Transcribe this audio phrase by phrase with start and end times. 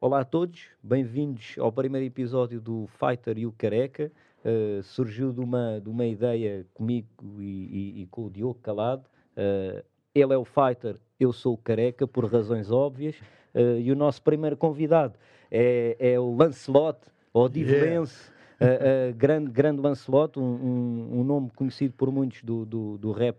[0.00, 4.12] Olá a todos, bem-vindos ao primeiro episódio do Fighter e o Careca.
[4.44, 9.04] Uh, surgiu de uma, de uma ideia comigo e, e, e com o Diogo Calado.
[9.36, 9.82] Uh,
[10.14, 13.16] ele é o Fighter, eu sou o Careca, por razões óbvias.
[13.54, 15.14] Uh, e o nosso primeiro convidado
[15.50, 16.98] é, é o Lancelot,
[17.32, 18.30] ou Divelense,
[18.60, 19.12] yeah.
[19.16, 23.38] grande, grande Lancelot, um, um, um, nome conhecido por muitos do, do, do rap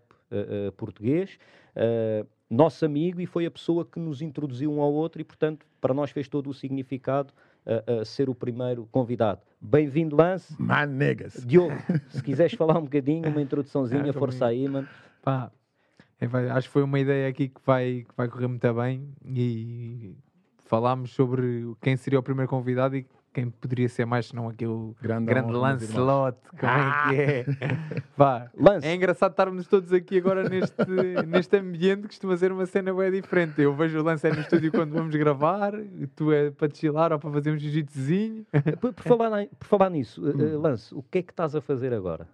[0.78, 1.38] português
[2.50, 5.94] nosso amigo e foi a pessoa que nos introduziu um ao outro e, portanto, para
[5.94, 7.34] nós fez todo o significado
[7.66, 9.42] uh, uh, ser o primeiro convidado.
[9.60, 10.56] Bem-vindo, Lance.
[10.62, 11.34] Man, negas.
[11.46, 11.76] Diogo,
[12.10, 14.88] se quiseres falar um bocadinho, uma introduçãozinha, é, força aí, mano.
[15.22, 15.52] Pá,
[16.20, 20.16] é, acho que foi uma ideia aqui que vai, que vai correr muito bem e
[20.60, 25.26] falámos sobre quem seria o primeiro convidado e quem poderia ser mais senão aquele grande,
[25.26, 27.10] grande Lancelot, como ah!
[27.12, 27.46] é que é?
[28.16, 28.86] Vá, Lance.
[28.86, 30.76] É engraçado estarmos todos aqui agora neste,
[31.28, 33.60] neste ambiente que costuma ser uma cena bem diferente.
[33.60, 35.74] Eu vejo o Lance é no estúdio quando vamos gravar,
[36.16, 38.46] tu é para chilar ou para fazer um jiu-jitsuzinho.
[38.80, 41.92] Por, por, falar, por falar nisso, uh, Lance, o que é que estás a fazer
[41.92, 42.28] agora?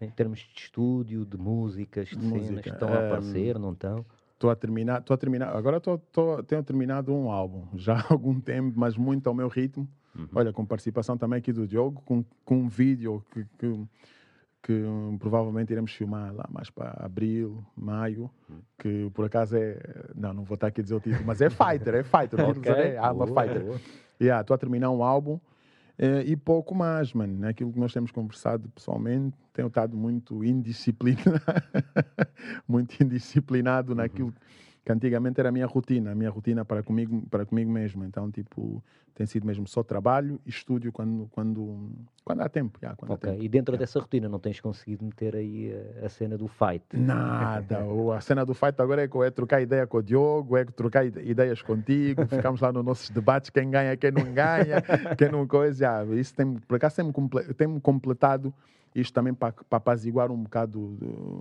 [0.00, 2.62] Em termos de estúdio, de músicas, de, de cenas música.
[2.62, 4.04] que estão a aparecer, não estão?
[4.34, 8.06] Estou a terminar, estou a terminar, agora tô, tô, tenho terminado um álbum, já há
[8.10, 9.86] algum tempo, mas muito ao meu ritmo.
[10.16, 10.28] Uhum.
[10.34, 13.86] Olha, com participação também aqui do Diogo, com, com um vídeo que, que,
[14.62, 18.60] que um, provavelmente iremos filmar lá mais para abril, maio, uhum.
[18.78, 19.78] que por acaso é.
[20.14, 22.48] Não, não vou estar aqui a dizer o título, mas é Fighter, é Fighter.
[22.48, 22.72] okay.
[22.72, 23.62] é Arma Fighter.
[23.62, 23.80] Estou
[24.20, 27.46] yeah, a terminar um álbum uh, e pouco mais, mano.
[27.46, 31.40] Aquilo que nós temos conversado pessoalmente, tenho estado muito indisciplinado,
[32.66, 34.34] muito indisciplinado naquilo.
[34.84, 38.04] Que antigamente era a minha rotina, a minha rotina para comigo, para comigo mesmo.
[38.04, 38.82] Então, tipo,
[39.20, 41.90] tem sido mesmo só trabalho e estúdio quando, quando,
[42.24, 42.78] quando há tempo.
[42.82, 43.44] Yeah, quando ok, há tempo.
[43.44, 43.80] e dentro yeah.
[43.80, 46.84] dessa rotina não tens conseguido meter aí a, a cena do fight?
[46.94, 47.80] Nada,
[48.16, 51.60] a cena do fight agora é, é trocar ideia com o Diogo, é trocar ideias
[51.60, 54.80] contigo, ficamos lá nos nossos debates, quem ganha, quem não ganha,
[55.18, 55.84] quem não coisa.
[55.84, 57.44] Yeah, isso tem, por acaso tem-me comple
[57.82, 58.54] completado
[58.94, 60.96] isto também para, para apaziguar um bocado...
[60.96, 61.40] Do,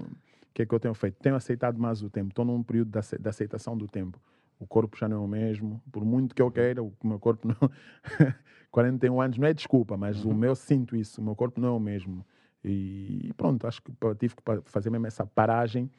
[0.54, 1.16] que é que eu tenho feito?
[1.20, 4.20] Tenho aceitado mais o tempo, estou num período de aceitação do tempo.
[4.60, 7.48] O corpo já não é o mesmo, por muito que eu queira, o meu corpo
[7.48, 7.56] não.
[8.72, 10.32] 41 anos não é desculpa, mas uhum.
[10.32, 12.26] o meu sinto isso, o meu corpo não é o mesmo.
[12.64, 15.90] E pronto, acho que tive que fazer mesmo essa paragem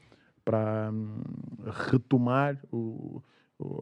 [0.44, 1.22] para hum,
[1.90, 3.22] retomar o,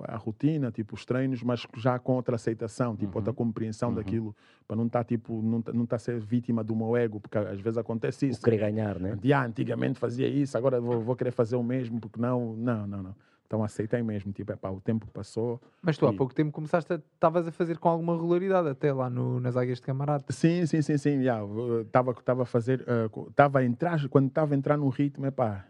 [0.05, 3.19] a rotina, tipo os treinos, mas já com outra aceitação, tipo uhum.
[3.19, 3.95] outra compreensão uhum.
[3.95, 7.21] daquilo, para não estar tá, tipo não tá, não tá ser vítima do meu ego,
[7.21, 8.41] porque às vezes acontece isso.
[8.41, 9.19] O querer ganhar, né?
[9.35, 13.03] Ah, antigamente fazia isso, agora vou, vou, querer fazer o mesmo, porque não, não, não,
[13.03, 13.15] não.
[13.47, 15.59] Então aceitei mesmo, tipo, é pá, o tempo passou.
[15.81, 16.09] Mas tu e...
[16.09, 19.57] há pouco tempo começaste, estavas a, a, fazer com alguma regularidade até lá no, nas
[19.57, 20.25] águias de camarada.
[20.29, 21.21] Sim, sim, sim, sim,
[21.81, 22.85] estava a fazer,
[23.31, 25.65] estava uh, a entrar, quando estava a entrar no ritmo, é pá,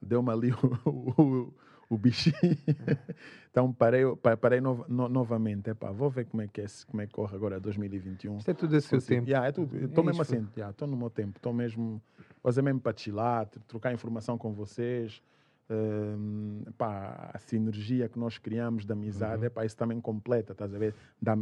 [0.00, 0.50] deu-me ali
[0.86, 1.52] o, o o
[1.98, 2.34] bichinho.
[3.50, 4.04] então parei,
[4.40, 5.70] parei no, no, novamente.
[5.70, 8.38] Epá, vou ver como é, que é, como é que corre agora 2021.
[8.38, 9.28] Isto é tudo a seu assim, tempo.
[9.28, 9.76] Yeah, é tudo.
[9.76, 11.36] Estou é mesmo assim, estou yeah, no meu tempo.
[11.36, 12.00] Estou mesmo,
[12.42, 15.22] fazer mesmo para chilar, trocar informação com vocês.
[15.68, 19.46] Um, epá, a sinergia que nós criamos da amizade, uhum.
[19.46, 20.94] epá, isso também completa, estás a ver?
[21.20, 21.36] Dá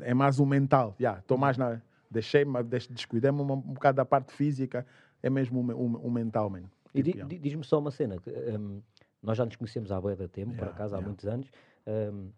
[0.00, 0.90] é mais o mental.
[0.90, 1.80] Estou yeah, mais na.
[2.10, 2.44] Deixei,
[2.90, 4.86] descuidei-me um, um bocado da parte física,
[5.22, 6.70] é mesmo o, o, o mental, mano.
[6.94, 8.16] E tipo, diz-me só uma cena.
[8.58, 8.80] Um,
[9.22, 11.50] nós já nos conhecemos há boia de tempo, yeah, por acaso, há muitos anos.
[11.86, 12.30] Um,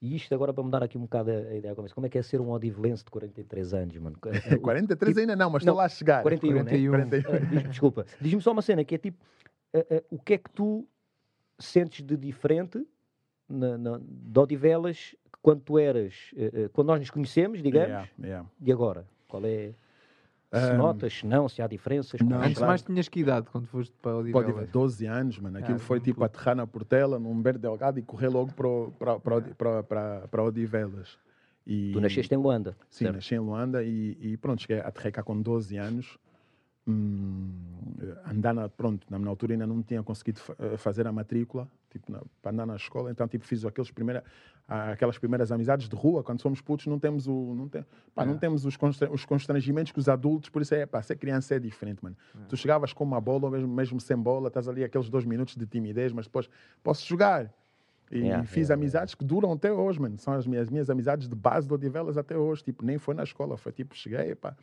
[0.00, 2.40] e isto agora para mudar aqui um bocado a, ideia, como é que é ser
[2.40, 4.16] um odivelense de 43 anos, mano?
[4.62, 6.22] 43 tipo, ainda não, mas estou lá a chegar.
[6.22, 6.92] 41, 41.
[6.92, 7.22] Né?
[7.22, 7.30] 41.
[7.30, 9.18] Uh, diz desculpa, diz-me só uma cena, que é tipo,
[9.74, 10.86] uh, uh, o que é que tu
[11.58, 12.86] sentes de diferente
[13.48, 16.34] na, na, de Odivelas quando tu eras,
[16.72, 18.50] quando nós nos conhecemos, digamos, yeah, yeah.
[18.60, 19.06] e agora?
[19.28, 19.74] Qual é...
[20.52, 22.20] Se um, notas, se não, se há diferenças.
[22.20, 24.54] Não, Antes mais tinhas que idade quando foste para o Odivelas?
[24.54, 25.58] Pode 12 anos, mano.
[25.58, 26.24] Aquilo ah, foi tipo puto.
[26.24, 31.18] aterrar na Portela, num Berto Delgado e correr logo para, para, para, para, para Odivelas.
[31.66, 32.76] E, tu nasceste em Luanda?
[32.88, 33.16] Sim, certo?
[33.16, 36.16] nasci em Luanda e, e pronto, cheguei a aterrar cá com 12 anos.
[36.88, 37.50] Hum,
[38.30, 42.12] andar na, pronto, na minha altura ainda não tinha conseguido eh, fazer a matrícula tipo,
[42.12, 44.22] na, para andar na escola, então tipo, fiz aqueles primeira,
[44.68, 47.84] aquelas primeiras amizades de rua, quando somos putos não temos, o, não tem,
[48.14, 48.26] pá, é.
[48.26, 48.76] não temos os,
[49.10, 52.16] os constrangimentos que os adultos, por isso é, pá, ser criança é diferente, mano.
[52.34, 52.44] É.
[52.48, 55.56] Tu chegavas com uma bola, ou mesmo, mesmo sem bola, estás ali aqueles dois minutos
[55.56, 56.48] de timidez, mas depois
[56.82, 57.52] posso jogar.
[58.08, 59.18] E yeah, fiz yeah, amizades yeah.
[59.18, 60.16] que duram até hoje, mano.
[60.18, 62.62] São as minhas, minhas amizades de base do Odivelas até hoje.
[62.62, 64.56] Tipo, nem foi na escola, foi tipo, cheguei, pá.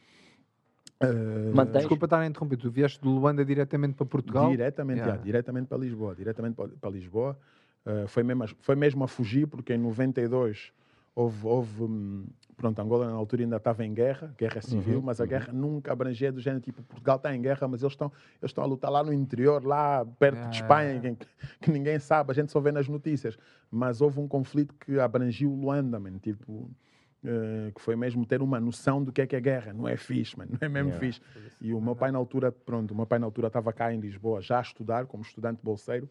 [1.04, 4.50] Uh, Desculpa estar a interromper, tu vieste de Luanda diretamente para Portugal?
[4.50, 5.14] Diretamente, yeah.
[5.14, 6.16] Yeah, diretamente para Lisboa.
[6.16, 7.38] Diretamente para, para Lisboa.
[7.86, 10.72] Uh, foi, mesmo, foi mesmo a fugir, porque em 92
[11.16, 11.46] houve.
[11.46, 15.24] houve um, pronto, Angola na altura ainda estava em guerra, guerra civil, uhum, mas a
[15.24, 15.30] uhum.
[15.30, 18.12] guerra nunca abrangia do género, tipo, Portugal está em guerra, mas eles estão,
[18.42, 21.28] eles estão a lutar lá no interior, lá perto de Espanha, que,
[21.62, 23.38] que, ninguém sabe, a gente só vê nas notícias.
[23.70, 26.70] Mas houve um conflito que abrangiu Luanda, man, tipo...
[27.24, 29.72] Uh, que foi mesmo ter uma noção do que é que é guerra.
[29.72, 30.52] Não é fixe, mano.
[30.52, 31.00] Não é mesmo yeah.
[31.00, 31.22] fixe.
[31.62, 34.00] E o meu pai na altura, pronto, o meu pai na altura estava cá em
[34.00, 36.10] Lisboa já a estudar como estudante bolseiro.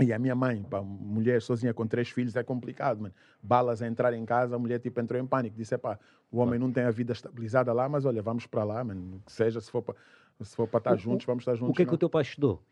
[0.00, 3.14] E a minha mãe, pá, mulher sozinha com três filhos, é complicado, mano.
[3.42, 5.56] Balas a entrar em casa, a mulher tipo entrou em pânico.
[5.56, 5.98] Disse, pá,
[6.30, 9.20] o homem não tem a vida estabilizada lá, mas olha, vamos para lá, mano.
[9.26, 9.94] Que seja, se for para
[10.42, 11.70] se for para estar o, juntos, vamos estar juntos.
[11.70, 12.62] O que é que o teu pai estudou?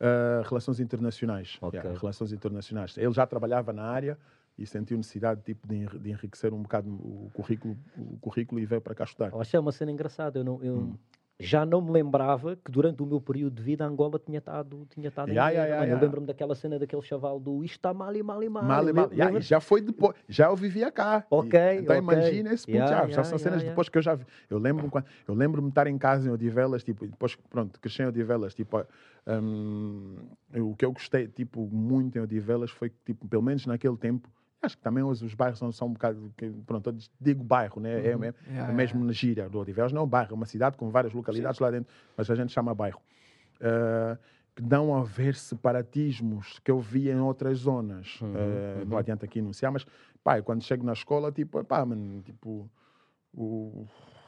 [0.00, 1.56] Uh, relações internacionais.
[1.60, 1.78] Okay.
[1.78, 2.96] Yeah, relações internacionais.
[2.98, 4.18] Ele já trabalhava na área
[4.58, 8.94] e sentiu necessidade tipo, de, enriquecer um bocado o currículo, o currículo e veio para
[8.94, 9.32] cá estudar.
[9.52, 10.38] É uma cena engraçada.
[10.38, 10.96] Eu não, eu, hum
[11.42, 15.08] já não me lembrava que durante o meu período de vida Angola tinha estado tinha
[15.08, 18.22] estado yeah, yeah, yeah, Eu lembro-me daquela cena daquele chaval do isto está mal e
[18.22, 18.62] mal e mal.
[18.62, 19.10] mal, e mal.
[19.12, 21.26] Yeah, já foi depois, já eu vivia cá.
[21.28, 21.58] Ok.
[21.58, 21.98] E, então okay.
[21.98, 24.24] imagina esse yeah, já são cenas depois que eu já vi.
[24.48, 24.90] Eu lembro-me
[25.26, 28.84] eu lembro-me de estar em casa em Odivelas, tipo, depois pronto, cresci em Odivelas, tipo,
[29.26, 30.16] um,
[30.54, 34.28] o que eu gostei tipo muito em Odivelas foi que tipo, pelo menos naquele tempo
[34.62, 36.32] Acho que também os, os bairros são, são um bocado.
[36.64, 38.06] Pronto, eu digo bairro, né?
[38.06, 38.24] É uhum.
[38.24, 40.46] É, é, yeah, é, mesmo na gíria do Odivelas, não é um bairro, é uma
[40.46, 41.64] cidade com várias localidades Sim.
[41.64, 43.00] lá dentro, mas a gente chama bairro.
[43.56, 44.16] Uh,
[44.54, 48.20] que não haver separatismos que eu vi em outras zonas.
[48.20, 48.84] Uhum, uh, uhum.
[48.86, 49.84] Não adianta aqui anunciar, mas
[50.22, 52.70] pá, quando chego na escola, tipo, pá, mano, tipo,
[53.34, 53.86] o,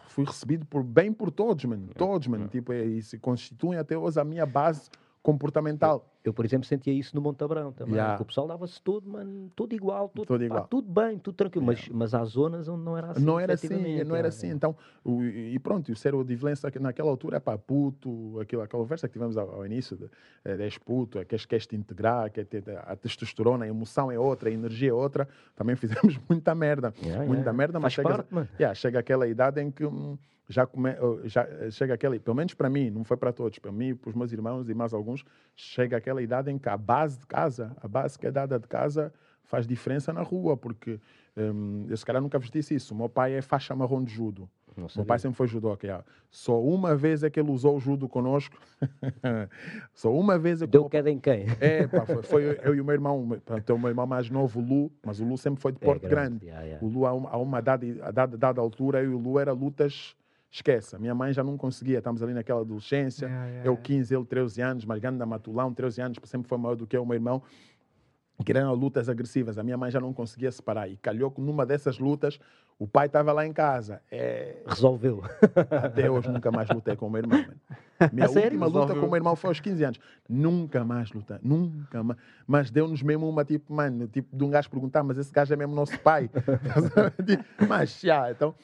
[0.08, 4.18] fui recebido por, bem por todos, mano, todos, mano, tipo, e se constituem até hoje
[4.18, 4.88] a minha base
[5.22, 6.13] comportamental.
[6.24, 7.96] Eu, por exemplo, sentia isso no Montabrão também.
[7.96, 8.18] Yeah.
[8.18, 10.62] O pessoal dava-se todo, mano, tudo igual, tudo, tudo, igual.
[10.62, 11.70] Pá, tudo bem, tudo tranquilo.
[11.70, 11.86] Yeah.
[11.92, 13.22] Mas, mas há zonas onde não era assim.
[13.22, 14.48] Não era assim, não era assim.
[14.48, 14.74] Então,
[15.04, 19.12] o, e pronto, o ser violência naquela altura é pá, puto, aquilo, aquela conversa que
[19.12, 20.08] tivemos ao, ao início, de,
[20.42, 24.18] é, és puto, é, queres, queres te integrar, quer ter, a testosterona, a emoção é
[24.18, 25.28] outra, a energia é outra.
[25.54, 26.94] Também fizemos muita merda.
[27.02, 29.84] Yeah, muita merda, mas chega, parte, chega aquela idade em que.
[29.84, 30.16] Hum,
[30.48, 30.90] já, come,
[31.24, 34.14] já chega aquela, pelo menos para mim, não foi para todos, para mim, para os
[34.14, 35.24] meus irmãos e mais alguns,
[35.56, 38.66] chega aquela idade em que a base de casa, a base que é dada de
[38.66, 39.12] casa,
[39.44, 41.00] faz diferença na rua, porque
[41.36, 42.94] um, eu se calhar nunca vos disse isso.
[42.94, 44.48] O meu pai é faixa marrom de judo.
[44.76, 45.86] O meu pai sempre foi judoca.
[45.86, 46.04] Yeah.
[46.30, 48.56] Só uma vez é que ele usou o judo conosco.
[49.94, 50.72] Só uma vez é que.
[50.72, 51.46] Deu queda em quem?
[51.60, 53.40] É, pá, foi, foi, eu e o meu irmão.
[53.56, 55.84] Então, o meu irmão mais novo, o Lu, mas o Lu sempre foi de é
[55.84, 56.40] porte é grande.
[56.40, 56.46] grande.
[56.46, 56.84] Yeah, yeah.
[56.84, 59.38] O Lu, a uma, a uma dada, a dada, dada altura, eu e o Lu
[59.38, 60.16] era lutas
[60.54, 60.94] esquece.
[60.94, 63.26] A minha mãe já não conseguia, estamos ali naquela adolescência.
[63.26, 66.58] Yeah, yeah, eu 15, ele 13 anos, mas grande da Matulão, 13 anos, sempre foi
[66.58, 67.42] maior do que eu, o meu irmão.
[68.44, 70.88] Querendo lutas agressivas, a minha mãe já não conseguia separar.
[70.88, 72.38] E calhou que numa dessas lutas,
[72.78, 74.00] o pai estava lá em casa.
[74.10, 74.62] É...
[74.66, 75.22] Resolveu.
[75.70, 77.40] Até hoje nunca mais lutei com o meu irmão.
[77.40, 77.60] Mano.
[78.12, 80.00] Minha última luta com o meu irmão foi aos 15 anos.
[80.28, 82.18] Nunca mais lutei, nunca mais.
[82.44, 85.56] Mas deu-nos mesmo uma tipo, mano, tipo de um gajo perguntar, mas esse gajo é
[85.56, 86.28] mesmo nosso pai.
[87.68, 88.54] mas já, então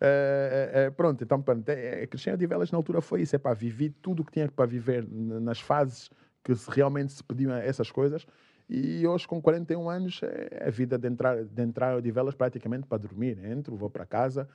[0.00, 3.54] é, é, pronto, então pronto, é, Cristiano de Velas na altura foi isso, é para
[3.54, 6.10] viver tudo o que tinha para viver nas fases
[6.44, 8.26] que se, realmente se pediam essas coisas.
[8.70, 12.86] E hoje, com 41 anos, é a vida de entrar, de entrar de velas praticamente
[12.86, 13.42] para dormir.
[13.42, 14.46] Entro, vou para casa,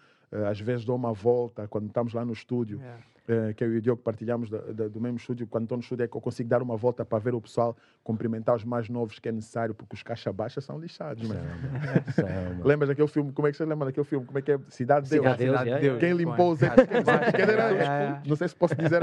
[0.47, 2.77] às vezes dou uma volta quando estamos lá no estúdio.
[2.77, 5.77] Yeah eh, que eu e o Diogo partilhamos do, do, do mesmo estúdio, quando estou
[5.77, 8.65] no estúdio é que eu consigo dar uma volta para ver o pessoal, cumprimentar os
[8.65, 11.25] mais novos que é necessário, porque os caixa baixa são lixados.
[11.27, 12.25] São,
[12.63, 13.31] Lembras daquele filme?
[13.31, 14.25] Como é que você lembra daquele filme?
[14.25, 14.59] Como é que é?
[14.67, 15.23] Cidade de Deus.
[15.23, 15.99] Cidade Deus, Cidade Deus.
[15.99, 16.59] Quem limpou os
[18.27, 19.01] Não sei se posso dizer.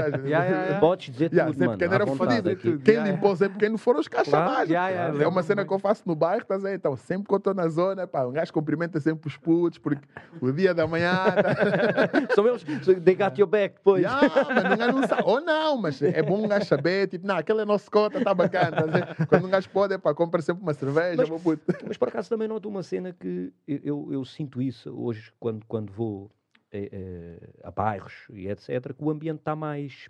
[0.79, 1.83] Pode dizer yeah, tudo, mano.
[1.83, 2.55] Era fodido.
[2.55, 4.75] Quem limpou sempre quem não foram os caixa baixos.
[5.19, 6.75] É uma cena que eu faço no bairro, tá aí?
[6.75, 10.01] Então, sempre que eu estou na zona, pá, um gajo cumprimenta sempre os putos, porque
[10.39, 11.11] o dia da manhã...
[11.25, 12.63] Tá São eles,
[13.03, 14.10] they got your back, depois.
[14.11, 15.23] Ah, mas não sabe.
[15.25, 18.33] Ou não, mas é bom um gajo saber, tipo, não, aquele é nosso cota, está
[18.33, 18.87] bacana.
[18.87, 21.23] Tá Quando um gajo pode, é para comprar sempre uma cerveja.
[21.27, 25.31] Mas, mas, por acaso também noto uma cena que eu, eu, eu sinto isso hoje
[25.39, 26.29] quando, quando vou
[26.71, 30.09] é, é, a bairros e etc., que o ambiente está mais.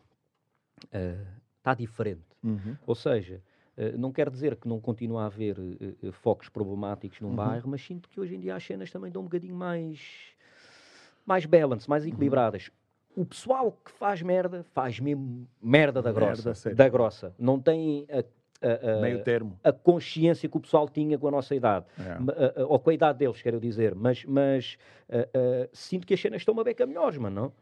[0.84, 2.26] está uh, diferente.
[2.44, 2.76] Uhum.
[2.86, 3.42] Ou seja.
[3.78, 7.36] Uh, não quer dizer que não continue a haver uh, focos problemáticos num uhum.
[7.36, 10.02] bairro, mas sinto que hoje em dia as cenas também dão um bocadinho mais
[11.26, 12.10] mais balance, mais uhum.
[12.10, 12.70] equilibradas
[13.16, 16.54] o pessoal que faz merda, faz mesmo merda da grossa.
[16.54, 17.34] Merda, da grossa.
[17.38, 18.20] Não tem a,
[18.68, 19.60] a, a, Meio termo.
[19.64, 21.86] a consciência que o pessoal tinha com a nossa idade.
[22.00, 22.64] É.
[22.64, 23.96] ou com a idade deles, quero dizer.
[23.96, 24.78] Mas, mas
[25.74, 27.54] sinto que as cenas estão uma beca melhores, mano, não?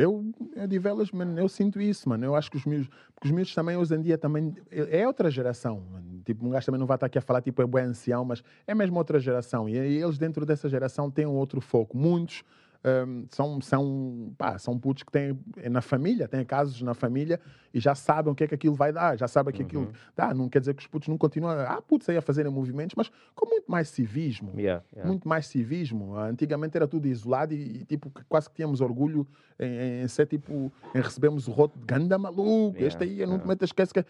[0.00, 0.24] Eu,
[0.56, 2.24] eu de velas, mano, eu sinto isso, mano.
[2.24, 5.30] Eu acho que os miúdos, porque os miúdos também hoje em dia também é outra
[5.30, 6.22] geração, mano.
[6.24, 8.42] Tipo, um gajo também não vai estar aqui a falar tipo é bom ancião, mas
[8.66, 9.68] é mesmo outra geração.
[9.68, 11.96] E, e eles dentro dessa geração têm um outro foco.
[11.98, 12.42] Muitos
[12.82, 15.38] um, são, são, pá, são putos que têm
[15.70, 17.38] na família, têm casos na família
[17.72, 19.66] e já sabem o que é que aquilo vai dar, já sabem que uhum.
[19.66, 20.34] aquilo dá.
[20.34, 22.94] Não quer dizer que os putos não continuam a, ah, putos aí a fazerem movimentos,
[22.96, 24.52] mas com muito mais civismo.
[24.56, 25.08] Yeah, yeah.
[25.08, 26.16] Muito mais civismo.
[26.16, 29.26] Antigamente era tudo isolado e, e tipo, quase que tínhamos orgulho
[29.58, 33.26] em, em, ser tipo, em recebermos o roto de ganda maluco, yeah, este aí, eu
[33.26, 34.04] não te esquece que.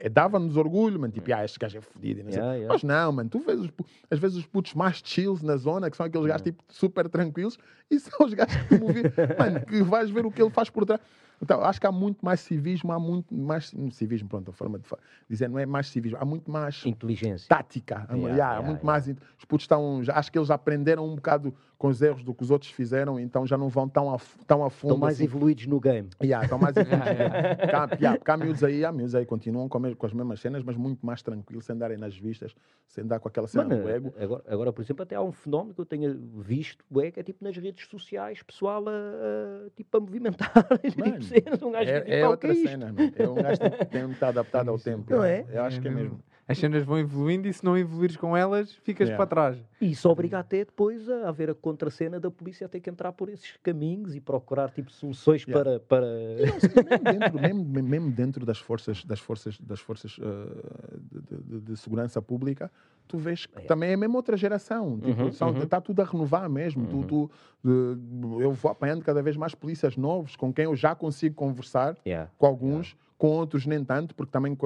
[0.00, 2.22] É, Dava-nos orgulho, mano, tipo, ah, este gajo é fodido.
[2.24, 3.70] Não mas não, mano, tu vês os,
[4.10, 7.58] às vezes os putos mais chills na zona, que são aqueles gajos tipo super tranquilos,
[7.90, 9.02] e são os gajos que movem,
[9.38, 11.00] mano, que vais ver o que ele faz por trás.
[11.42, 13.72] Então, acho que há muito mais civismo, há muito mais.
[13.90, 14.84] Civismo, pronto, a forma de
[15.28, 16.84] dizer, não é mais civismo, há muito mais.
[16.86, 17.48] Inteligência.
[17.48, 18.06] Tática.
[18.10, 19.08] Yeah, yeah, yeah, há muito mais.
[19.08, 20.02] Os putos estão.
[20.08, 23.46] Acho que eles aprenderam um bocado com os erros do que os outros fizeram, então
[23.46, 24.92] já não vão tão a, tão a fundo.
[24.92, 25.24] Estão mais assim.
[25.24, 26.08] evoluídos no game.
[26.18, 27.98] Estão mais evoluídos.
[28.00, 31.04] yeah, cá miúdos aí, há miúdos aí continuam com, com, as mesmas cenas, mas muito
[31.04, 32.54] mais tranquilos, sem andarem nas vistas,
[32.86, 34.14] sem andar com aquela cena Mano, do ego.
[34.18, 37.22] Agora, agora, por exemplo, até há um fenómeno que eu tenho visto, é que é
[37.22, 42.20] tipo nas redes sociais, pessoal a, a tipo, a movimentar tipo, cenas, um gajo é,
[42.20, 45.04] é outra cena, é um gajo que tem que estar adaptado ao tempo.
[45.10, 45.44] Não é?
[45.52, 48.72] Eu acho que é mesmo as cenas vão evoluindo e se não evoluires com elas,
[48.82, 49.16] ficas yeah.
[49.16, 49.64] para trás.
[49.80, 53.12] E isso obriga até depois a haver a contracena da polícia a ter que entrar
[53.12, 55.64] por esses caminhos e procurar tipo soluções yeah.
[55.64, 55.80] para.
[55.80, 56.06] para...
[56.06, 60.22] Não, mesmo, dentro, mesmo, mesmo, dentro das forças, das forças, das forças uh,
[61.00, 62.70] de, de, de, segurança pública,
[63.06, 63.62] tu vês que é.
[63.62, 64.98] também é mesmo outra geração.
[64.98, 65.62] Tipo, uhum, são, uhum.
[65.62, 66.84] Está tudo a renovar mesmo.
[66.84, 67.02] Uhum.
[67.02, 67.30] Tu,
[67.62, 71.96] tu, eu vou apanhando cada vez mais polícias novos com quem eu já consigo conversar,
[72.06, 72.30] yeah.
[72.38, 74.56] com alguns com outros nem tanto, porque também,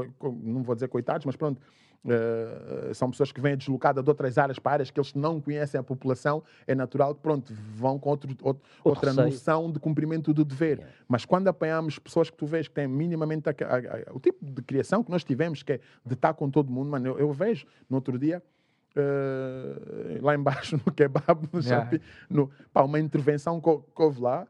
[0.42, 1.60] não vou dizer coitados, mas pronto,
[2.04, 5.78] uh, são pessoas que vêm deslocadas de outras áreas para áreas que eles não conhecem
[5.78, 9.26] a população, é natural que, pronto, vão com outro, outro, outra receio.
[9.26, 10.78] noção de cumprimento do dever.
[10.78, 10.96] Yeah.
[11.08, 14.44] Mas quando apanhamos pessoas que tu vês que têm minimamente a, a, a, o tipo
[14.44, 17.32] de criação que nós tivemos, que é de estar com todo mundo, mano, eu, eu
[17.32, 18.42] vejo no outro dia.
[18.96, 21.84] Uh, lá embaixo no kebab, no yeah.
[21.84, 24.44] shopping, no, pá, uma intervenção que, que houve lá,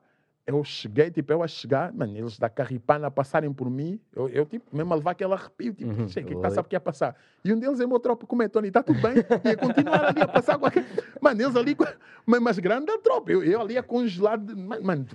[0.48, 4.46] eu cheguei, tipo, eu a chegar, mano, eles da carripana passarem por mim, eu, eu
[4.46, 7.14] tipo, mesmo a levar aquele arrepio, tipo, uhum, que está sabe o que ia passar.
[7.44, 9.16] E um deles é meu tropa, como é, Tony, está tudo bem?
[9.44, 10.86] Ia continuar ali a passar com aquele...
[11.20, 11.76] Mano, eles ali,
[12.24, 14.40] mas, mas grande da tropa, eu, eu ali a congelar,
[14.82, 15.06] mano,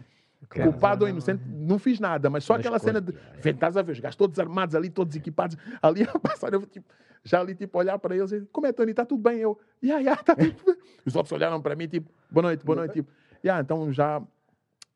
[0.47, 3.11] culpado ou inocente, não fiz nada, mas só mas aquela cena de,
[3.41, 6.61] vê, estás a ver, os gajos todos armados ali, todos equipados, ali a passar, eu
[6.61, 6.85] tipo,
[7.23, 9.39] já ali, tipo, olhar para eles e, como é, Tony, está tudo bem?
[9.39, 10.77] Eu, yeah, yeah, tá tudo bem.
[11.03, 13.11] Os outros olharam para mim, tipo, boa noite, boa noite, tipo,
[13.43, 14.21] yeah, então já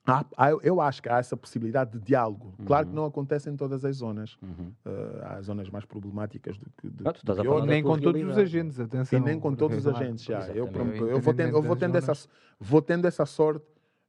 [0.07, 2.53] Há, há, eu acho que há essa possibilidade de diálogo.
[2.57, 2.65] Uhum.
[2.65, 4.37] Claro que não acontece em todas as zonas.
[4.41, 4.71] Uhum.
[4.85, 6.89] Uh, há zonas mais problemáticas do que.
[6.89, 9.19] De, ah, nem com todos os agentes, atenção.
[9.19, 10.47] E nem com todos os agentes, já.
[10.47, 12.13] Eu, eu, eu, vou tendo, eu vou tendo, essa,
[12.57, 13.65] vou tendo essa sorte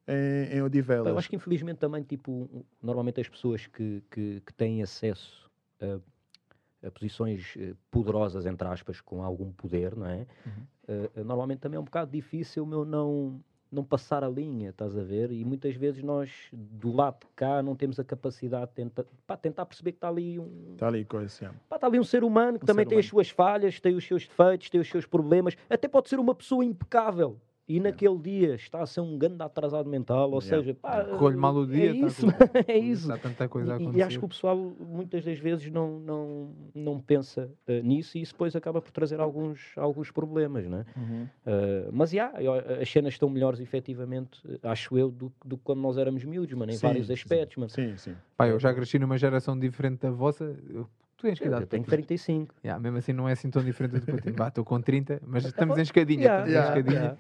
[0.07, 1.09] em, em Odivelas.
[1.09, 5.51] Eu acho que infelizmente também, tipo, normalmente as pessoas que, que, que têm acesso
[5.81, 10.27] a, a, posições eh, poderosas, entre aspas, com algum poder, não é?
[10.47, 10.63] Uhum.
[10.89, 15.03] Uh, normalmente também é um bocado difícil meu não não passar a linha, estás a
[15.03, 15.31] ver?
[15.31, 19.37] E muitas vezes nós, do lado de cá, não temos a capacidade de tentar, pá,
[19.37, 20.73] tentar perceber que está ali um.
[20.73, 23.01] Está ali coisa, pá, está ali um ser humano que um também tem humano.
[23.01, 26.35] as suas falhas, tem os seus defeitos, tem os seus problemas, até pode ser uma
[26.35, 30.57] pessoa impecável e naquele dia está a ser um grande atrasado mental, ou yeah.
[30.57, 33.13] seja, pá, corre mal o dia, é isso, tá é isso.
[33.13, 36.51] Está tanta coisa a e, e, acho que o pessoal muitas das vezes não, não,
[36.75, 40.87] não pensa uh, nisso e isso depois acaba por trazer alguns, alguns problemas, né?
[40.97, 41.25] Uhum.
[41.25, 45.83] Uh, mas já, yeah, as cenas estão melhores efetivamente, acho eu, do, do que quando
[45.83, 47.61] nós éramos miúdos, mano, em sim, vários aspectos, sim.
[47.61, 47.71] mano.
[47.71, 48.17] Sim, sim.
[48.35, 50.57] Pá, eu já cresci numa geração diferente da vossa.
[50.71, 51.65] Eu Tu tens que idade?
[51.65, 52.55] Eu tenho 35.
[52.65, 54.47] Yeah, mesmo assim não é assim tão diferente do que eu tenho.
[54.47, 56.23] Estou com 30, mas estamos em escadinha.
[56.23, 57.01] Yeah, estamos yeah, em escadinha.
[57.01, 57.19] Yeah.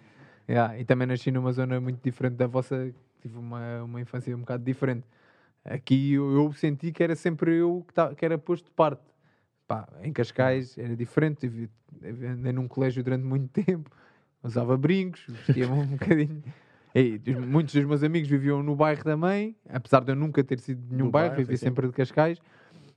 [0.49, 2.91] Yeah, e também nasci numa zona muito diferente da vossa,
[3.21, 5.05] tive uma, uma infância um bocado diferente.
[5.63, 9.03] Aqui eu, eu senti que era sempre eu que, tá, que era posto de parte.
[9.67, 11.69] Pá, em Cascais era diferente, tive,
[12.03, 13.91] andei num colégio durante muito tempo,
[14.43, 16.43] usava brincos, vestia-me um bocadinho.
[16.95, 20.81] E, muitos dos meus amigos viviam no bairro também, apesar de eu nunca ter sido
[20.81, 22.39] de nenhum bairro, vivi sempre de Cascais.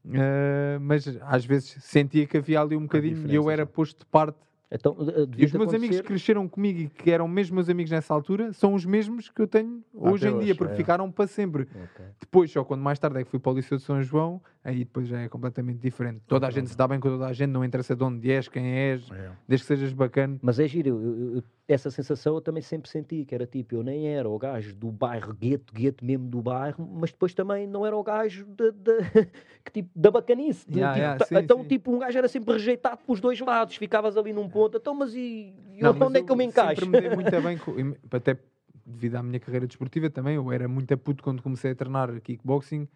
[0.04, 4.06] Uh, mas às vezes sentia que havia ali um bocadinho e eu era posto de
[4.06, 4.40] parte
[4.72, 5.76] então, eh, e os meus acontecer...
[5.76, 9.30] amigos que cresceram comigo e que eram mesmo meus amigos nessa altura são os mesmos
[9.30, 10.76] que eu tenho hoje Até em dia, porque é.
[10.78, 11.64] ficaram para sempre.
[11.64, 12.06] Okay.
[12.20, 14.80] Depois, só quando mais tarde é que fui para o Liceu de São João, aí
[14.80, 16.22] depois já é completamente diferente.
[16.26, 18.48] Toda a gente se dá bem com toda a gente, não interessa de onde és,
[18.48, 19.32] quem és, é.
[19.48, 20.40] desde que sejas bacana.
[20.42, 23.84] Mas é giro, eu, eu, essa sensação eu também sempre senti, que era tipo, eu
[23.84, 27.86] nem era o gajo do bairro, gueto, gueto mesmo do bairro, mas depois também não
[27.86, 28.98] era o gajo de, de
[29.64, 30.66] que, tipo, da bacanice.
[30.70, 31.68] Yeah, tipo, yeah, sim, então, sim.
[31.68, 35.14] tipo, um gajo era sempre rejeitado pelos dois lados, ficavas ali num ponto, então, mas
[35.14, 36.82] e, e não, onde mas é que eu me encaixo?
[36.82, 38.38] Sempre me dei muito bem, com, até
[38.86, 42.88] devido à minha carreira desportiva também, eu era muito puto quando comecei a treinar kickboxing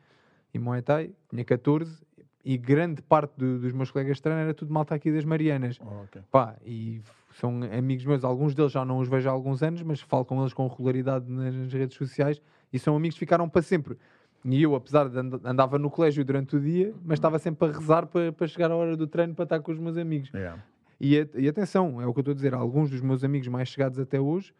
[0.54, 2.04] e Muay Thai, tinha 14
[2.44, 5.80] e grande parte do, dos meus colegas de treino era tudo malta aqui das Marianas.
[5.82, 6.22] Oh, okay.
[6.30, 7.02] Pá, e
[7.36, 10.40] são amigos meus, alguns deles já não os vejo há alguns anos, mas falo com
[10.42, 13.98] eles com regularidade nas redes sociais e são amigos que ficaram para sempre.
[14.46, 17.72] E eu, apesar de and andava no colégio durante o dia, mas estava sempre a
[17.72, 20.30] rezar para, para chegar à hora do treino para estar com os meus amigos.
[20.34, 20.64] Yeah.
[21.02, 23.68] E, e, atenção, é o que eu estou a dizer, alguns dos meus amigos mais
[23.68, 24.54] chegados até hoje,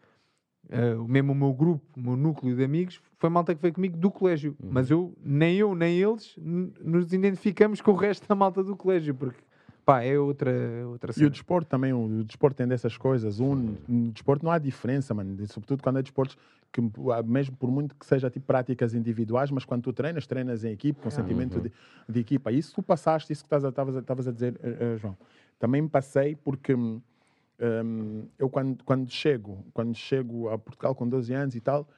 [0.68, 3.96] uh, mesmo o meu grupo, o meu núcleo de amigos, foi malta que veio comigo
[3.96, 4.54] do colégio.
[4.62, 4.68] Uhum.
[4.70, 9.14] Mas eu, nem eu, nem eles, nos identificamos com o resto da malta do colégio,
[9.14, 9.40] porque
[9.86, 10.50] pá, é outra,
[10.88, 11.24] outra cena.
[11.24, 13.38] E o desporto também, o, desporto tem dessas coisas.
[13.38, 15.46] Um, no desporto não há diferença, mano.
[15.46, 16.36] Sobretudo quando é desportos
[16.72, 16.82] que,
[17.24, 21.00] mesmo por muito que seja tipo práticas individuais, mas quando tu treinas, treinas em equipe,
[21.00, 21.62] com ah, sentimento uhum.
[21.62, 21.72] de,
[22.08, 22.50] de, equipa.
[22.50, 25.16] Isso tu passaste, isso que estavas a, dizer, uh, João.
[25.56, 27.00] Também passei porque um,
[28.38, 31.88] eu quando, quando chego, quando chego a Portugal com 12 anos e tal,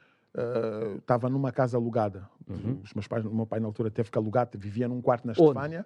[0.99, 2.29] estava uh, numa casa alugada.
[2.47, 2.79] Uhum.
[2.83, 5.33] Os meus pais, o meu pai na altura teve que alugar, vivia num quarto na
[5.33, 5.85] Estefânia.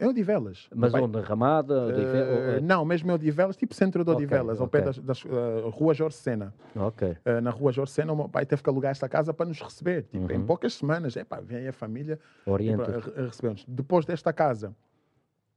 [0.00, 0.68] Em Odivelas.
[0.74, 1.18] Mas onde?
[1.20, 1.86] Ramada?
[1.86, 5.70] Uh, não, mesmo em Odivelas, tipo centro de Odivelas, okay, ao pé das, das uh,
[5.70, 6.52] Rua Jorge Sena.
[6.76, 7.08] Ok.
[7.08, 9.60] Uh, na Rua Jorge Sena, o meu pai teve que alugar esta casa para nos
[9.60, 10.02] receber.
[10.02, 10.30] Tipo, uhum.
[10.30, 13.64] Em poucas semanas, é pá, vem a família receber-nos.
[13.66, 14.74] Depois desta casa,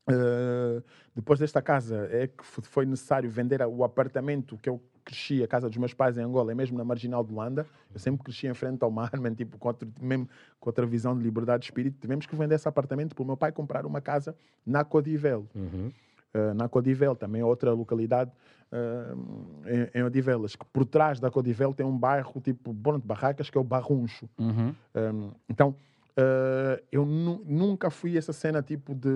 [0.09, 0.83] Uh,
[1.15, 5.67] depois desta casa é que foi necessário vender o apartamento que eu cresci, a casa
[5.67, 7.65] dos meus pais em Angola, é mesmo na Marginal de Luanda.
[7.93, 10.27] Eu sempre cresci em frente ao mar, man, tipo, com, outro, mesmo,
[10.59, 11.99] com outra visão de liberdade de espírito.
[11.99, 15.47] Tivemos que vender esse apartamento para o meu pai comprar uma casa na Codivel.
[15.53, 15.91] Uhum.
[16.33, 18.31] Uh, na Codivel, também é outra localidade
[18.71, 23.05] uh, em, em, Odivelas, que por trás da Codivel tem um bairro tipo Bono de
[23.05, 24.29] Barracas, que é o Barruncho.
[24.39, 24.73] Uhum.
[24.95, 25.75] Um, então,
[26.91, 29.09] eu nu nunca fui essa cena tipo de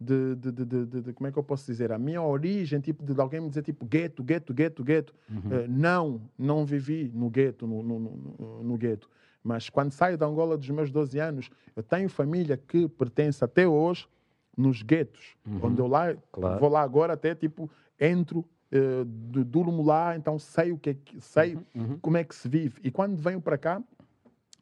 [0.00, 3.20] de, de, de, de, como é que eu posso dizer, a minha origem, tipo, de
[3.20, 5.14] alguém me dizer, tipo, gueto, gueto, gueto, gueto.
[5.28, 5.36] Uhum.
[5.36, 9.10] Uh, não, não vivi no gueto, no, no, no, no gueto.
[9.44, 13.68] Mas quando saio da Angola dos meus 12 anos, eu tenho família que pertence até
[13.68, 14.08] hoje
[14.56, 15.60] nos guetos, uhum.
[15.64, 16.58] onde eu lá, claro.
[16.58, 21.20] vou lá agora até, tipo, entro, uh, durmo lá, então sei o que é que,
[21.20, 21.62] sei uhum.
[21.74, 21.98] uhum.
[21.98, 22.80] como é que se vive.
[22.82, 23.82] E quando venho para cá,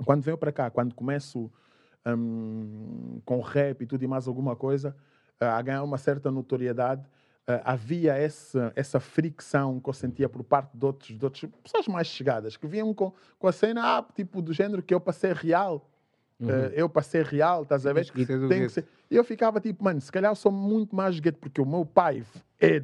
[0.04, 1.50] quando venho para cá, quando começo
[2.07, 4.97] um, com rap e tudo e mais alguma coisa,
[5.40, 7.02] a ganhar uma certa notoriedade,
[7.64, 12.07] havia essa, essa fricção que eu sentia por parte de outros, de outros pessoas mais
[12.07, 15.88] chegadas, que vinham com, com a cena, ah, tipo, do género que eu passei real.
[16.40, 16.49] Uhum.
[16.49, 18.07] Uh, eu passei real, estás a ver?
[18.14, 18.85] E, tem que ser.
[19.11, 21.85] E eu ficava tipo, mano, se calhar eu sou muito mais gueto, porque o meu
[21.85, 22.23] pai
[22.61, 22.83] é.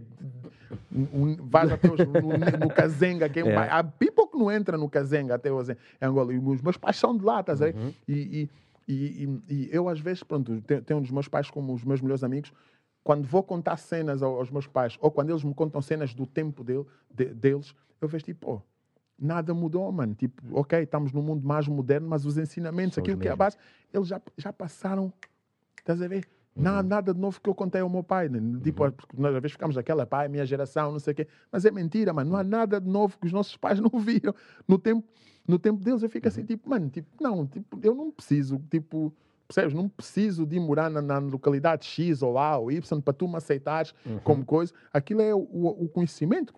[0.92, 2.20] Um, vai até hoje no,
[2.58, 3.56] no Kazenga, que é, é.
[3.70, 6.32] Há people que não entra no Kazenga até hoje em Angola.
[6.32, 7.76] E os meus pais são de lá, estás a ver?
[7.76, 7.94] Uhum.
[8.08, 8.50] E, e,
[8.86, 12.00] e, e, e, eu, às vezes, pronto, tenho um dos meus pais como os meus
[12.00, 12.52] melhores amigos.
[13.02, 16.64] Quando vou contar cenas aos, meus pais, ou quando eles me contam cenas do tempo
[16.64, 18.62] dele, de, deles, eu vejo tipo, oh,
[19.18, 20.14] nada mudou, mano.
[20.14, 23.36] Tipo, ok, estamos num mundo mais moderno, mas os ensinamentos, São aquilo que é a
[23.36, 23.56] base,
[23.92, 25.12] eles já, já passaram.
[25.78, 26.26] Estás a ver?
[26.56, 26.62] Uhum.
[26.62, 28.28] Nada, nada de novo que eu contei ao meu pai.
[28.28, 28.40] Né?
[28.62, 28.92] Tipo, uhum.
[28.92, 31.28] porque nós às vezes ficamos naquela, pai, minha geração, não sei o quê.
[31.50, 32.30] Mas é mentira, mano.
[32.30, 34.34] Não há nada de novo que os nossos pais não viram.
[34.66, 35.06] No tempo,
[35.46, 36.46] no tempo deles eu fico assim, uhum.
[36.46, 39.12] tipo, mano, tipo, não, tipo, eu não preciso, tipo,
[39.46, 39.74] percebes?
[39.74, 43.36] Não preciso de morar na, na localidade X ou A ou Y para tu me
[43.36, 44.18] aceitares uhum.
[44.20, 44.72] como coisa.
[44.92, 46.54] Aquilo é o, o, conhecimento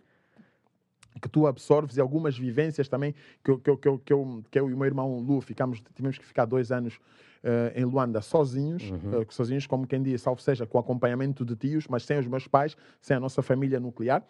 [1.20, 4.74] que tu absorves e algumas vivências também que que que que eu, que eu e
[4.74, 6.96] o meu irmão Lu ficamos, tivemos que ficar dois anos
[7.42, 9.20] uh, em Luanda sozinhos, uhum.
[9.20, 12.46] uh, sozinhos, como quem diz, salvo seja, com acompanhamento de tios, mas sem os meus
[12.46, 14.22] pais, sem a nossa família nuclear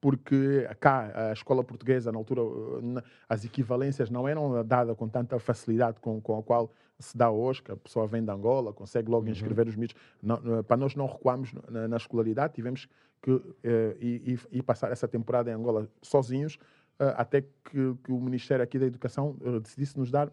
[0.00, 2.42] porque cá a escola portuguesa, na altura,
[3.28, 7.62] as equivalências não eram dadas com tanta facilidade com, com a qual se dá hoje,
[7.62, 9.32] que a pessoa vem de Angola, consegue logo uhum.
[9.32, 9.96] inscrever os mitos.
[10.22, 12.88] Não, para nós não recuamos na, na escolaridade, tivemos
[13.22, 13.42] que
[14.00, 16.54] ir, ir, passar essa temporada em Angola sozinhos,
[16.98, 20.30] uh, até que, que, o Ministério aqui da Educação uh, decidisse nos dar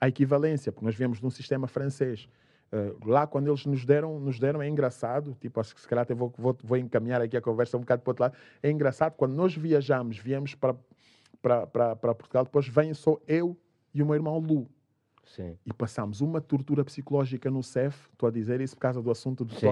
[0.00, 2.28] a equivalência, porque nós viemos de um sistema francês.
[2.72, 6.04] Uh, lá quando eles nos deram, nos deram é engraçado, tipo, acho que se calhar
[6.04, 8.70] até vou, vou, vou encaminhar aqui a conversa um bocado para o outro lado, é
[8.70, 10.74] engraçado, quando nós viajamos, viemos para,
[11.42, 13.54] para, para, para Portugal, depois vem só eu
[13.92, 14.66] e o meu irmão Lu.
[15.24, 15.56] Sim.
[15.64, 19.44] E passamos uma tortura psicológica no CEF, estou a dizer isso por causa do assunto
[19.44, 19.66] do sim,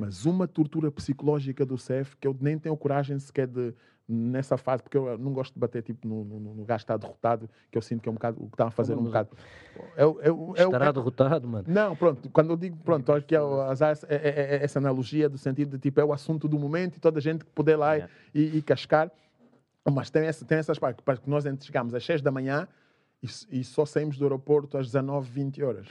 [0.00, 3.74] mas uma tortura psicológica do CEF que eu nem tenho coragem sequer de,
[4.08, 6.96] nessa fase, porque eu não gosto de bater tipo, no, no, no gajo que está
[6.96, 9.30] derrotado, que eu sinto que é um bocado o que está a fazer um bocado.
[9.96, 11.64] Eu, eu, eu, Estará derrotado, mano.
[11.66, 13.40] Não, pronto, quando eu digo, pronto, acho que é, é,
[14.08, 17.18] é, é, essa analogia do sentido de tipo, é o assunto do momento e toda
[17.18, 18.12] a gente poder lá yeah.
[18.34, 19.10] e, e, cascar.
[19.90, 22.66] Mas tem, essa, tem essas partes, que nós chegamos às 6 da manhã
[23.24, 25.88] e, e só saímos do aeroporto às 19, 20 horas.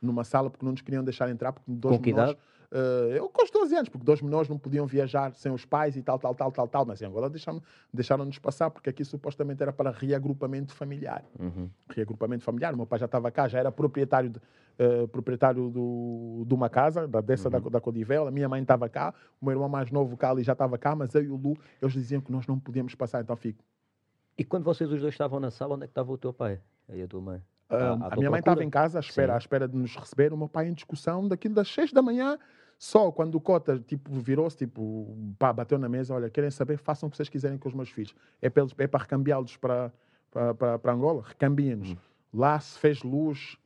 [0.00, 2.36] Numa sala, porque não nos queriam deixar entrar, porque Com que idade?
[2.72, 5.96] Uh, eu com os 12 anos, porque dois menores não podiam viajar sem os pais
[5.96, 6.86] e tal, tal, tal, tal, tal.
[6.86, 7.60] Mas em Angola deixaram,
[7.92, 11.24] deixaram-nos passar, porque aqui supostamente era para reagrupamento familiar.
[11.38, 11.68] Uhum.
[11.88, 12.72] Reagrupamento familiar.
[12.72, 16.70] O meu pai já estava cá, já era proprietário de, uh, proprietário do, de uma
[16.70, 17.60] casa, da, dessa uhum.
[17.64, 18.28] da, da Codivel.
[18.28, 21.12] A minha mãe estava cá, o meu irmão mais novo, Cali, já estava cá, mas
[21.14, 23.64] eu e o Lu, eles diziam que nós não podíamos passar, então fico.
[24.40, 26.58] E quando vocês os dois estavam na sala, onde é que estava o teu pai
[26.88, 27.42] e a tua mãe?
[27.68, 30.36] Uh, a, minha mãe estava em casa à espera, à espera de nos receber, o
[30.38, 32.38] meu pai em discussão daquilo das seis da manhã.
[32.78, 37.06] Só quando o Cota tipo, virou-se, tipo, pá, bateu na mesa, olha, querem saber, façam
[37.06, 38.14] o que vocês quiserem com os meus filhos.
[38.40, 39.92] É para, é para recambiá-los para,
[40.30, 41.22] para, para, Angola?
[41.22, 41.90] Recambiem-nos.
[41.90, 41.96] Uhum.
[42.32, 43.58] Lá se fez luz,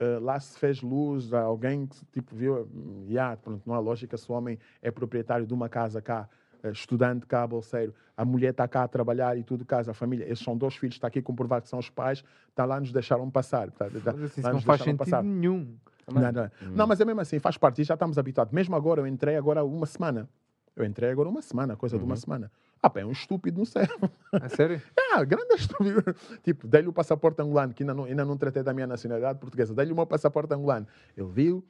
[0.00, 2.68] uh, lá se fez luz, alguém que tipo, viu,
[3.08, 6.28] yeah, pronto, não há lógica se o homem é proprietário de uma casa cá
[6.70, 10.44] estudante cá, bolseiro, a mulher está cá a trabalhar e tudo, casa, a família, esses
[10.44, 13.70] são dois filhos, está aqui comprovado que são os pais, está lá, nos deixaram passar.
[13.70, 15.22] Tá, tá, isso não faz sentido passar.
[15.22, 15.74] nenhum.
[16.06, 16.44] Não, não.
[16.44, 16.72] Hum.
[16.74, 18.52] não, mas é mesmo assim, faz parte, já estamos habituados.
[18.52, 20.28] Mesmo agora, eu entrei agora uma semana.
[20.74, 22.00] Eu entrei agora uma semana, coisa uhum.
[22.00, 22.20] de uma uhum.
[22.20, 22.52] semana.
[22.82, 23.86] Ah, pá, é um estúpido no céu.
[24.32, 24.80] É sério?
[25.14, 26.02] Ah, grande estúpido.
[26.42, 29.74] Tipo, dei-lhe o passaporte angolano, que ainda não, ainda não tratei da minha nacionalidade portuguesa.
[29.74, 30.86] Dei-lhe o meu passaporte angolano.
[31.14, 31.62] Ele viu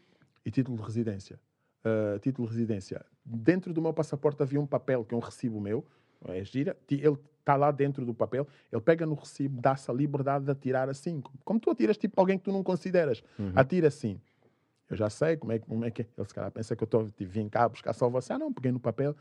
[0.46, 1.40] e título de residência
[1.84, 3.04] uh, título de residência.
[3.24, 5.84] Dentro do meu passaporte havia um papel, que é um recibo meu,
[6.28, 10.44] é gira, ele está lá dentro do papel, ele pega no recibo, dá-se a liberdade
[10.44, 13.52] de atirar assim, como tu atiras tipo alguém que tu não consideras, uhum.
[13.54, 14.20] atira assim.
[14.88, 16.06] Eu já sei como é, como é que é.
[16.18, 18.36] Ele se calhar pensa que eu estou, vim cá buscar salvação.
[18.36, 19.16] Ah, não, peguei no papel,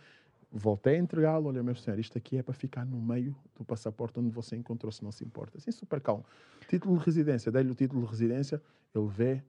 [0.52, 1.47] voltei a entregá-lo.
[1.47, 4.91] Olha, meu senhor, isto aqui é para ficar no meio do passaporte onde você encontrou,
[4.91, 5.58] se não se importa.
[5.58, 6.26] Assim, super calmo.
[6.67, 8.62] Título de residência, dei-lhe o título de residência,
[8.93, 9.41] ele vê,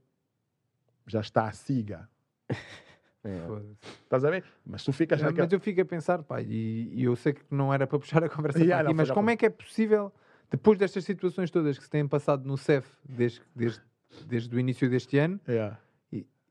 [1.09, 2.09] já está a siga.
[3.25, 3.47] É.
[4.03, 4.45] Estás a ver?
[4.67, 5.45] Mas tu ficas naquela...
[5.45, 8.23] Mas eu fico a pensar, pai, e, e, eu sei que não era para puxar
[8.25, 10.13] a conversa yeah, aqui, mas como é que é possível,
[10.51, 13.81] depois destas situações todas que se têm passado no CEF desde, desde,
[14.27, 15.79] desde o início deste ano, yeah.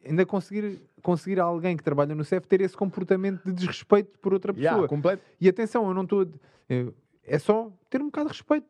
[0.05, 4.53] ainda conseguir, conseguir alguém que trabalha no CEF ter esse comportamento de desrespeito por outra
[4.53, 4.71] pessoa.
[4.71, 5.23] Yeah, completo.
[5.41, 6.25] E atenção, eu não estou.
[7.23, 8.67] É só ter um bocado de respeito.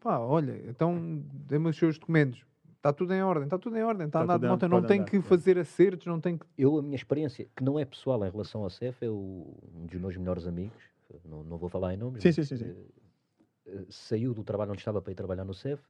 [0.00, 2.44] Pá, olha, então dê-me os seus documentos
[2.82, 4.98] Está tudo em ordem, está tudo em ordem, está a andar de moto, não tem
[4.98, 6.44] andar, que fazer acertos, não tem que...
[6.58, 9.86] Eu, a minha experiência, que não é pessoal em relação ao CEF, é o, um
[9.86, 10.82] dos meus melhores amigos,
[11.24, 12.70] não, não vou falar em nomes, sim, sim, sim, sim.
[12.70, 15.80] Uh, saiu do trabalho onde estava para ir trabalhar no CEF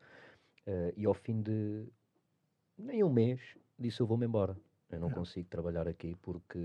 [0.67, 1.87] uh, e ao fim de
[2.77, 3.41] nem um mês
[3.79, 4.55] disse eu vou-me embora.
[4.93, 6.59] Eu não consigo trabalhar aqui porque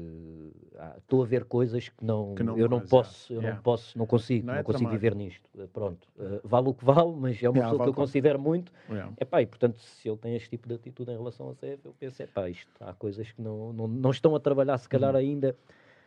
[0.97, 3.55] estou ah, a ver coisas que não, que não eu não posso, eu yeah.
[3.55, 5.49] não posso, não consigo, não, não é consigo viver nisto.
[5.57, 7.93] Eh, pronto, uh, vale o que vale, mas é uma yeah, pessoa vale que eu
[7.93, 8.71] considero muito.
[8.89, 9.13] Yeah.
[9.17, 11.95] Epá, e portanto, se ele tem este tipo de atitude em relação a CF, eu
[11.97, 15.17] penso, epá, isto há coisas que não, não, não estão a trabalhar se calhar hum.
[15.17, 15.55] ainda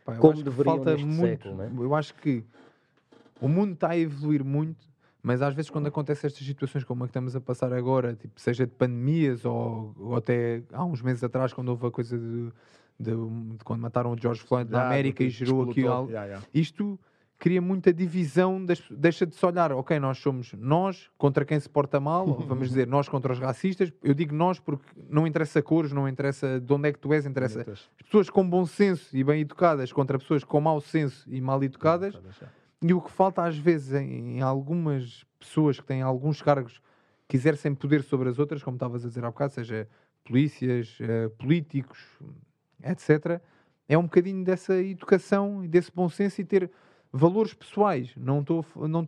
[0.05, 1.63] Pá, como deveriam falta neste muito, século.
[1.63, 1.85] É?
[1.85, 2.43] Eu acho que
[3.41, 4.90] o mundo está a evoluir muito
[5.23, 8.39] mas às vezes, quando acontecem estas situações como a que estamos a passar agora, tipo,
[8.39, 12.51] seja de pandemias ou, ou até há uns meses atrás, quando houve a coisa de,
[12.99, 16.47] de, de quando mataram o George Floyd na América e gerou aqui algo, yeah, yeah.
[16.53, 16.99] isto
[17.41, 21.99] cria muita divisão, deixa de se olhar, ok, nós somos nós contra quem se porta
[21.99, 23.91] mal, vamos dizer nós contra os racistas.
[24.03, 27.25] Eu digo nós porque não interessa cores, não interessa de onde é que tu és,
[27.25, 31.41] interessa as pessoas com bom senso e bem educadas contra pessoas com mau senso e
[31.41, 32.15] mal educadas.
[32.83, 36.81] E o que falta às vezes em, em algumas pessoas que têm alguns cargos
[37.27, 39.87] que exercem poder sobre as outras, como estavas a dizer há bocado, seja
[40.25, 41.99] polícias, uh, políticos,
[42.83, 43.41] etc.,
[43.87, 46.71] é um bocadinho dessa educação e desse bom senso e ter
[47.11, 48.13] valores pessoais.
[48.15, 48.65] Não estou.
[48.87, 49.05] Não,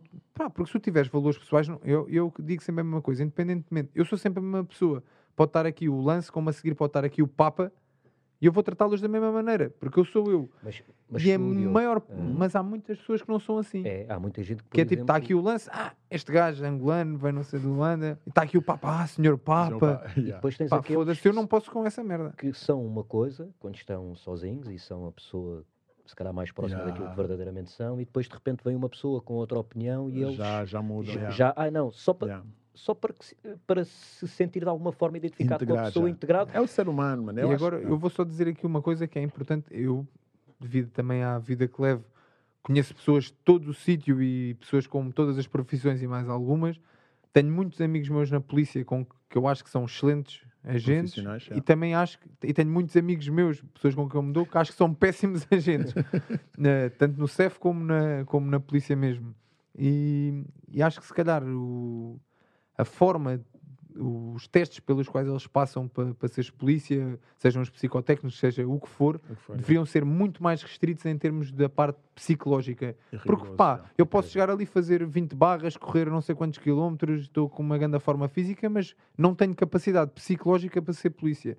[0.50, 3.90] porque se tu tiveres valores pessoais, não, eu, eu digo sempre a mesma coisa, independentemente.
[3.94, 5.02] Eu sou sempre a mesma pessoa.
[5.34, 7.72] Pode estar aqui o lance, como a seguir pode estar aqui o Papa
[8.44, 10.50] e eu vou tratá-los da mesma maneira, porque eu sou eu.
[10.62, 12.04] Mas, mas e é maior, uh,
[12.36, 13.82] mas há muitas pessoas que não são assim.
[13.86, 14.68] É, há muita gente que.
[14.68, 17.58] Que é tipo, está aqui o lance, ah, este gajo é angolano, vem não ser
[17.60, 20.04] de Luanda, e está aqui o Papa, ah, senhor Papa.
[20.14, 20.28] Yeah.
[20.28, 21.24] E depois tens Pá, aqueles.
[21.24, 22.34] eu não posso com essa merda.
[22.36, 25.64] Que são uma coisa, quando estão sozinhos e são a pessoa
[26.04, 26.92] se calhar mais próxima yeah.
[26.92, 30.22] daquilo que verdadeiramente são, e depois de repente vem uma pessoa com outra opinião e
[30.22, 30.34] eles.
[30.34, 31.14] Já, já mudam.
[31.14, 32.28] Já, já, ah, não, só para.
[32.28, 36.08] Yeah só para, que, para se sentir de alguma forma identificado integrado, com a pessoa,
[36.08, 36.12] já.
[36.12, 36.50] integrado.
[36.52, 37.38] É o ser humano, mano.
[37.38, 39.66] Eu e agora, eu vou só dizer aqui uma coisa que é importante.
[39.70, 40.06] Eu,
[40.60, 42.04] devido também à vida que levo,
[42.62, 46.80] conheço pessoas de todo o sítio e pessoas com todas as profissões e mais algumas.
[47.32, 51.14] Tenho muitos amigos meus na polícia com, que eu acho que são excelentes agentes
[51.54, 54.46] e também acho que, e tenho muitos amigos meus, pessoas com quem eu me dou,
[54.46, 55.92] que acho que são péssimos agentes,
[56.56, 59.34] na, tanto no CEF como na, como na polícia mesmo.
[59.76, 62.18] E, e acho que se calhar o,
[62.76, 63.40] a forma,
[63.96, 68.80] os testes pelos quais eles passam para, para seres polícia, sejam os psicotécnicos, seja o
[68.80, 69.86] que for, o que for deveriam é.
[69.86, 72.96] ser muito mais restritos em termos da parte psicológica.
[73.24, 77.48] Porque, pá, eu posso chegar ali fazer 20 barras, correr não sei quantos quilómetros, estou
[77.48, 81.56] com uma grande forma física, mas não tenho capacidade psicológica para ser polícia.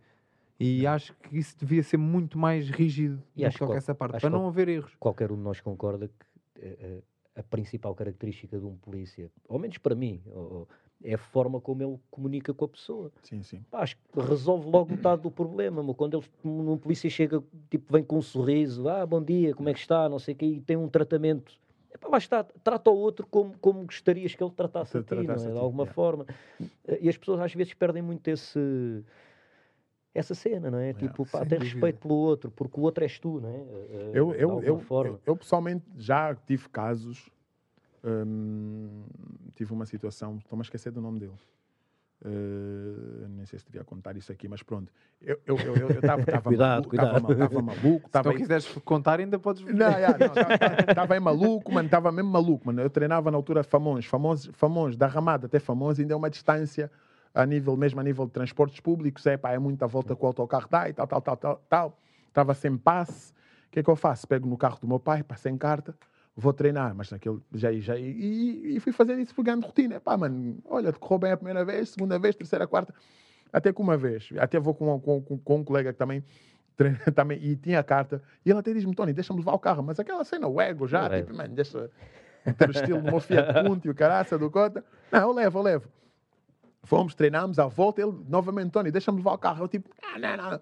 [0.60, 3.93] E acho que isso devia ser muito mais rígido E no acho que toca essa
[3.93, 4.93] parte, para não haver erros.
[4.99, 7.04] Qualquer um de nós concorda que eh, eh,
[7.36, 10.69] a principal característica de um polícia, ao menos para mim, ou- ou,
[11.06, 13.12] é a forma como ele comunica com a pessoa.
[13.22, 13.63] Sim, sim.
[13.70, 15.84] Pá, acho que resolve logo metade do problema.
[15.84, 15.94] meu.
[15.94, 19.74] Quando ele, um polícia chega, tipo, vem com um sorriso, ah, bom dia, como é
[19.74, 21.54] que está, não sei o quê, e tem um tratamento.
[21.94, 25.13] Epá, lá está, trata o outro como, como gostarias que ele tratasse Se a ti,
[25.15, 25.32] é?
[25.32, 25.94] a de alguma yeah.
[25.94, 26.26] forma.
[26.88, 29.04] Eh, E as pessoas às vezes perdem muito esse,
[30.13, 30.88] essa cena, não é?
[30.89, 33.58] Yeah, tipo, pá, respeito pelo outro, porque o outro és tu, não é?
[33.60, 37.30] Eh, Eu, de eu, eu, eu, eu pessoalmente já tive casos.
[38.06, 39.04] Hum,
[39.56, 41.34] tive uma situação, estou-me a esquecer do nome dele.
[42.24, 44.91] Uh, nem sei se devia contar isso aqui, mas pronto.
[45.22, 46.50] Eu estava eu, eu, eu tava, tava
[46.88, 47.38] Cuidado, maluco.
[47.38, 49.63] Tava, maluco, Se não quiseres contar, ainda podes.
[49.63, 52.82] não, estava aí maluco, mano, estava mesmo maluco, mano.
[52.82, 56.89] Eu treinava na altura Famões, Famões, Famões da Ramada até Famões, ainda é uma distância
[57.34, 60.28] a nível, mesmo a nível de transportes públicos, é pá, é muita volta que o
[60.28, 61.98] autocarro dá e tal, tal, tal, tal, tal.
[62.30, 63.34] Estava sem passe.
[63.68, 64.26] O que é que eu faço?
[64.26, 65.94] Pego no carro do meu pai, pá, sem carta,
[66.36, 70.00] vou treinar, mas naquele, já, já, e, e fui fazer isso pegando rotina.
[70.00, 72.93] Pá, mano, olha, correu bem a primeira vez, segunda vez, terceira, quarta,
[73.54, 76.24] até que uma vez, até vou com, com, com, com um colega que também
[76.76, 79.82] treina também, e tinha a carta, e ele até diz-me, Tony, deixa-me levar o carro,
[79.82, 81.89] mas aquela cena, o ego já, tipo, mano, deixa
[82.54, 84.84] ter o estilo do meu Fiat Punto e o caraça do Cota.
[85.12, 85.88] Não, eu levo, eu levo.
[86.84, 89.63] Fomos, treinámos, à volta, ele, novamente, Tony, deixa-me levar o carro.
[89.63, 90.60] Eu tipo, não, não, não.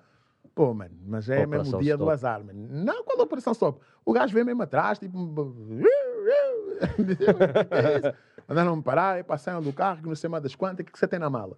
[0.53, 2.13] Pô, mano, mas é mesmo o dia do stop.
[2.13, 2.67] azar, mano.
[2.69, 3.79] Não, qual é a operação stop?
[4.05, 5.17] O gajo vem mesmo atrás, tipo...
[8.47, 11.07] Mandaram-me parar, e passaram do carro, que não sei mais das quantas, o que, você
[11.07, 11.57] tem na mala?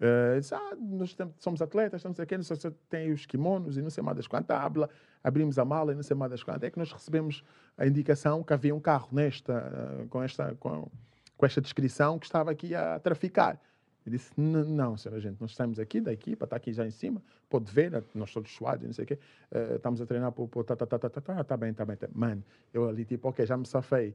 [0.00, 3.82] Eh, disse, ah, nós somos atletas, estamos aqui, não sei se tem os kimonos e
[3.82, 4.56] não sei mais das quantas.
[4.56, 4.88] Ah, abla-
[5.22, 6.62] abrimos a mala e não sei mais das quantas.
[6.64, 7.44] É que nós recebemos
[7.76, 10.88] a indicação que havia um carro nesta, eh, com, esta, com,
[11.36, 13.60] com esta descrição que estava aqui a traficar.
[14.04, 16.90] Eu disse, "N- não, senhora gente, nós estamos aqui da equipa, está aqui já em
[16.90, 19.18] cima, pode ver, né, nós todos suados, não sei o quê,
[19.50, 21.84] eh, estamos a treinar para o tá, tá, tá, tá, tá, tá, tá bem, tá
[21.84, 22.08] bem, tá.
[22.14, 24.14] Mano, eu ali tipo, ok, já me safei.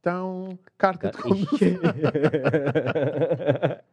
[0.00, 1.58] Então, carta de condução.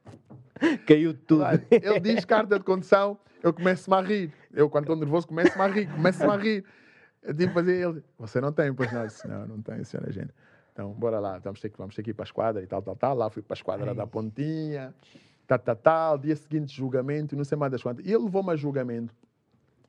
[0.86, 1.40] Caiu tudo.
[1.40, 4.34] Claro, Ele diz carta de condução, eu começo-me a rir.
[4.54, 6.64] Eu, quando estou nervoso, começo-me a rir, começo-me a rir.
[7.24, 8.04] Eu tive que fazer ele.
[8.20, 9.02] Você não tem, pois não?
[9.02, 10.34] Eu disse, não, não tenho, senhora gente.
[10.74, 12.82] Então, bora lá, vamos ter, que, vamos ter que ir para a esquadra e tal,
[12.82, 13.16] tal, tal.
[13.16, 14.94] Lá fui para a esquadra da Pontinha,
[15.58, 16.18] tal, tal, tal.
[16.18, 18.06] Dia seguinte, julgamento, e não sei mais das quantas.
[18.06, 19.14] E ele levou-me a julgamento.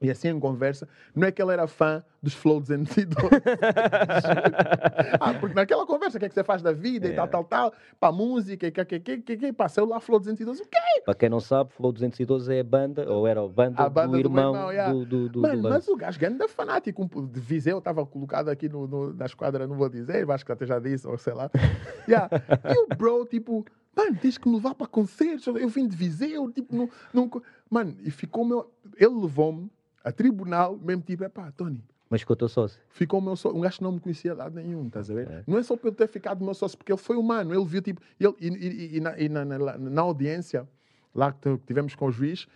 [0.03, 3.07] E assim em conversa, não é que ele era fã dos Flow 212.
[5.20, 7.44] ah, porque naquela conversa, o que é que você faz da vida e tal, tal,
[7.44, 10.66] tal, para a música, e que, que, que, que, que, passou lá Flow 212, o
[10.66, 10.79] quê?
[11.05, 14.09] Para quem não sabe, Flow 212 é a banda, ou era a banda, A banda
[14.09, 14.92] do do irmão irmão, yeah.
[14.92, 17.09] do, do, do, Mano, do mas o gajo grande é fanático.
[17.14, 20.51] um De Viseu, estava colocado aqui no, no- na esquadra, não vou dizer, acho que
[20.51, 21.48] até já disse, ou sei lá.
[22.09, 22.29] Yeah.
[22.68, 23.64] E o bro, tipo,
[23.96, 25.46] mano, tens que me levar para concertos.
[25.46, 26.88] Eu vim de Viseu, tipo, não.
[27.12, 27.28] não...
[27.28, 28.70] co-" Mano, e ficou meu.
[28.96, 29.70] Ele levou-me
[30.05, 32.81] a tribunal, mesmo tipo, é pá, Tony, Mas o teu sócio.
[32.90, 33.57] ficou meu sócio.
[33.57, 35.28] Um gajo que não me conhecia lado nenhum, estás a ver?
[35.31, 35.44] É.
[35.46, 37.55] Não é só por ele ter ficado meu sócio, porque ele foi humano.
[37.55, 40.68] Ele viu, tipo, ele, e, e- e na, e na- na- na audiência,
[41.14, 42.46] lá que tivemos com o juiz,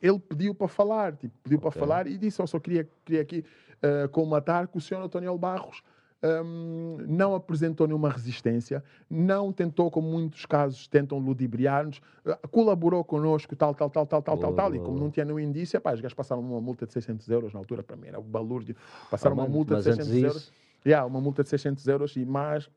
[0.00, 1.80] ele pediu para falar, tipo, pediu para Ok.
[1.80, 3.44] falar e disse: Eu só queria, queria aqui
[3.82, 5.82] eh, colmatar que o senhor Antônio Barros.
[6.22, 13.56] Hum, não apresentou nenhuma resistência, não tentou, como muitos casos tentam ludibriar-nos, eh, colaborou connosco,
[13.56, 15.92] tal, tal, tal, tal, tal, tal, Boa, tal, e como não tinha nenhum indício, pá,
[15.94, 18.76] os gajos passaram uma multa de 600 euros na altura, para mim era o balúrdio,
[19.10, 20.42] passaram Ah, uma multa de mas antes 600 euros.
[20.42, 20.52] disso,
[20.86, 22.70] Yeah, uma multa de 600 euros e mais,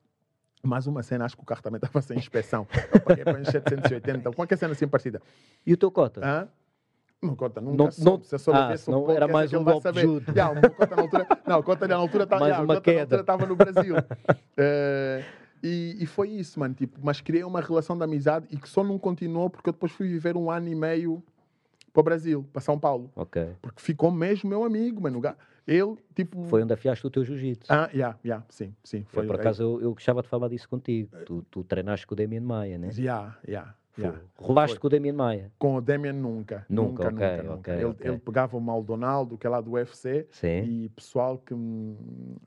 [0.61, 2.67] mais uma cena, acho que o carro também estava sem inspeção.
[2.91, 5.21] Eu paguei para uns 780, qualquer cena assim parecida.
[5.65, 6.19] E o teu cota?
[6.21, 6.47] Hã?
[7.23, 8.09] Não conta, nunca Não- soube.
[8.09, 10.31] não- Se soube ah, soube era mais um golpe judo.
[10.31, 13.01] Yeah, cota na altura, não, o cota na altura tá- yeah, uma queda.
[13.01, 13.95] altura estava no Brasil.
[14.55, 15.23] Eh,
[15.63, 16.75] e, e foi isso, mano.
[16.75, 19.91] Tipo, mas criei uma relação de amizade e que só não continuou porque eu depois
[19.91, 21.23] fui viver um ano e meio
[21.91, 23.09] para o Brasil, para São Paulo.
[23.15, 23.47] Ok.
[23.61, 25.21] Porque ficou mesmo meu amigo, mano.
[25.65, 26.43] Ele, tipo.
[26.45, 27.71] Foi onde afiaste o teu jiu-jitsu.
[27.71, 29.05] Ah, yeah, yeah, sim, sim.
[29.13, 31.09] Eu, por acaso, eu, eu gostava de falar disso contigo.
[31.25, 32.89] Tu, tu treinaste com o Damien Maia, né?
[32.97, 33.82] Yeah, yeah, Foi.
[33.97, 34.19] Yeah.
[34.37, 35.51] Rolaste com o Damien Maia.
[35.57, 36.65] Com o Damian nunca.
[36.69, 37.53] Nunca, Nunca, ok, nunca, nunca.
[37.55, 40.63] ok, ele, ele pegava o Maldonado, que é lá do UFC, Sim.
[40.63, 41.53] e pessoal que.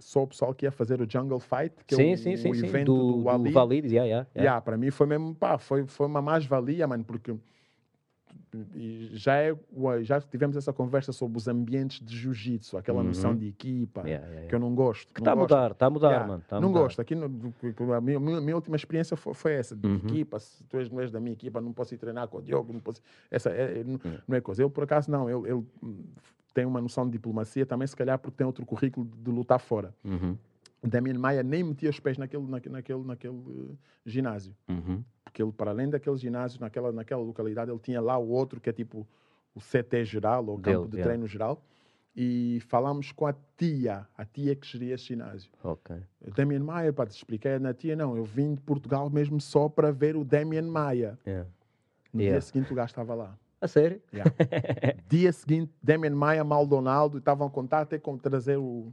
[0.00, 2.50] Só o pessoal que ia fazer o Jungle Fight, que sim, é o, sim, sim,
[2.50, 3.50] o evento Do, do, do Ali.
[3.50, 4.46] Valide, yeah, yeah, yeah.
[4.46, 7.34] Yeah, para mim foi mesmo, pá, foi, foi uma mais-valia, mano, porque
[9.12, 9.54] já, é,
[10.02, 13.36] já tivemos essa conversa sobre os ambientes de jiu-jitsu, aquela noção Uhum.
[13.36, 15.12] de equipa, Yeah, yeah, que eu não gosto.
[15.12, 16.44] Que está a mudar, está a mudar, Yeah, mano.
[16.46, 16.80] tá não mudar.
[16.82, 17.00] gosto.
[17.00, 17.26] Aqui, no,
[17.94, 19.96] a minha, minha, última experiência foi, foi essa, de Uhum.
[19.96, 20.38] equipa.
[20.38, 22.72] Se tu és, não és da minha equipa, não posso ir treinar com o Diogo,
[22.72, 23.00] não posso.
[23.30, 24.18] Essa é, é- não, Uhum.
[24.28, 24.62] não é coisa.
[24.62, 25.28] Eu, por acaso, não.
[25.28, 26.04] Ele hum,
[26.54, 29.94] tem uma noção de diplomacia também, se calhar, porque tem outro currículo de lutar fora.
[30.04, 30.36] Uhum,
[30.82, 33.74] Damien Maia nem metia os pés naquele, naquele, naquele, naquele eh,
[34.06, 34.54] ginásio.
[34.68, 35.02] uhum.
[35.36, 38.70] Porque ele, para além daquele ginásio, naquela, naquela localidade, ele tinha lá o outro que
[38.70, 39.06] é tipo
[39.54, 41.26] o CT geral, ou campo Deu, de treino yeah.
[41.26, 41.62] geral,
[42.16, 45.50] e falamos com a tia, a tia que geria esse ginásio.
[45.62, 45.94] Ok.
[46.34, 49.92] Damien Maia, para te explicar, na tia não, eu vim de Portugal mesmo só para
[49.92, 51.18] ver o Damien Maia.
[51.26, 51.46] Yeah.
[52.14, 52.38] No yeah.
[52.38, 53.38] dia seguinte o gajo estava lá.
[53.60, 54.00] A sério?
[54.14, 54.32] Yeah.
[55.06, 58.90] dia seguinte, Damien Maia, Maldonado, estavam a contar até com trazer o,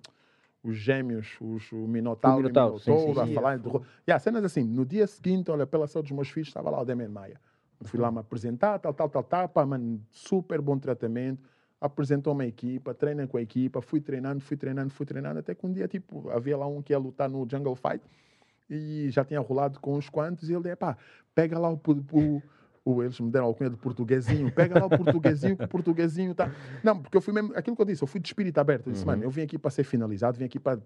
[0.64, 3.70] os gêmeos, os, o Minotauro, o Minotauro, sim, sim, a falar de...
[4.08, 6.86] Yeah, cenas assim, no dia seguinte, olha, pela saúde dos meus filhos, estava lá o
[6.86, 7.40] Damien Maia.
[7.82, 11.44] Fui lá me apresentar, tal, tal, tal, tal, pá, mano, super bom tratamento.
[11.82, 15.66] Apresentou uma equipa, treina com a equipa, fui treinando, fui treinando, fui treinando, até que
[15.66, 18.02] um dia, tipo, havia lá um que ia lutar no Jungle Fight
[18.70, 20.98] e já tinha rolado com uns quantos e ele, pá,
[21.36, 21.82] pega lá o,
[22.14, 22.42] o,
[22.86, 26.36] o eles me deram a alcunha de portuguesinho, pega lá o portuguesinho, que o portuguesinho
[26.36, 26.52] tá...
[26.84, 28.94] Não, porque eu fui mesmo, aquilo que eu disse, eu fui de espírito aberto, eu
[28.94, 29.12] disse, uhum.
[29.12, 30.80] mano, eu vim aqui para ser finalizado, vim aqui para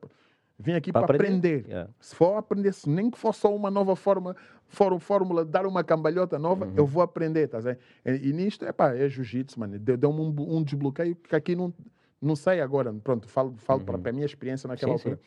[0.59, 1.59] Vim aqui para aprender.
[1.59, 1.65] aprender.
[1.67, 1.91] Yeah.
[1.99, 4.35] Se for aprender, se nem que for só uma nova forma,
[4.67, 6.73] for, fórmula, dar uma cambalhota nova, uhum.
[6.75, 7.79] eu vou aprender, tá certo?
[8.03, 9.77] E, e nisto, epá, é jiu-jitsu, mano.
[9.77, 11.71] Deu-me um, um, desbloqueio que aqui não,
[12.19, 12.91] não sei agora.
[12.91, 13.99] Pronto, falo, falo uhum.
[13.99, 15.19] para a minha experiência naquela sim, altura.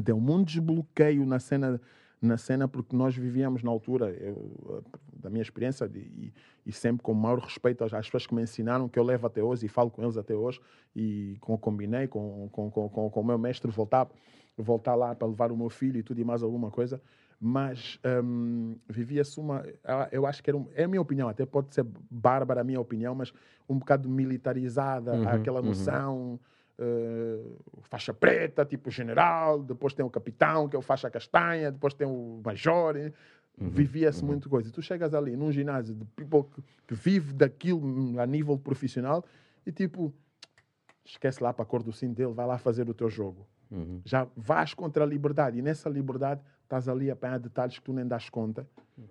[0.00, 1.80] Deu-me um desbloqueio na cena,
[2.20, 6.32] na cena porque nós vivíamos na altura, eu, da minha experiência, e,
[6.66, 9.26] e, sempre com o maior respeito às, às, pessoas que me ensinaram, que eu levo
[9.26, 10.60] até hoje e falo com eles até hoje,
[10.94, 14.08] e com, combinei com, com, com, com, com o meu mestre voltar
[14.60, 17.00] voltar lá para levar o meu filho e tudo e mais alguma coisa,
[17.40, 19.64] mas um, vivia-se uma.
[20.12, 22.80] Eu acho que era, um, é a minha opinião, até pode ser bárbara a minha
[22.80, 23.32] opinião, mas
[23.68, 25.66] um bocado militarizada, uhum, aquela uhum.
[25.66, 26.16] noção.
[26.16, 26.38] Uhum.
[26.82, 31.92] Uh, faixa preta, tipo general, depois tem o capitão, que é o faixa castanha, depois
[31.92, 32.96] tem o major.
[32.96, 34.28] Uhum, Vivia-se uhum.
[34.28, 34.70] muito coisa.
[34.70, 39.22] E tu chegas ali num ginásio de people que, que vive daquilo a nível profissional
[39.66, 40.14] e tipo,
[41.04, 43.46] esquece lá para a cor do cinto dele, vai lá fazer o teu jogo.
[43.70, 44.00] Uhum.
[44.04, 47.92] Já vais contra a liberdade e nessa liberdade estás ali a apanhar detalhes que tu
[47.92, 48.66] nem das conta.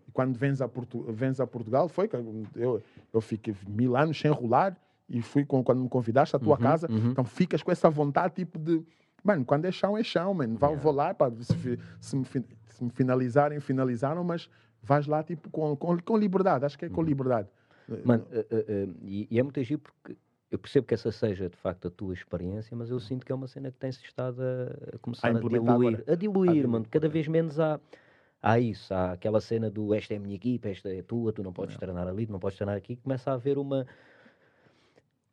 [0.08, 2.16] E quando vens a, Portu vens a Portugal, foi que
[2.56, 2.82] eu,
[3.14, 4.76] eu fiquei mil anos sem rolar
[5.10, 6.88] e fui com, quando me convidaste à tua uhum, casa.
[6.90, 7.12] Uhum.
[7.12, 8.84] Então ficas com essa vontade tipo de.
[9.24, 10.58] Mano, quando é chão, é chão, mano.
[10.58, 10.84] Vou, yeah.
[10.84, 14.50] vou lá, pá, se, se, me, se me finalizarem, finalizaram, mas
[14.82, 16.66] vais lá tipo com, com, com liberdade.
[16.66, 17.08] Acho que é com uhum.
[17.08, 17.50] liberdade.
[18.06, 20.16] Mano, uh, uh, uh, e, e, é muito agir porque
[20.52, 23.36] eu percebo que essa seja de facto a tua experiência, mas eu sinto que é
[23.36, 26.04] uma cena que tem-se estado a, a começar a, a diluir.
[26.08, 26.86] A diluir, mano.
[26.90, 27.80] Cada vez menos há,
[28.42, 28.94] há isso.
[28.94, 31.54] Há aquela cena do esta é a minha equipa, esta é a tua, tu não
[31.54, 31.80] podes não.
[31.80, 32.96] treinar ali, tu não podes treinar aqui.
[32.96, 33.86] Começa a haver uma.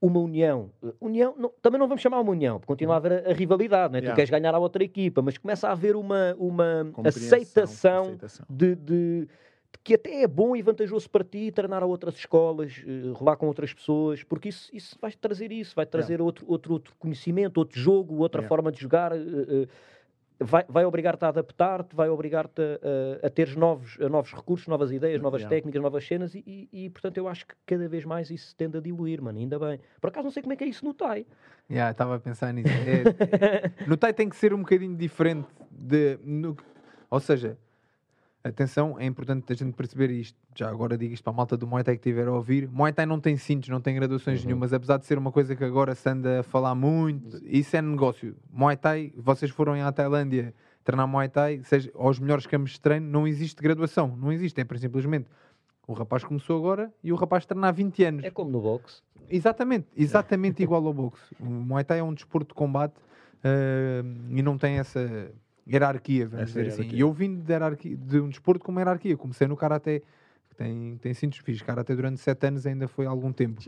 [0.01, 3.31] Uma união, união não, também não vamos chamar uma união, porque continua a haver a,
[3.31, 4.01] a rivalidade, não é?
[4.01, 4.13] Yeah.
[4.13, 8.47] tu queres ganhar a outra equipa, mas começa a haver uma, uma aceitação, aceitação.
[8.51, 9.29] de, de
[9.87, 13.47] que até é bom e vantajoso para ti treinar a outras escolas, uh, rolar com
[13.47, 16.25] outras pessoas, porque isso, isso vai trazer isso, vai trazer yeah.
[16.25, 18.49] outro, outro, outro conhecimento, outro jogo, outra yeah.
[18.49, 19.13] forma de jogar.
[19.13, 19.69] Uh, uh,
[20.39, 24.67] vai, vai obrigar-te a adaptar-te, vai obrigar-te a, a, a teres novos, a novos recursos,
[24.69, 25.55] novas ideias, novas yeah.
[25.55, 28.77] técnicas, novas cenas e, e, e, portanto, eu acho que cada vez mais isso tende
[28.77, 29.81] a diluir, mano, ainda bem.
[30.01, 31.27] Por acaso não sei como é que é isso no TAI.
[31.71, 32.69] Yeah, estava a pensar nisso.
[32.69, 36.19] É, no TAI tem que ser um bocadinho diferente de...
[36.23, 36.57] No,
[37.11, 37.57] ou seja,
[38.49, 40.39] Atenção, é importante a gente perceber isto.
[40.55, 42.69] Já agora digo isto para a malta do Muay Thai que estiver a ouvir.
[42.69, 44.47] Muay Thai não tem cintos, não tem graduações uhum.
[44.47, 47.41] nenhumas, apesar de ser uma coisa que agora se anda a falar muito.
[47.45, 48.37] Isso é negócio.
[48.53, 50.55] Muay Thai, vocês foram à Tailândia
[50.85, 54.17] treinar Muay Thai, seja aos melhores campos de treino, não existe graduação.
[54.17, 55.27] Não existe, é simplesmente
[55.87, 58.25] o rapaz começou agora e o rapaz treina há 20 anos.
[58.25, 59.03] É como no boxe.
[59.29, 61.35] Exatamente, exatamente igual ao boxe.
[61.41, 65.33] O Muay Thai é um desporto de combate uh, e não tem essa
[65.69, 66.95] hierarquia, vamos Essa dizer assim.
[66.95, 69.17] E eu vim de, hierarquia, de um desporto com uma hierarquia.
[69.17, 70.01] Comecei no Karaté,
[70.49, 73.61] que tem, tem cintos, fiz Karaté durante sete anos, ainda foi algum tempo.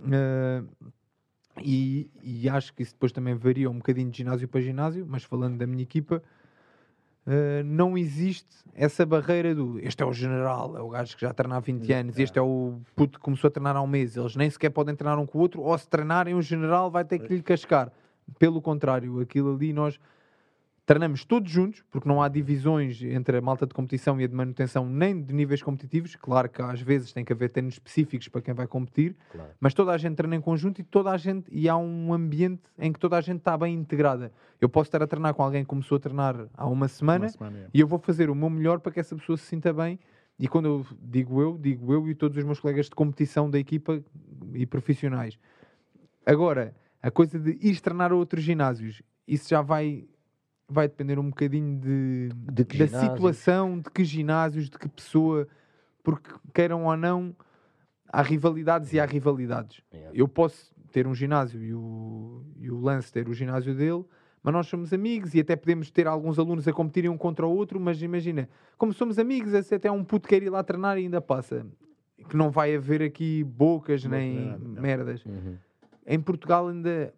[0.00, 0.92] Uh,
[1.60, 5.24] e, e, acho que isso depois também varia um bocadinho de ginásio para ginásio, mas
[5.24, 6.22] falando da minha equipa,
[7.26, 11.32] uh, não existe essa barreira do este é o general, é o gajo que já
[11.32, 12.22] treina há 20 anos, é.
[12.22, 14.16] este é o puto que começou a treinar há um mês.
[14.16, 17.04] Eles nem sequer podem treinar um com o outro, ou se treinarem, o general vai
[17.04, 17.92] ter que lhe cascar.
[18.38, 19.98] Pelo contrário, aquilo ali nós
[20.88, 24.34] Treinamos todos juntos, porque não há divisões entre a malta de competição e a de
[24.34, 26.16] manutenção, nem de níveis competitivos.
[26.16, 29.50] Claro que às vezes tem que haver treinos específicos para quem vai competir, claro.
[29.60, 32.62] mas toda a gente treina em conjunto e toda a gente e há um ambiente
[32.78, 34.32] em que toda a gente está bem integrada.
[34.58, 37.32] Eu posso estar a treinar com alguém que começou a treinar há uma semana, uma
[37.32, 37.66] semana é.
[37.74, 40.00] e eu vou fazer o meu melhor para que essa pessoa se sinta bem.
[40.38, 43.58] E quando eu digo eu, digo eu e todos os meus colegas de competição da
[43.58, 44.02] equipa
[44.54, 45.38] e profissionais.
[46.24, 50.08] Agora, a coisa de ir treinar a outros ginásios, isso já vai
[50.68, 53.12] vai depender um bocadinho de, de da ginásios?
[53.12, 55.48] situação, de que ginásios, de que pessoa,
[56.02, 57.34] porque queiram ou não,
[58.12, 59.80] há rivalidades e há rivalidades.
[59.92, 60.10] Yeah.
[60.14, 64.04] Eu posso ter um ginásio e o, e o Lance ter o ginásio dele,
[64.42, 67.54] mas nós somos amigos e até podemos ter alguns alunos a competirem um contra o
[67.54, 71.20] outro, mas imagina, como somos amigos, até um puto quer ir lá treinar e ainda
[71.20, 71.66] passa.
[72.28, 75.24] que não vai haver aqui bocas nem merdas.
[75.24, 75.56] Uhum.
[76.06, 77.12] Em Portugal ainda,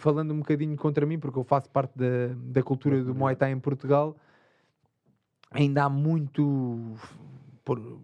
[0.00, 3.52] falando um bocadinho contra mim, porque eu faço parte da, da cultura do Muay Thai
[3.52, 4.16] em Portugal,
[5.50, 6.94] ainda há muito
[7.64, 8.00] por,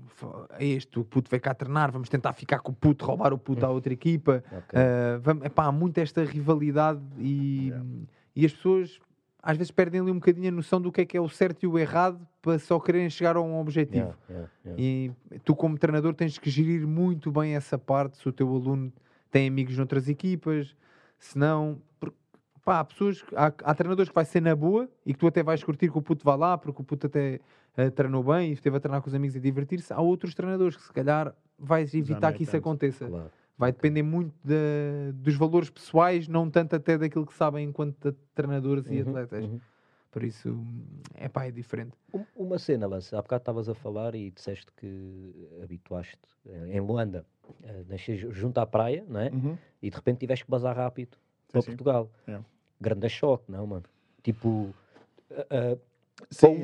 [0.61, 3.65] este, o puto vai cá treinar, vamos tentar ficar com o puto, roubar o puto
[3.65, 4.45] à outra equipa.
[4.47, 4.81] Okay.
[4.81, 7.87] Uh, vamos, epá, há muito esta rivalidade e, yeah.
[8.35, 9.01] e as pessoas
[9.43, 11.63] às vezes perdem ali um bocadinho a noção do que é que é o certo
[11.63, 14.13] e o errado para só quererem chegar a um objetivo.
[14.29, 15.13] Yeah, yeah, e
[15.45, 18.19] tu, como treinador, tens que gerir muito bem essa parte.
[18.19, 18.93] Se o teu aluno
[19.31, 20.75] tem amigos noutras equipas,
[21.17, 21.81] se não.
[22.67, 25.41] Pá, há pessoas, há, há, treinadores que vai ser na boa e que tu até
[25.41, 27.39] vais curtir que o puto vá lá porque o puto até
[27.79, 29.93] uh, treinou bem e esteve a treinar com os amigos e divertir-se.
[29.93, 33.07] Há outros treinadores que se calhar vais evitar que isso aconteça.
[33.07, 33.31] Claro.
[33.57, 38.85] Vai depender muito de, dos valores pessoais, não tanto até daquilo que sabem enquanto treinadores
[38.85, 39.45] uhum, e atletas.
[39.45, 39.61] Uhum.
[40.11, 40.59] Por isso,
[41.15, 41.93] é pá, é diferente.
[42.35, 47.25] Uma cena, Lance, há bocado estavas a falar e disseste que habituaste eh, em Luanda,
[47.89, 49.31] nasces junto à praia, não é?
[49.31, 49.57] Uhum.
[49.81, 51.17] E de repente tiveste que bazar rápido
[51.53, 51.69] para sim.
[51.69, 52.11] Portugal.
[52.27, 52.41] É.
[52.81, 53.85] Grande choque, não, mano?
[54.23, 54.75] Tipo,
[55.31, 55.81] uh,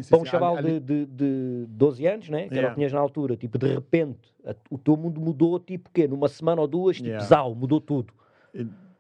[0.09, 2.49] para, um chaval ali, de, de, de 12 anos, né?
[2.49, 2.59] que yeah.
[2.59, 5.91] era o que tinhas na altura, tipo, de repente, a, o teu mundo mudou, tipo,
[5.93, 6.09] quê?
[6.09, 7.25] Numa semana ou duas, tipo, yeah.
[7.27, 8.13] zau, mudou tudo.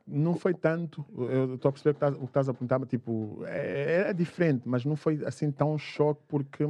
[0.06, 4.00] Não foi tanto, eu estou a perceber o que estás a apontar, mas, tipo, é,
[4.00, 6.64] era diferente, mas não foi assim tão choque porque,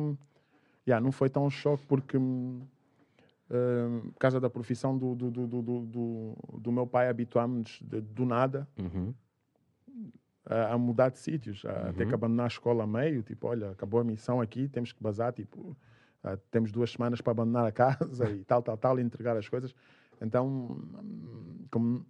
[0.86, 2.50] yeah, não foi tão choque porque, uh,
[3.50, 8.68] por causa da profissão do, do, do, do, do, do meu pai, habituámos do nada.
[8.78, 9.12] Uhum
[10.46, 11.92] a, mudar de sítios, a uhum.
[11.92, 15.02] ter que abandonar a escola a meio, tipo, olha, acabou a missão aqui, temos que
[15.02, 15.76] bazar, tipo,
[16.24, 19.48] uh, temos duas semanas para abandonar a casa e tal, tal, tal, e entregar as
[19.48, 19.74] coisas.
[20.20, 20.80] Então,
[21.70, 22.04] como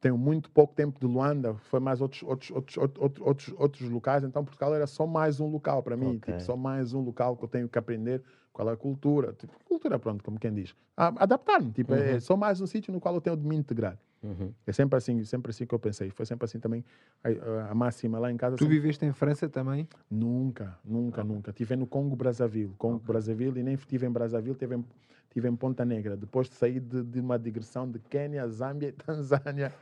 [0.00, 4.22] tenho muito pouco tempo de Luanda, foi mais outros, outros, outros, outros, outros, outros locais,
[4.22, 6.34] então Portugal era só mais um local para mim, okay.
[6.34, 9.52] tipo, só mais um local que eu tenho que aprender qual é a cultura, tipo,
[9.64, 10.74] cultura, pronto, como quem diz.
[10.96, 11.98] Adaptar-me, tipo, uhum.
[11.98, 13.98] é só mais um sítio no qual eu tenho de me integrar.
[14.22, 14.52] Uhum.
[14.66, 16.10] É sempre assim, sempre assim que eu pensei.
[16.10, 16.84] Foi sempre assim também
[17.22, 18.56] a, a máxima lá em casa.
[18.56, 18.76] Tu sempre...
[18.76, 19.88] viveste em França também?
[20.10, 21.24] Nunca, nunca, ah.
[21.24, 21.52] nunca.
[21.52, 23.06] Tive no Congo Brazzaville, Congo okay.
[23.06, 24.84] Brazzaville e nem estive em Brazzaville, tive em,
[25.30, 26.16] tive em Ponta Negra.
[26.16, 29.72] Depois de sair de, de uma digressão de Quênia, Zâmbia e Tanzânia.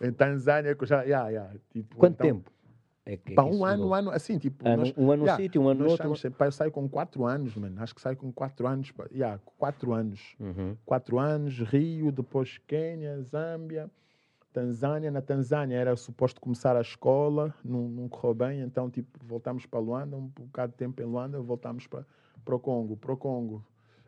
[0.00, 2.50] Em Tanzânia, já, yeah, yeah, tipo, Quanto então, tempo?
[3.06, 4.66] É que, Pá, um ano, um ano, assim, tipo.
[4.66, 6.14] Ano, nós, um ano no yeah, sítio, um ano no outro.
[6.14, 7.82] Estamos, eu saio com quatro anos, mano.
[7.82, 8.92] Acho que saio com quatro anos.
[9.12, 10.34] Yeah, quatro anos.
[10.40, 10.74] Uhum.
[10.86, 13.90] Quatro anos, Rio, depois Quênia, Zâmbia,
[14.54, 15.10] Tanzânia.
[15.10, 19.80] Na Tanzânia era suposto começar a escola, não, não correu bem, então, tipo, voltamos para
[19.80, 22.06] Luanda, um bocado de tempo em Luanda, voltamos para,
[22.42, 22.96] para o Congo.
[22.96, 23.62] Para o Congo,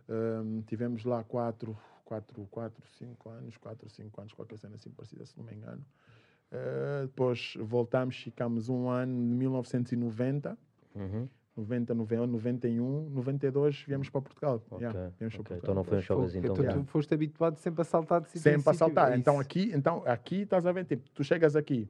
[0.09, 5.26] um, tivemos lá quatro, quatro, quatro, cinco anos, quatro, cinco anos, qualquer cena assim parecida,
[5.26, 5.84] se não me engano.
[6.53, 10.59] Uh, depois voltamos, ficamos um ano, de 1990.
[10.94, 11.28] Uhum.
[11.57, 14.62] 90, 90, 91, 92 viemos para Portugal.
[14.70, 14.86] Okay.
[14.86, 15.28] Yeah, okay.
[15.28, 15.59] para Portugal.
[15.62, 16.55] Então não foi um choque então.
[16.55, 19.12] Tu, tu foste habituado sempre a saltar de sítio Sempre a saltar.
[19.12, 21.88] É então aqui, então aqui estás a ver, tipo, tu chegas aqui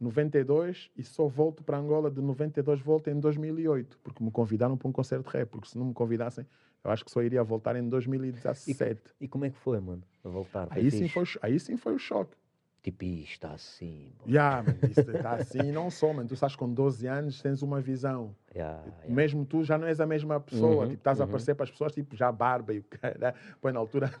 [0.00, 4.88] 92 e só volto para Angola de 92 volto em 2008, porque me convidaram para
[4.88, 6.46] um concerto de rap, porque se não me convidassem,
[6.84, 9.00] eu acho que só iria voltar em 2017.
[9.20, 10.68] E, e como é que foi, mano, a voltar?
[10.70, 12.36] Aí sim, foi, aí sim foi o choque.
[12.84, 14.12] Tipo, está assim.
[14.26, 14.72] Já, yeah,
[15.16, 15.58] está assim.
[15.58, 16.28] E não só, mano.
[16.28, 18.36] Tu estás com 12 anos, tens uma visão.
[18.54, 19.08] Yeah, yeah.
[19.08, 20.82] Mesmo tu já não és a mesma pessoa.
[20.82, 21.24] Uhum, tipo, estás uhum.
[21.24, 23.34] a aparecer para as pessoas, tipo, já barba e o cara.
[23.58, 24.12] Pois na altura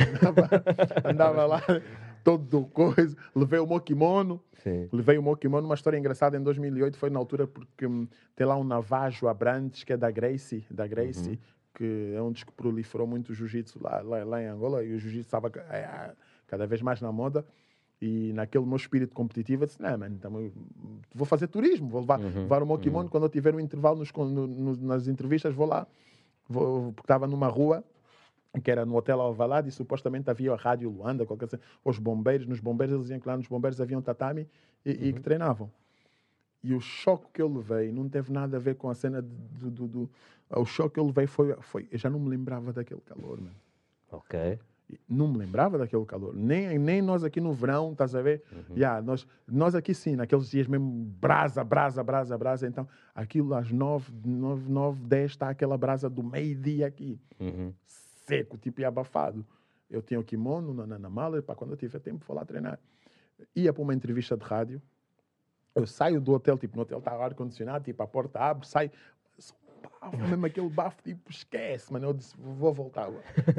[0.00, 0.50] andava,
[1.04, 1.62] andava lá
[2.24, 3.14] todo coisa.
[3.34, 4.42] Levei o meu kimono.
[4.54, 4.88] Sim.
[4.90, 5.66] Levei o meu kimono.
[5.66, 9.84] Uma história engraçada em 2008 foi na altura porque hum, tem lá um Navajo Abrantes,
[9.84, 11.38] que é da Gracie, da Gracie, uhum.
[11.74, 14.82] que é um dos que proliferou muito o jiu-jitsu lá, lá, lá, em Angola.
[14.82, 16.14] E o jiu-jitsu estava é,
[16.46, 17.44] cada vez mais na moda.
[18.00, 20.52] E naquele meu espírito competitivo, eu disse: Não, mano, então,
[21.14, 23.04] vou fazer turismo, vou levar, uhum, levar o meu kimono.
[23.04, 23.10] Uhum.
[23.10, 25.86] Quando eu tiver um intervalo nos, no, no, nas entrevistas, vou lá.
[26.48, 27.82] Vou, porque estava numa rua
[28.62, 31.62] que era no Hotel Alvalade e supostamente havia a Rádio Luanda, qualquer coisa.
[31.84, 34.48] Os bombeiros, nos bombeiros, eles diziam que lá nos bombeiros havia um tatame
[34.84, 34.96] e, uhum.
[35.00, 35.70] e, que treinavam.
[36.62, 39.70] E o choque que eu levei não teve nada a ver com a cena do.
[39.70, 40.10] do, do
[40.50, 41.88] o choque que eu levei foi, foi.
[41.90, 43.56] Eu já não me lembrava daquele calor, mano.
[44.10, 44.58] Ok.
[45.08, 46.34] Não me lembrava daquele calor.
[46.34, 48.42] Nem, nem nós aqui no verão, estás a ver?
[48.52, 48.76] Uhum.
[48.76, 50.88] Yeah, nós, nós aqui sim, naqueles dias mesmo,
[51.20, 52.66] brasa, brasa, brasa, brasa.
[52.66, 57.20] Então, aquilo às nove, nove, nove, dez, está aquela brasa do meio-dia aqui.
[57.40, 57.72] Uhum.
[57.84, 59.44] Seco, tipo e abafado.
[59.90, 62.78] Eu tinha o kimono na, na mala, para quando eu tiver tempo, vou lá treinar.
[63.54, 64.80] Ia para uma entrevista de rádio.
[65.74, 68.90] Eu saio do hotel, tipo, no hotel está ar-condicionado, tipo, a porta abre, sai,
[70.00, 72.06] bafo, mesmo aquele bafo, tipo, esquece, mano.
[72.06, 73.08] Eu disse, vou voltar.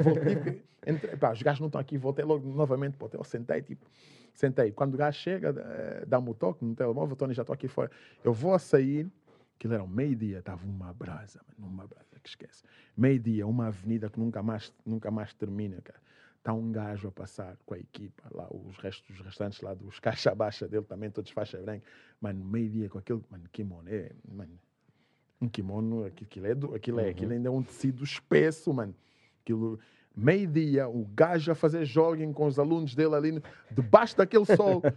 [0.02, 3.24] Voltei, tipo, entre, pá, os gajos não estão aqui, voltei logo novamente para o hotel,
[3.24, 3.86] sentei, tipo,
[4.34, 4.72] sentei.
[4.72, 7.90] Quando o gajo chega, eh, dá-me o toque no telemóvel, Tony, já estou aqui fora.
[8.24, 9.10] Eu vou sair,
[9.58, 12.62] Aquilo era um meio-dia, estava uma brasa, mano, uma brasa que esquece.
[12.96, 16.00] Meio-dia, uma avenida que nunca mais, nunca mais termina, cara.
[16.36, 19.98] Está um gajo a passar com a equipa, lá os restos, os restantes lá dos
[19.98, 21.84] caixa baixa dele também, todos faixa branca.
[22.20, 24.56] Mano, meio-dia com aquele, mano, kimono, é, mano,
[25.40, 27.10] um kimono, aquilo, é, do, aquilo, é, uhum.
[27.10, 28.94] aquilo ainda é um tecido espesso, mano.
[29.42, 29.78] Aquilo,
[30.14, 34.82] meio-dia, o gajo a fazer jogging com os alunos dele ali debaixo daquele sol.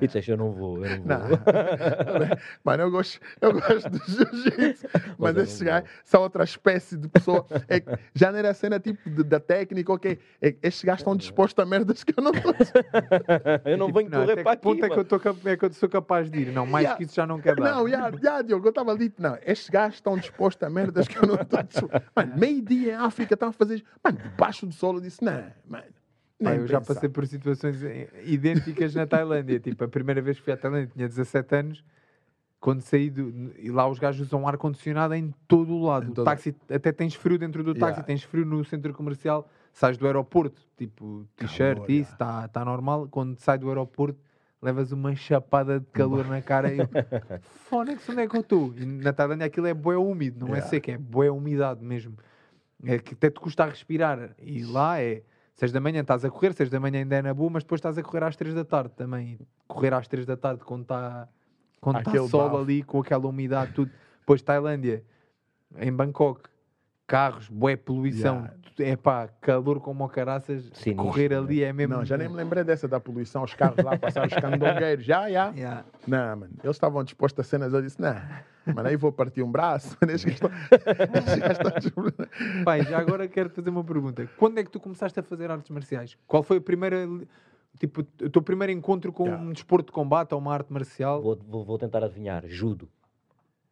[0.00, 1.06] E tu eu não vou, eu não vou.
[1.06, 1.28] Não.
[2.64, 7.08] Mano, eu gosto, eu gosto do jiu-jitsu, mas, mas esses gajos são outra espécie de
[7.08, 7.46] pessoa.
[7.68, 7.82] É,
[8.14, 10.18] já não era a cena tipo de, da técnica, ok?
[10.40, 12.54] É, estes gajos estão dispostos a merdas que eu não estou.
[13.64, 14.62] eu não venho correr para aqui.
[14.62, 16.52] ponto é que, eu tô, é que eu sou capaz de ir?
[16.52, 16.96] Não, mais yeah.
[16.96, 17.74] que isso já não quer dar.
[17.74, 21.16] Não, já, já, Diogo, eu estava ali, não, estes gajos estão dispostos a merdas que
[21.16, 21.90] eu não estou.
[22.14, 23.84] Mano, meio-dia em África estão a fazer.
[24.02, 25.84] Mano, debaixo do solo, eu disse, não, mano.
[26.42, 27.76] Ah, eu já passei por situações
[28.24, 29.60] idênticas na Tailândia.
[29.60, 31.84] Tipo, a primeira vez que fui à Tailândia tinha 17 anos.
[32.58, 36.06] Quando saí do, e lá os gajos usam ar-condicionado em todo o lado.
[36.06, 36.22] Todo...
[36.22, 38.02] O táxi, até tens frio dentro do táxi, yeah.
[38.04, 39.46] tens frio no centro comercial.
[39.70, 43.06] Sais do aeroporto, tipo t-shirt, isso, está tá normal.
[43.10, 44.18] Quando sai do aeroporto,
[44.62, 46.78] levas uma chapada de calor na cara e
[47.68, 48.72] Fónix, onde é que eu estou?
[48.78, 50.66] E na Tailândia aquilo é bué úmido, não é yeah.
[50.66, 52.16] é seco, é bué umidade mesmo.
[52.82, 54.30] É que até te custa a respirar.
[54.40, 55.22] E lá é
[55.54, 57.78] 6 da manhã estás a correr, 6 da manhã ainda é na boa, mas depois
[57.78, 59.38] estás a correr às 3 da tarde também.
[59.68, 61.28] Correr às 3 da tarde quando está
[61.80, 62.62] quando está sol bafo.
[62.62, 63.90] ali, com aquela umidade, tudo.
[64.20, 65.04] Depois Tailândia,
[65.76, 66.48] em Bangkok,
[67.06, 68.48] carros, boé poluição,
[68.78, 68.92] yeah.
[68.92, 71.36] é pá, calor como o caraças, correr né?
[71.36, 71.94] ali é mesmo.
[71.94, 75.30] Não, já nem me lembrei dessa da poluição, os carros lá passaram os candongueiros, já,
[75.30, 75.50] já.
[75.50, 75.84] Yeah.
[76.06, 78.16] Não, mano, eles estavam dispostos a cenas, eu disse, não,
[78.66, 80.50] mas aí vou partir um braço, eles estão,
[82.64, 84.28] Pai, já agora quero fazer uma pergunta.
[84.36, 86.16] Quando é que tu começaste a fazer artes marciais?
[86.26, 87.06] Qual foi a primeira
[87.78, 89.42] tipo, o teu primeiro encontro com yeah.
[89.42, 91.22] um desporto de combate ou uma arte marcial?
[91.22, 92.44] Vou, vou, vou tentar adivinhar.
[92.46, 92.88] Judo.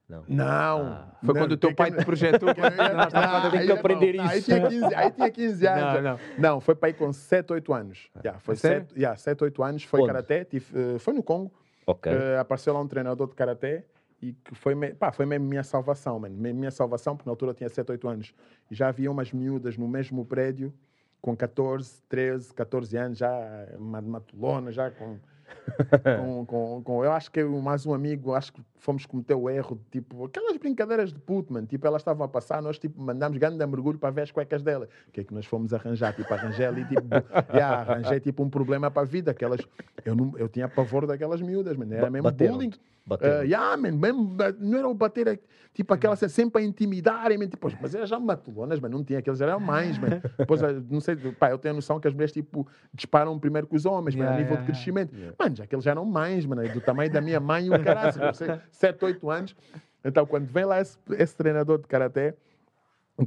[0.09, 0.25] Não.
[0.29, 0.47] Não.
[0.47, 1.17] Ah.
[1.25, 1.99] Foi não, quando o teu pai que...
[1.99, 2.49] te projetou.
[2.51, 4.33] ah, tem que aprender não, isso.
[4.35, 5.95] Aí tinha 15, aí tinha 15 anos.
[5.95, 6.19] Não, não.
[6.39, 8.11] não foi para ir com 7, 8 anos.
[8.19, 9.85] Yeah, foi 7, yeah, 7, 8 anos.
[9.85, 10.47] Foi karaté.
[10.53, 11.51] Uh, foi no Congo.
[11.87, 12.13] Okay.
[12.13, 13.87] Uh, apareceu lá um treinador de karaté
[14.23, 16.37] e que foi, pá, foi mesmo minha salvação, mano.
[16.37, 18.35] Minha salvação, porque na altura eu tinha 7, 8 anos.
[18.71, 20.73] E já havia umas miúdas no mesmo prédio
[21.21, 25.19] com 14, 13, 14 anos, já matulona, já com
[26.21, 29.49] com, com, com, eu acho que eu mais um amigo, acho que fomos cometer o
[29.49, 31.67] erro de tipo, aquelas brincadeiras de puto, mano.
[31.67, 34.89] Tipo, elas estavam a passar, nós tipo, mandámos grande mergulho para ver as cuecas dela.
[35.09, 36.15] O que é que nós fomos arranjar?
[36.15, 37.03] Tipo, arranjei ali, tipo,
[37.55, 39.31] yeah, arranjei tipo um problema para a vida.
[39.31, 39.61] Aquelas,
[40.05, 41.95] eu, não, eu tinha pavor daquelas miúdas, mano.
[41.95, 42.55] Era mesmo Bateram.
[42.55, 42.73] bullying.
[43.11, 45.39] Uh, yeah, man, mesmo, não era o bater, é,
[45.75, 49.41] tipo aquela sempre a intimidarem, man, tipo, mas eram já matulonas, mas não tinha aqueles,
[49.41, 50.23] eram mães, man.
[50.39, 53.67] Depois, eh, não sei, pá, eu tenho a noção que as mulheres tipo, disparam primeiro
[53.67, 55.15] que os homens, yeah, man, a nível yeah, de crescimento.
[55.15, 55.37] Yeah.
[55.39, 58.35] Mano, já que eles já eram mano, do tamanho da minha mãe e o caralho,
[58.35, 59.57] sei, 7, 8 anos.
[60.05, 62.37] Então, quando vem lá esse, esse treinador de karaté,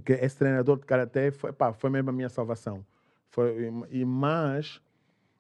[0.04, 2.86] que esse treinador de karaté foi, pá, foi mesmo a minha salvação.
[3.30, 4.82] Foi, e, mas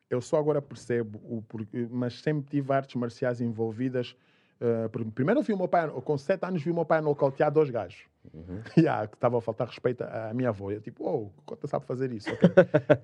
[0.10, 4.16] eu só agora percebo, o, porque, mas sempre tive artes marciais envolvidas.
[4.62, 7.70] Uh, primeiro vi o meu pai, com sete anos vi o meu pai nocautear dois
[7.70, 8.06] gajos.
[8.34, 8.62] Uhum.
[8.78, 10.72] Yeah, que estava a faltar respeito à minha avó.
[10.72, 12.30] Eu tipo, oh, Cota sabe fazer isso.
[12.32, 12.50] Okay.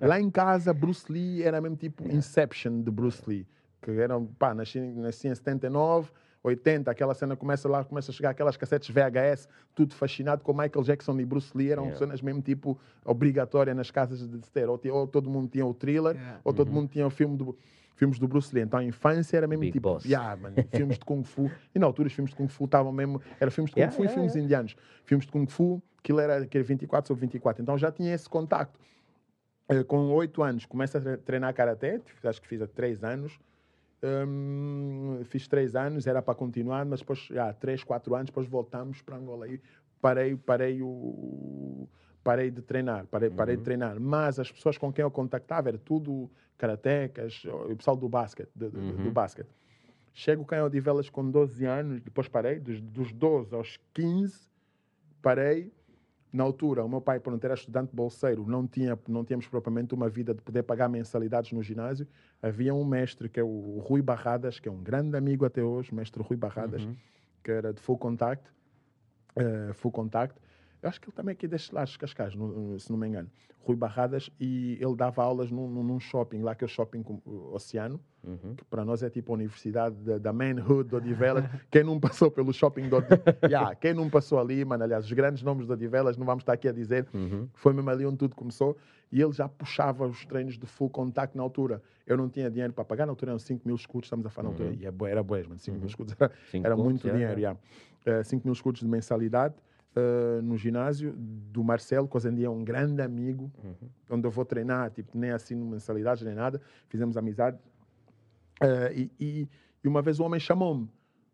[0.00, 3.46] Lá em casa, Bruce Lee era mesmo tipo Inception de Bruce Lee.
[3.80, 6.10] Que eram, pá, nasci, nasci em 79,
[6.42, 10.84] 80, aquela cena começa lá, começa a chegar aquelas cassetes VHS, tudo fascinado com Michael
[10.84, 11.98] Jackson e Bruce Lee, eram yeah.
[11.98, 14.68] cenas mesmo tipo obrigatórias nas casas de ter.
[14.68, 16.40] Ou, ou todo mundo tinha o thriller, yeah.
[16.42, 16.74] ou todo uhum.
[16.74, 17.56] mundo tinha o filme do
[18.02, 18.64] filmes do Bruce Lee.
[18.64, 21.48] Então a infância era mesmo Big tipo, yeah, man, filmes de Kung Fu.
[21.72, 23.96] E na altura os filmes de Kung Fu estavam mesmo, era filmes de Kung yeah,
[23.96, 24.76] Fu yeah, e filmes indianos.
[25.04, 27.62] Filmes de Kung Fu, aquilo era, que era 24 sobre 24.
[27.62, 28.80] Então já tinha esse contacto.
[29.70, 33.38] Uh, com oito anos, começa a treinar Karaté, acho que fiz há três anos.
[34.02, 39.00] Um, fiz três anos, era para continuar, mas depois, já, três, quatro anos, depois voltamos
[39.00, 39.46] para Angola.
[39.46, 39.60] E
[40.00, 41.88] parei, parei, o,
[42.22, 43.60] parei de treinar, parei, parei uhum.
[43.60, 44.00] de treinar.
[44.00, 48.66] Mas as pessoas com quem eu contactava era tudo karatecas, o pessoal do basquete, do,
[48.66, 49.04] uhum.
[49.04, 49.48] do basquete.
[50.14, 54.48] Chego cá em Odivelas com 12 anos, depois parei, dos, dos 12 aos 15,
[55.20, 55.72] parei
[56.32, 59.94] na altura, o meu pai, por não ter estudante bolseiro, não, tinha, não tínhamos propriamente
[59.94, 62.06] uma vida de poder pagar mensalidades no ginásio.
[62.40, 65.94] Havia um mestre, que é o Rui Barradas, que é um grande amigo até hoje,
[65.94, 66.96] mestre Rui Barradas, uhum.
[67.44, 68.48] que era de Full Contact,
[69.36, 70.40] uh, Full Contact
[70.82, 73.30] eu acho que ele também é aqui deste lado, Cascais, se não me engano.
[73.64, 77.04] Rui Barradas, e ele dava aulas num, num shopping, lá que é o shopping
[77.52, 78.56] Oceano, uhum.
[78.56, 81.44] que para nós é tipo a universidade da, da manhood de Odivelas.
[81.70, 85.12] quem não passou pelo shopping de Odivelas, yeah, quem não passou ali, mano, aliás, os
[85.12, 87.48] grandes nomes de Odivelas, não vamos estar aqui a dizer, uhum.
[87.54, 88.76] foi mesmo ali onde tudo começou,
[89.12, 91.80] e ele já puxava os treinos de full contact na altura.
[92.04, 94.48] Eu não tinha dinheiro para pagar, na altura eram 5 mil escudos, estamos a falar
[94.48, 94.76] na altura, uhum.
[94.80, 95.88] e é era boas, mano, 5 mil uhum.
[95.88, 97.38] escudos era, era muito dinheiro.
[97.38, 97.58] Yeah.
[98.04, 99.54] Uh, 5 mil escudos de mensalidade,
[99.94, 103.88] Uh, no ginásio do Marcelo, que hoje em dia é um grande amigo, uhum.
[104.08, 106.62] onde eu vou treinar, tipo, nem assim mensalidade, nem nada.
[106.88, 107.58] Fizemos amizade.
[108.62, 109.48] Uh, e, e,
[109.84, 110.88] e, uma vez o homem chamou-me.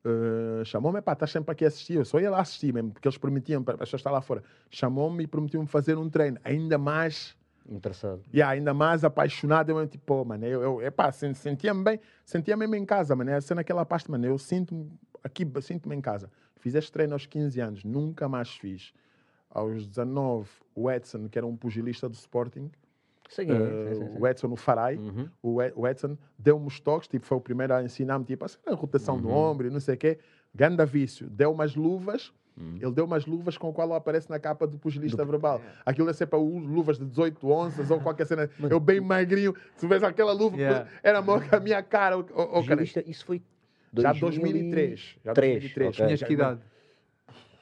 [0.04, 1.94] Uh, chamou-me, pá, estás sempre aqui a assistir.
[1.94, 4.42] Eu só ia lá assistir mesmo, porque eles permitiam, para as pessoas estar lá fora.
[4.70, 6.38] Chamou-me e prometiu-me fazer um treino.
[6.42, 7.36] Ainda mais.
[7.68, 8.22] Interessado.
[8.32, 9.70] Yeah, ainda mais apaixonado.
[9.70, 13.30] Eu, tipo, oh, mano, eu, eu epá, sentia-me bem, sentia-me mesmo em casa, mano.
[13.30, 14.90] É sendo aquela parte, mano, eu sinto-me
[15.22, 16.30] aqui, sinto-me em casa.
[16.58, 18.92] Fiz este treino aos 15 anos, nunca mais fiz.
[19.50, 22.70] Aos 19, o Edson, que era um pugilista do Sporting,
[23.30, 25.28] sim, uh, sim, sim, o Edson, o Farai, uhum.
[25.42, 29.22] o Edson deu-me os toques, tipo, foi o primeiro a ensinar-me tipo, a rotação uhum.
[29.22, 30.18] do ombro e não sei o quê.
[30.54, 31.28] Ganda vício.
[31.30, 32.76] Deu umas luvas, uhum.
[32.80, 35.30] ele deu umas luvas com o qual aparece na capa do pugilista do...
[35.30, 35.60] verbal.
[35.64, 35.72] É.
[35.86, 38.50] Aquilo é sempre luvas de 18 onças ou qualquer cena.
[38.68, 40.86] eu bem magrinho, se vês aquela luva, yeah.
[41.02, 42.18] era a minha cara.
[42.18, 43.42] Oh, oh, pugilista, isso foi
[43.96, 45.18] já 2003.
[45.24, 45.88] Já 2003.
[45.88, 46.06] Okay.
[46.06, 46.60] Tinhas que idade?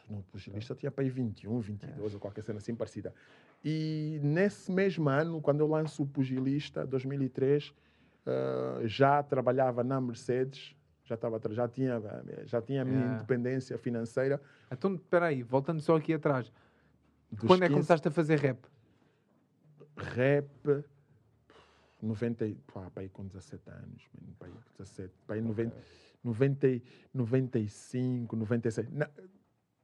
[0.09, 2.14] No pugilista tinha para aí 21, 22 é.
[2.14, 3.12] ou qualquer cena assim parecida.
[3.64, 7.74] E nesse mesmo ano, quando eu lanço o pugilista, 2003, uh,
[8.27, 12.01] eh, já trabalhava na Mercedes, já, estava, já tinha,
[12.45, 13.14] já tinha a minha é.
[13.14, 14.41] independência financeira.
[14.70, 16.53] Então, espera aí, voltando só aqui atrás.
[17.31, 17.64] Dos quando 15...
[17.64, 18.59] é que começaste a fazer rap?
[19.97, 20.85] Rap,
[22.03, 24.09] 90, pá, para aí com 17 anos,
[24.39, 25.77] para aí 17, para aí 90,
[26.27, 26.83] 90,
[27.14, 28.91] 95, 96.
[28.91, 29.09] Na,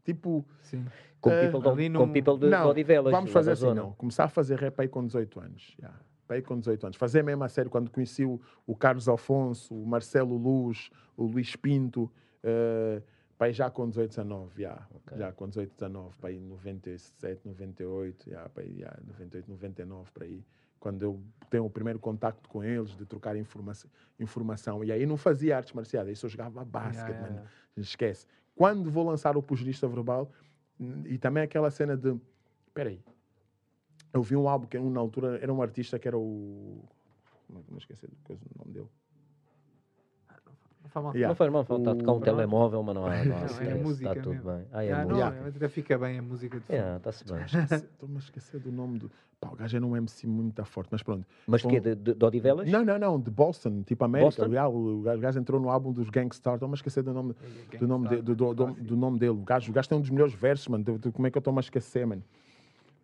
[0.05, 0.45] tipo.
[0.63, 0.85] Sim.
[1.21, 3.13] Com uh, people, de, com people de não, Odivelas.
[3.13, 3.93] Vamos fazer assim, não.
[3.93, 5.77] Começar a fazer rap aí com 18 anos.
[5.79, 5.99] Yeah.
[6.29, 6.97] Aí com 18 anos.
[6.97, 11.55] Fazer mesmo a sério quando conheci o, o Carlos Alfonso, o Marcelo Luz, o Luís
[11.55, 12.11] Pinto.
[12.43, 13.03] Uh,
[13.39, 14.87] para já com 18, 19, yeah.
[14.95, 15.19] okay.
[15.19, 20.45] já com 18, 19, para aí 97, 98, yeah, aí, yeah, 98, 99, para aí
[20.83, 23.73] quando eu tenho o primeiro contacto com eles, de trocar informa
[24.19, 24.83] informação.
[24.83, 28.27] E aí não fazia artes marciais, aí só jogava basquete, yeah, yeah, esquece.
[28.57, 30.29] Quando vou lançar o pugilista verbal,
[31.07, 32.19] e também aquela cena de.
[32.67, 33.01] Espera aí.
[34.13, 36.85] Eu vi um álbum que na altura era um artista que era o.
[37.47, 38.89] Como é que me esqueci do nome dele?
[40.93, 41.15] Faz mal.
[41.15, 41.29] Yeah.
[41.29, 44.11] Não faz mal, está a tocar um telemóvel, mas não não há não, é música
[44.11, 44.65] está tudo bem.
[44.73, 45.31] Ah, é ah, música.
[45.31, 46.97] Não, até fica bem a música de fundo.
[46.97, 47.43] Está-se bem.
[47.79, 49.11] Estou-me a esquecer do nome do...
[49.41, 51.27] Pá, o gajo era um MC muito forte, mas pronto.
[51.47, 52.71] Mas que de, de, de Odivelas?
[52.71, 54.47] Não, não, não, de Boston, tipo América.
[54.47, 57.35] Yeah, o, gajo entrou no álbum dos Gangstar, estou-me a esquecer do nome,
[57.79, 59.33] do, nome de, do, do, do, do, nome dele.
[59.33, 60.85] O gajo, o gajo tem um dos melhores versos, mano.
[61.13, 62.23] Como é que eu estou-me a esquecer, mano?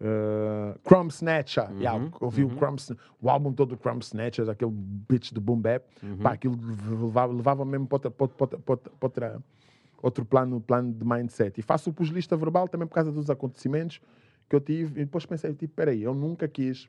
[0.01, 2.53] Uh, Crumb Snatcher, uhum, yeah, ouvi uhum.
[2.53, 2.78] o, Crumb,
[3.20, 6.18] o álbum todo do Crumb Snatcher, aquele beat de boom bap, uhum.
[6.18, 6.57] pá, aquilo
[6.88, 9.42] levava, levava mesmo para, outra, para, para, para, outra,
[10.01, 11.59] outro plano, plano de mindset.
[11.59, 14.01] E faço o pugilista verbal também por causa dos acontecimentos
[14.49, 15.01] que eu tive.
[15.01, 16.88] E depois pensei, tipo, peraí, eu nunca quis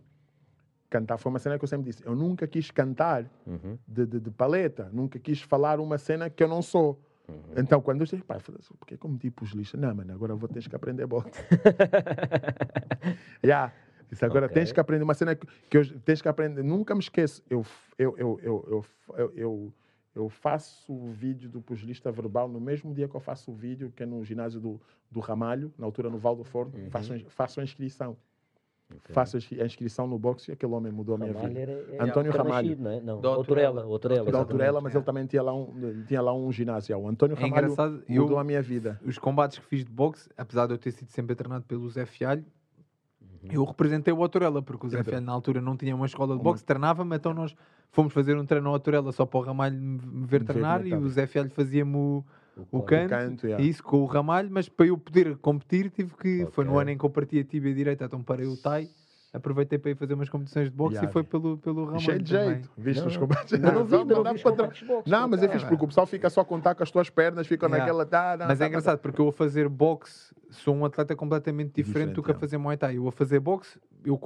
[0.89, 1.18] cantar.
[1.18, 3.78] Foi uma cena que eu sempre disse, eu nunca quis cantar uhum.
[3.88, 7.01] de, de, de paleta, nunca quis falar uma cena que eu não sou.
[7.30, 7.53] Uhum.
[7.57, 9.80] Então, quando eu disse, pai, falei assim, porque como tipo os lixos?
[9.80, 11.30] Não, mano, agora vou ter que aprender boxe.
[13.43, 13.73] yeah.
[14.11, 14.55] Isso agora okay.
[14.55, 16.63] tens que aprender uma cena que, que eu, tens que aprender.
[16.63, 17.43] Nunca me esqueço.
[17.49, 17.63] Eu,
[17.97, 19.73] eu, eu, eu, eu, eu,
[20.15, 23.91] eu faço o vídeo do pugilista verbal no mesmo dia que eu faço o vídeo,
[23.95, 26.75] que é no ginásio do, do Ramalho, na altura no Val do Forno.
[26.75, 26.89] Uhum.
[26.89, 28.17] Faço, faço a inscrição.
[28.89, 29.13] Okay.
[29.13, 31.59] Faço a inscrição no boxe e aquele homem mudou a minha vida.
[31.59, 32.75] Era, era Antônio Ramalho.
[32.79, 32.99] Não, é?
[32.99, 33.21] não.
[33.21, 33.83] Da Autorela.
[33.83, 36.97] Autorela, da Autorela, mas ele também tinha lá um, tinha lá um ginásio.
[36.97, 37.75] O Antônio é Ramalho
[38.07, 38.99] mudou eu, a minha vida.
[39.05, 42.05] Os combates que fiz de boxe, apesar de eu ter sido sempre treinado pelo Zé
[42.07, 42.43] Fialho,
[43.21, 43.49] uhum.
[43.51, 46.41] eu representei o Autorela, porque o Zé Fialho na altura não tinha uma escola de
[46.41, 47.55] boxe, treinava-me, então nós
[47.91, 51.07] fomos fazer um treino ao Autorela só para o Ramalho me ver treinar e o
[51.09, 52.23] Zé Fialho fazia-me o
[52.72, 53.64] o, canto, canto yeah.
[53.64, 56.52] isso com o ramalho, mas para eu poder competir tive que, okay.
[56.52, 58.89] foi no ano em que eu parti a tibia direita, então parei o tai
[59.32, 61.10] aproveitei para ir fazer umas competições de boxe yeah.
[61.10, 62.00] e foi pelo, pelo Ramon.
[62.00, 63.58] Cheio de jeito, viste os combates?
[63.60, 66.30] Não, não, vi, não, não, não, não, não mas é fixe porque o pessoal fica
[66.30, 67.84] só a contar com as tuas pernas, fica yeah.
[67.84, 68.06] naquela.
[68.06, 69.02] Tá, mas tá, é tá, engraçado tá.
[69.02, 72.58] porque eu a fazer boxe sou um atleta completamente diferente, diferente do que a fazer
[72.58, 72.97] Muay Thai.
[72.97, 74.20] Eu a fazer boxe, eu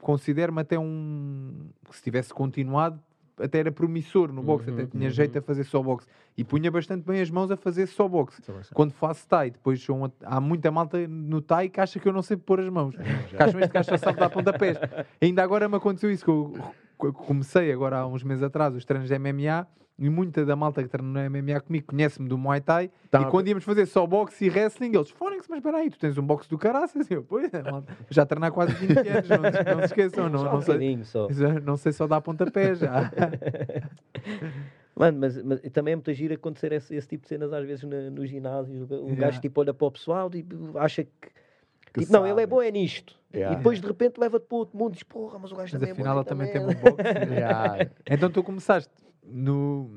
[0.00, 1.68] considero-me até um.
[1.90, 3.00] Se tivesse continuado,
[3.38, 5.10] até era promissor no boxe, uhum, até tinha uhum.
[5.10, 6.06] jeito a fazer só boxe.
[6.36, 8.42] E punha bastante bem as mãos a fazer só boxe.
[8.72, 12.22] Quando faço Thai, depois sou há muita malta no Thai que acha que eu não
[12.22, 12.94] sei pôr as mãos.
[13.28, 14.78] que acham este gajo só sabe dar pontapés.
[15.20, 19.08] Ainda agora me aconteceu isso, que eu comecei agora há uns meses atrás os treinos
[19.08, 19.66] de MMA
[19.98, 22.90] e muita da malta que treina no MMA comigo conhece-me do Muay Thai.
[23.10, 23.22] Tá.
[23.22, 26.18] E quando íamos fazer só boxe e wrestling, eles, Fónix, mas espera aí, tu tens
[26.18, 27.08] um boxe do caraças?
[27.10, 27.62] Eu, pois é,
[28.10, 30.28] já treinar quase 20 anos, não, não se esqueçam.
[30.28, 31.28] Não, não, sei, só.
[31.62, 33.10] não sei só dar pontapé já.
[34.96, 37.82] Mano, mas, mas também é muito giro acontecer esse, esse tipo de cenas às vezes
[37.82, 38.86] no, no ginásio.
[38.88, 39.26] O yeah.
[39.26, 41.34] gajo tipo olha para o pessoal e acha que
[41.92, 43.16] que tipo, não, ele é bom é nisto.
[43.32, 43.54] Yeah.
[43.54, 45.80] E depois de repente leva-te para outro mundo e diz, porra, mas o gajo mas
[45.80, 46.20] também afinal é bom.
[46.20, 47.32] Afinal, também tem um boxe.
[47.32, 47.90] yeah.
[48.10, 48.92] Então tu começaste
[49.26, 49.90] no,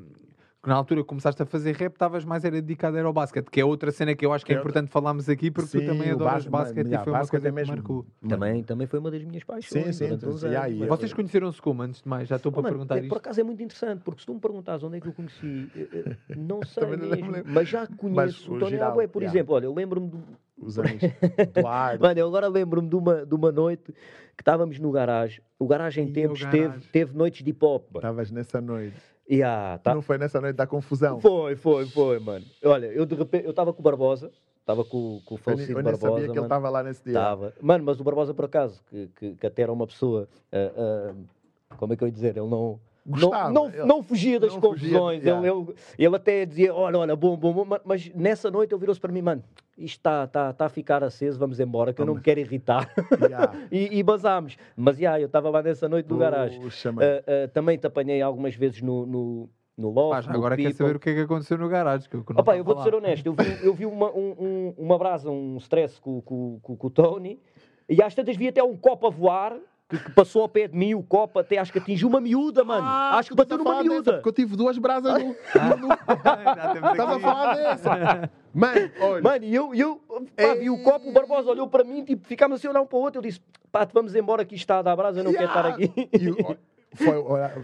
[0.68, 3.64] na altura que começaste a fazer rap, estavas mais era dedicado ao basquete, que é
[3.64, 6.46] outra cena que eu acho que é importante falarmos aqui, porque sim, tu também adoras
[6.46, 8.06] basquete e foi uma coisa é mesmo, que marcou.
[8.28, 9.86] Também, também foi uma das minhas paixões.
[9.86, 10.12] Sim, sim.
[10.12, 12.28] Então, yeah, Vocês conheceram-se como, antes de mais?
[12.28, 13.08] Já estou oh, para mano, perguntar é, isto.
[13.08, 15.70] Por acaso é muito interessante, porque se tu me perguntares onde é que eu conheci,
[15.74, 19.54] eh, eh, não sei mesmo, mas já conheço o Tony Abué, por exemplo.
[19.54, 20.22] Olha, eu lembro-me do...
[20.60, 21.62] Os anos do
[22.02, 23.92] Mano, eu agora lembro-me de uma, de uma noite
[24.36, 25.40] que estávamos no garagem.
[25.56, 27.84] O garagem em tempos teve, teve noites de hip-hop.
[27.94, 28.96] Estavas nessa noite.
[29.30, 29.94] Yeah, tá.
[29.94, 31.20] Não foi nessa noite da confusão?
[31.20, 32.44] Foi, foi, foi, mano.
[32.64, 35.78] Olha, eu de repente, eu estava com o Barbosa, estava com, com o falecido eu,
[35.78, 36.06] eu Barbosa.
[36.06, 37.36] Eu sabia que ele estava lá nesse dia.
[37.60, 41.76] Mano, mas o Barbosa, por acaso, que, que, que até era uma pessoa, uh, uh,
[41.76, 44.60] como é que eu ia dizer, ele não Gostava, não, não, não fugia das não
[44.60, 45.20] confusões.
[45.20, 45.48] Fugia, yeah.
[45.48, 47.78] ele, ele, até dizia: Olha, olha, bom, bom, bom.
[47.84, 49.42] Mas nessa noite ele virou-se para mim, mano,
[49.78, 52.92] isto está tá, tá a ficar aceso, vamos embora, que eu não me quero irritar.
[53.20, 53.54] Yeah.
[53.72, 54.56] e, e basámos.
[54.76, 56.60] Mas yeah, eu estava lá nessa noite do garagem.
[56.60, 60.28] Uh, uh, também te apanhei algumas vezes no, no no loft.
[60.28, 62.10] agora quer saber o que é que aconteceu no garagem.
[62.10, 64.98] Que eu, Opa, eu vou-te ser honesto, eu vi, eu vi uma, um, um, uma
[64.98, 67.40] brasa, um stress com, com, com, com o Tony,
[67.88, 69.56] e às tantas vi até um copo a voar
[69.88, 72.62] que, que, passou ao pé de mim, o copo até acho que atingiu uma miúda,
[72.62, 72.86] mano.
[72.86, 74.02] Ah, acho que bateu numa miúda.
[74.02, 75.34] Dessa, porque eu tive duas brasas no.
[76.92, 78.30] Estás a falar dessa.
[78.52, 79.22] Mano, olha.
[79.22, 80.00] Mano, e eu, eu
[80.36, 82.86] pá, vi o copo, o Barbosa olhou para mim, tipo, ficámos assim a olhar um
[82.86, 83.18] para o outro.
[83.18, 83.40] Eu disse,
[83.72, 85.52] pá, vamos embora, aqui está a dar brasa, eu não yeah.
[85.52, 86.08] quero estar aqui.
[86.12, 86.56] E,
[86.96, 87.14] foi,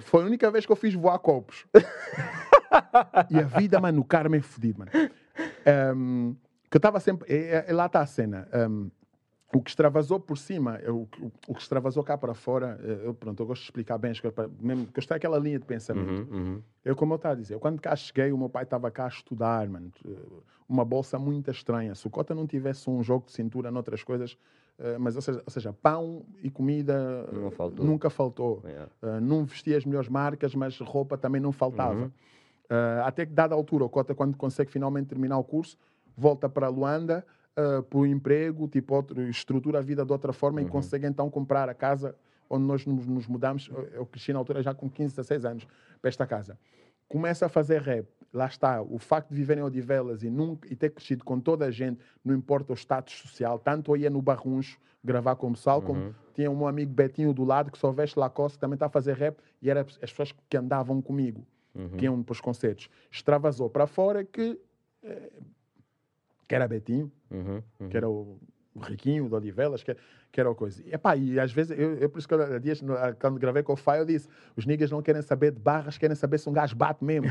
[0.01, 1.67] foi a única vez que eu fiz voar copos.
[3.31, 4.91] e a vida, mano, o karma é fodido, mano.
[5.97, 6.37] Um,
[6.71, 7.33] que eu estava sempre.
[7.33, 8.49] É, é, lá está a cena.
[8.53, 8.91] Um,
[9.55, 13.15] o que extravasou por cima, o, o, o, que extravasou cá para fora, eh, eu,
[13.15, 15.65] pronto, eu gosto de explicar bem as coisas, mesmo que eu estou aquela linha de
[15.65, 16.29] pensamento.
[16.33, 16.63] Uhum, uhum.
[16.85, 19.05] Eu, como eu estava a dizer, eu, quando cá cheguei, o meu pai estava cá
[19.05, 20.11] a estudar, mano, eh,
[20.69, 21.95] uma bolsa muito estranha.
[21.95, 24.33] Se o Cota não tivesse um jogo de cintura noutras coisas,
[24.79, 27.85] uh, mas, ou seja, ou seja, pão e comida faltou.
[27.85, 28.63] nunca faltou.
[28.65, 29.21] Yeah.
[29.21, 31.95] Não vestia as melhores marcas, mas roupa também não faltava.
[31.95, 32.07] Uhum.
[32.07, 35.77] Uh, até que, dada altura, o Cota, quando consegue finalmente terminar o curso,
[36.17, 37.27] volta para Luanda,
[37.59, 40.67] uh, por emprego, tipo, outro, estrutura a vida de outra forma uhum.
[40.67, 42.15] e consegue então comprar a casa
[42.49, 43.71] onde nós nos, nos mudamos.
[43.93, 45.67] Eu cresci na altura já com 15, 16 anos
[46.01, 46.59] para esta casa.
[47.09, 48.07] Começa a fazer rap.
[48.33, 51.67] Lá está, o facto de viver em Odivelas e, nunca, e ter crescido com toda
[51.67, 55.53] a gente, não importa o status social, tanto eu ia no Barruncho gravar com o
[55.53, 55.87] pessoal, uhum.
[55.87, 58.91] como tinha um amigo Betinho do lado que só veste Lacoste, que também está a
[58.91, 61.91] fazer rap, e eram as pessoas que andavam comigo, uhum.
[61.91, 62.89] que iam para os concertos.
[63.13, 64.59] Extravasou para fora que
[65.05, 65.31] eh,
[66.55, 67.89] que era Betinho, uhum, uhum.
[67.89, 68.39] que era o,
[68.77, 69.97] o Riquinho de Olivelas, que,
[70.31, 70.81] que era o coisa.
[70.87, 72.81] E, epá, e às vezes, eu, eu por isso que eu, dias,
[73.19, 76.15] quando gravei com o Fai, eu disse: os niggas não querem saber de barras, querem
[76.15, 77.29] saber se um gajo bate mesmo.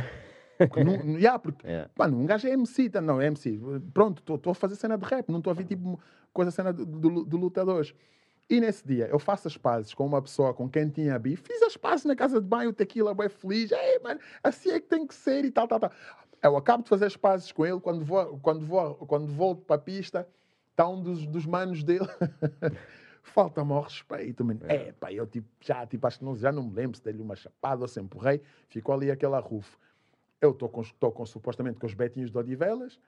[0.58, 1.90] Porque, não, yeah, porque yeah.
[1.98, 3.58] Mano, um gajo é MC, tá, não, é MC.
[3.94, 5.98] Pronto, estou a fazer cena de rap, não estou a ver tipo
[6.34, 7.96] coisa cena de, de, de, lutadores.
[8.50, 11.62] E nesse dia eu faço as pazes com uma pessoa com quem tinha bi, fiz
[11.62, 15.08] as pazes na casa de banho, tequila, bem feliz, Ei, mano, assim é que tem
[15.08, 15.92] que ser e tal, tal, tal.
[16.44, 19.78] Eu acabo de fazer as pazes com ele, quando, vou, quando, vou, quando volto para
[19.78, 20.28] a pista,
[20.72, 22.08] está um dos, dos manos dele.
[23.24, 24.60] Falta-me ao respeito, mano.
[24.64, 27.22] É, pá, eu tipo, já, tipo, acho que não, já não me lembro se dei-lhe
[27.22, 28.42] uma chapada ou se empurrei.
[28.68, 29.80] Ficou ali aquela rufo.
[30.42, 33.00] Eu estou com, com, supostamente com os betinhos de Odivelas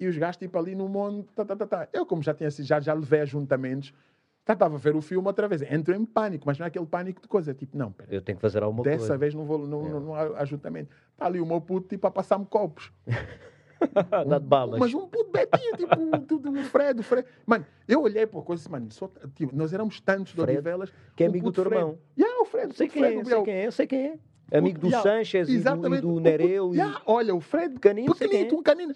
[0.00, 1.28] e os gajos tipo ali no mundo.
[1.36, 1.88] Tá, tá, tá, tá.
[1.92, 3.94] Eu, como já tinha já, já levei ajuntamentos,
[4.42, 5.62] estava a ver o filme outra vez.
[5.62, 7.54] Entro em pânico, mas não é aquele pânico de coisa.
[7.54, 8.12] Tipo, não, pera.
[8.12, 9.12] Eu tenho que fazer alguma dessa coisa.
[9.12, 9.88] Dessa vez não vou no, é.
[9.90, 10.90] no, no, ajuntamento.
[11.12, 12.92] Está ali o meu puto, tipo, a passar-me copos.
[13.86, 14.78] um, balas.
[14.78, 17.26] Mas um puto betinho, tipo, um Fred, o Fred.
[17.46, 20.92] Mano, eu olhei para a coisa mano, só, tipo, nós éramos tantos de Odivelas.
[21.16, 21.98] Que é amigo do teu irmão.
[22.18, 22.76] Yeah, o Fred.
[22.76, 24.18] Sei quem, Fred, é, sei quem é, sei quem é.
[24.58, 26.74] Amigo do yeah, Sanchez e do, e do Nereu.
[26.74, 26.78] E...
[27.06, 28.92] Olha, o Fred, pequenino, pequenino, um canino.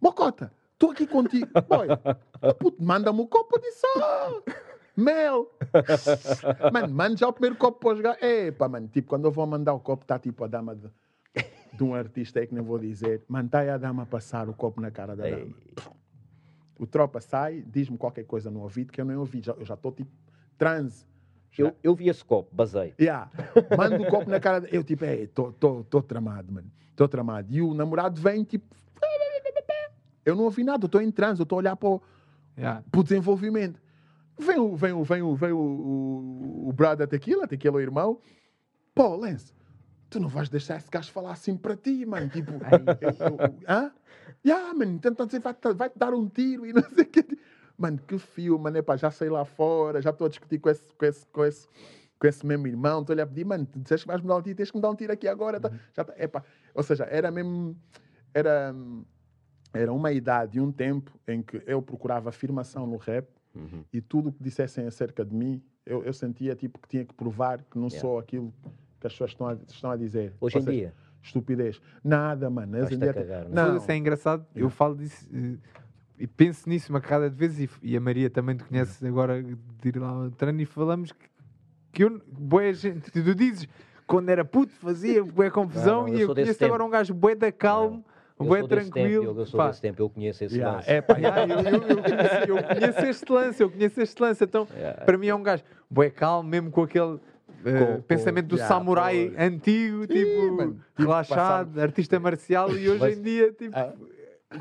[0.00, 1.48] Mocota, estou aqui contigo.
[1.70, 1.96] Olha,
[2.58, 3.56] puto, manda-me o copo.
[3.56, 4.42] Eu disse, oh,
[4.98, 5.48] Mel!
[6.72, 8.20] mano, mano, já o primeiro copo para jogar.
[8.20, 10.90] Epa, mano, tipo, quando eu vou mandar o copo, está tipo a dama de,
[11.72, 13.22] de um artista aí que não vou dizer.
[13.28, 15.54] Mano, está aí a dama a passar o copo na cara da dama.
[16.76, 19.40] O tropa sai, diz-me qualquer coisa no ouvido que eu não ouvi.
[19.40, 20.10] Já, eu já estou tipo
[20.58, 21.06] transe.
[21.56, 22.94] Eu, eu vi esse copo, basei.
[23.00, 23.30] Yeah.
[23.78, 24.68] Mando o copo na cara.
[24.72, 26.70] Eu tipo, estou tramado, mano.
[26.90, 27.46] Estou tramado.
[27.52, 28.74] E o namorado vem tipo.
[30.26, 32.02] Eu não ouvi nada, eu estou em transe, eu estou a olhar para o,
[32.58, 32.82] yeah.
[32.90, 33.80] para o desenvolvimento.
[34.38, 38.20] Vem o, vem o, vem o, vem o, o, o brother Tequila, Tequila o irmão.
[38.94, 39.52] Pô, Lance,
[40.08, 42.28] tu não vais deixar esse gajo falar assim para ti, mano.
[42.28, 42.52] Tipo,
[43.68, 43.92] hã?
[44.46, 47.38] Yeah, mano, tenta dizer, vai, vai te dar um tiro e não sei o que.
[47.76, 50.92] Mano, que fio, mano, epá, já saí lá fora, já estou a discutir com esse,
[50.94, 51.68] com esse, com esse,
[52.18, 54.42] com esse mesmo irmão, estou-lhe a pedir, mano, tu disseste que vais me dar um
[54.42, 55.60] tiro, tens que me dar um tiro aqui agora.
[55.60, 56.44] Tá, já tá, epá.
[56.74, 57.76] Ou seja, era mesmo,
[58.34, 58.74] era,
[59.72, 63.84] era uma idade e um tempo em que eu procurava afirmação no rap uhum.
[63.92, 67.14] e tudo o que dissessem acerca de mim, eu, eu sentia tipo que tinha que
[67.14, 68.00] provar que não yeah.
[68.00, 68.52] sou aquilo
[69.00, 70.34] que as pessoas estão a, estão a dizer.
[70.40, 70.94] Hoje Ou em seja, dia?
[71.22, 71.80] Estupidez.
[72.02, 72.78] Nada, mano.
[72.78, 73.76] Hoje em dia, cagar, não.
[73.76, 74.46] Isso é engraçado.
[74.50, 74.60] Yeah.
[74.60, 75.56] Eu falo disso eh,
[76.18, 79.08] e penso nisso uma carrada de vezes e, e a Maria também te conhece yeah.
[79.08, 81.28] agora de ir lá ao treino e falamos que,
[81.92, 83.68] que eu, boa gente, tu dizes
[84.06, 87.14] quando era puto fazia boa confusão não, não, eu e eu conheço agora um gajo
[87.14, 87.96] bué da calmo.
[87.96, 88.17] Não.
[88.38, 89.26] Bué tranquilo.
[89.26, 89.68] Tempo, eu sou pá.
[89.68, 90.76] desse tempo, eu conheço esse yeah.
[90.76, 90.90] lance.
[90.90, 94.44] É, pá, yeah, eu, eu, eu, conheço, eu, conheço, este lance, eu conheço este lance.
[94.44, 95.04] Então, yeah.
[95.04, 97.18] para mim é um gajo bué calmo, mesmo com aquele
[97.58, 99.42] Uh, pensamento do yeah, samurai pô.
[99.42, 101.80] antigo, tipo, mano, relaxado, passado.
[101.80, 103.92] artista marcial, e hoje Mas, em dia, tipo, ah.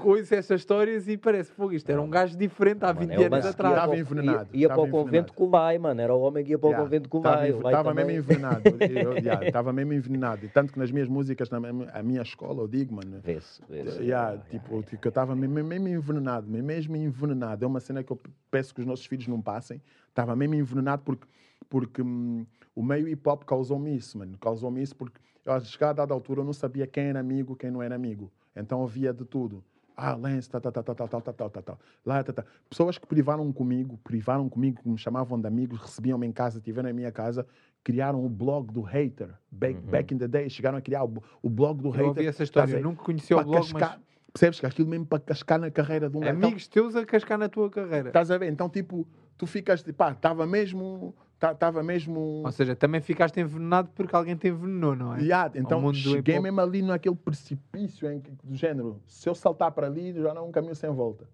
[0.03, 3.25] Ouço essas histórias e parece, fogo, isto era um gajo diferente há 20 mano, é
[3.25, 3.73] anos atrás.
[3.75, 4.49] Estava envenenado.
[4.53, 6.69] Ia, ia para o convento com o Lai, mano, era o homem que ia para
[6.69, 7.51] o convento com o Lai.
[7.51, 8.61] Estava mesmo envenenado,
[9.45, 10.49] estava mesmo envenenado.
[10.53, 11.59] Tanto que nas minhas músicas, na
[11.93, 13.19] a minha escola, eu digo, mano.
[13.23, 14.01] Vê-se, vê-se.
[14.01, 17.63] Yeah, tipo, que eu estava mesmo, mesmo envenenado, mesmo envenenado.
[17.63, 18.19] É uma cena que eu
[18.51, 19.81] peço que os nossos filhos não passem.
[20.09, 21.27] Estava mesmo envenenado porque
[21.69, 24.38] porque hum, o meio hip hop causou-me isso, mano.
[24.38, 27.55] Causou-me isso porque eu, a chegar a dada altura, eu não sabia quem era amigo,
[27.55, 28.31] quem não era amigo.
[28.55, 29.63] Então eu via de tudo.
[29.99, 31.79] Ah, Lance, tal, tal, tal, tal, tal, tal, tal, tal, tal.
[32.05, 32.45] Lá, tal, tal.
[32.69, 36.87] Pessoas que privaram comigo, privaram comigo, que me chamavam de amigos, recebiam-me em casa, estiveram
[36.87, 37.47] na minha casa,
[37.83, 39.29] criaram o blog do hater.
[39.51, 39.85] Back, uhum.
[39.87, 42.03] back in the day, chegaram a criar o, o blog do eu hater.
[42.03, 44.07] Eu ouvi essa história, eu nunca conheci o blog, cascar, mas...
[44.31, 47.39] Percebes que aquilo mesmo para cascar na carreira de um Amigos então, teus a cascar
[47.39, 48.09] na tua carreira.
[48.09, 48.51] Estás a ver?
[48.51, 52.41] Então, tipo, tu ficas, pá, estava mesmo estava mesmo.
[52.43, 55.21] Ou seja, também ficaste envenenado porque alguém te envenenou, não é?
[55.21, 59.88] Yeah, então cheguei mesmo ali naquele precipício em que, do género, se eu saltar para
[59.88, 61.29] ali, já não é um caminho sem volta.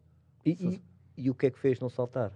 [0.45, 0.81] E, e,
[1.25, 2.31] e, o que é que fez não saltar?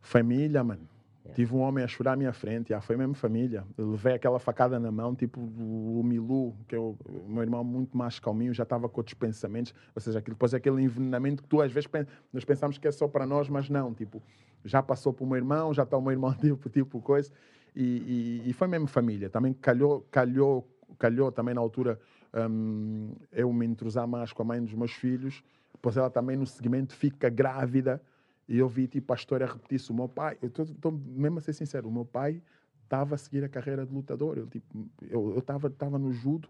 [0.00, 0.88] Família, mano.
[1.34, 3.64] Tive um homem a chorar à minha frente, yeah, foi mesmo família.
[3.76, 6.96] Eu levei aquela facada na mão, tipo o Milu, que é o,
[7.26, 9.74] meu irmão muito mais calminho, já estava com outros pensamentos.
[9.94, 11.88] Ou seja, depois é aquele envenenamento que tu às vezes
[12.32, 13.92] nós pensamos que é só para nós, mas não.
[13.92, 14.22] Tipo,
[14.64, 17.30] já passou para o meu irmão, já está o meu irmão tipo, tipo coisa.
[17.74, 19.28] E, e, e, foi mesmo família.
[19.28, 20.66] Também calhou, calhou,
[20.98, 22.00] calhou também na altura
[22.50, 25.44] um, eu me entrosar mais com a mãe dos meus filhos.
[25.72, 28.00] Depois ela também no seguimento fica grávida.
[28.48, 29.90] E eu vi tipo a história repetir-se.
[29.90, 32.40] O meu pai, eu estou mesmo a ser sincero, o meu pai
[32.84, 34.38] estava a seguir a carreira de lutador.
[34.38, 36.48] Eu tipo, eu estava tava no judo.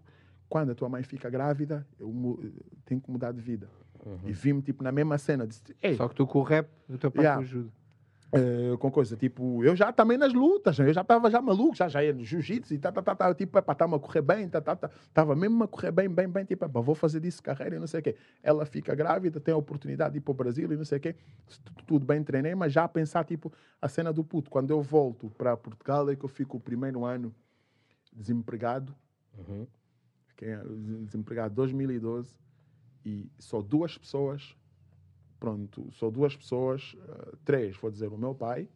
[0.49, 2.13] Quando a tua mãe fica grávida, eu
[2.85, 3.69] tenho que mudar de vida.
[4.05, 4.19] Uhum.
[4.27, 5.47] E vi-me tipo na mesma cena.
[5.47, 5.63] Disse,
[5.97, 7.43] Só que tu com o rap, o teu pai yeah.
[7.43, 7.73] com o judo.
[8.33, 11.89] Uh, com coisa, tipo, eu já também nas lutas, eu já estava já maluco, já,
[11.89, 14.49] já ia no jiu-jitsu e tá, tá, tá, tá tipo, para estar a correr bem,
[14.49, 17.77] tá, tá, tá, tava mesmo a correr bem, bem, bem, tipo, vou fazer disso carreira
[17.77, 18.17] e não sei o quê.
[18.43, 21.01] Ela fica grávida, tem a oportunidade de ir para o Brasil e não sei o
[21.01, 21.15] quê,
[21.87, 25.31] tudo bem, treinei, mas já a pensar, tipo, a cena do puto, quando eu volto
[25.31, 27.33] para Portugal é que eu fico o primeiro ano
[28.13, 28.93] desempregado,
[29.39, 29.69] uhum.
[30.27, 30.57] fiquei
[31.05, 32.35] desempregado 2012
[33.05, 34.57] e só duas pessoas
[35.39, 38.69] pronto, só duas pessoas, uh, três, vou dizer, o meu pai,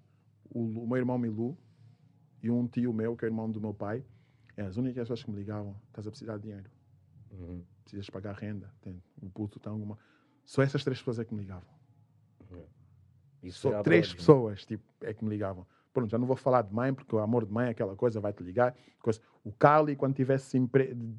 [0.50, 1.56] o, o, meu irmão Milu
[2.42, 4.04] e um tio meu, que é irmão do meu pai,
[4.56, 6.70] é as únicas pessoas que me ligavam, estás a precisar de dinheiro,
[7.32, 7.64] uhum.
[7.82, 9.98] precisas pagar renda, tem, o puto está alguma...
[10.44, 11.68] Só essas três pessoas é que me ligavam.
[12.50, 13.50] Uhum.
[13.50, 14.16] Só três né?
[14.16, 15.66] pessoas tipo, é que me ligavam.
[15.92, 18.20] Pronto, já não vou falar de mãe, porque o amor de mãe é aquela coisa,
[18.20, 18.74] vai te ligar.
[19.00, 19.20] Coisa.
[19.44, 20.60] O Cali, quando tivesse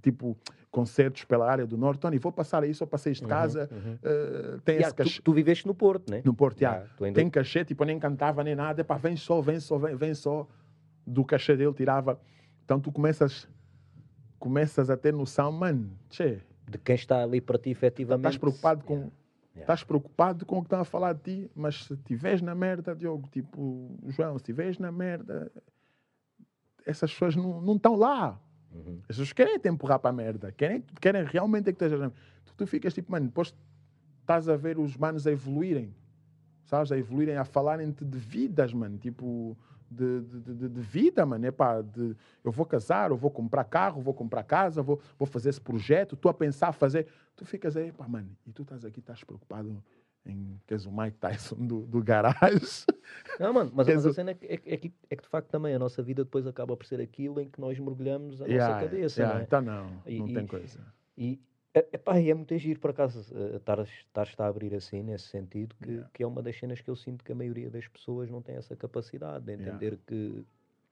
[0.01, 0.37] tipo
[0.69, 3.69] concertos pela área do Norte, Tony, vou passar aí, só passei de uhum, casa.
[3.69, 3.93] Uhum, uhum.
[3.95, 5.19] Uh, tem yeah, esse cachê.
[5.19, 6.21] Tu, tu, viveste no Porto, né?
[6.23, 6.79] No Porto, yeah.
[6.79, 7.19] yeah ainda...
[7.19, 8.79] Tem cachê, tipo, nem cantava nem nada.
[8.79, 10.47] Epá, vem só, vem só, vem, vem só.
[11.05, 12.19] Do cachê dele tirava.
[12.63, 13.49] Então tu começas,
[14.39, 16.39] começas a ter noção, mano, tchê.
[16.69, 18.27] De quem está ali para ti efetivamente.
[18.27, 18.93] Estás preocupado com.
[18.95, 19.11] Yeah
[19.55, 22.95] Estás preocupado com o que estão a falar de ti, mas se estiveres na merda,
[22.95, 25.51] Diogo, tipo, João, se estiveres na merda,
[26.85, 28.39] essas pessoas não, não estão lá.
[28.73, 28.99] Uhum.
[29.01, 32.11] As pessoas querem te empurrar para a merda, querem, querem realmente que estejas.
[32.45, 33.53] Tu, tu ficas tipo, mano, depois
[34.21, 35.93] estás a ver os manos a evoluírem,
[36.63, 36.91] sabes?
[36.91, 39.57] A evoluírem, a falarem-te de vidas, mano, tipo,
[39.91, 41.45] de, de, de, de vida, mano.
[41.45, 45.27] É pá, de, eu vou casar, eu vou comprar carro, vou comprar casa, vou, vou
[45.27, 47.07] fazer esse projeto, estou a pensar fazer.
[47.35, 49.83] Tu ficas aí, pá, mano, e tu estás aqui, estás preocupado
[50.25, 52.61] em que és o Mike Tyson do, do garagem.
[53.39, 55.73] Não, mano, mas, mas a cena é, é, é, que, é que de facto também
[55.73, 58.85] a nossa vida depois acaba por ser aquilo em que nós mergulhamos a yeah, nossa
[58.85, 59.21] cabeça.
[59.21, 59.43] Yeah, não é?
[59.45, 60.79] Então não, não e, tem coisa.
[61.17, 61.41] E,
[61.73, 63.19] é, epá, é muito agir, por acaso,
[63.55, 66.09] estar uh, a abrir assim, nesse sentido, que, yeah.
[66.13, 68.55] que é uma das cenas que eu sinto que a maioria das pessoas não tem
[68.55, 69.99] essa capacidade de entender yeah.
[70.05, 70.45] que.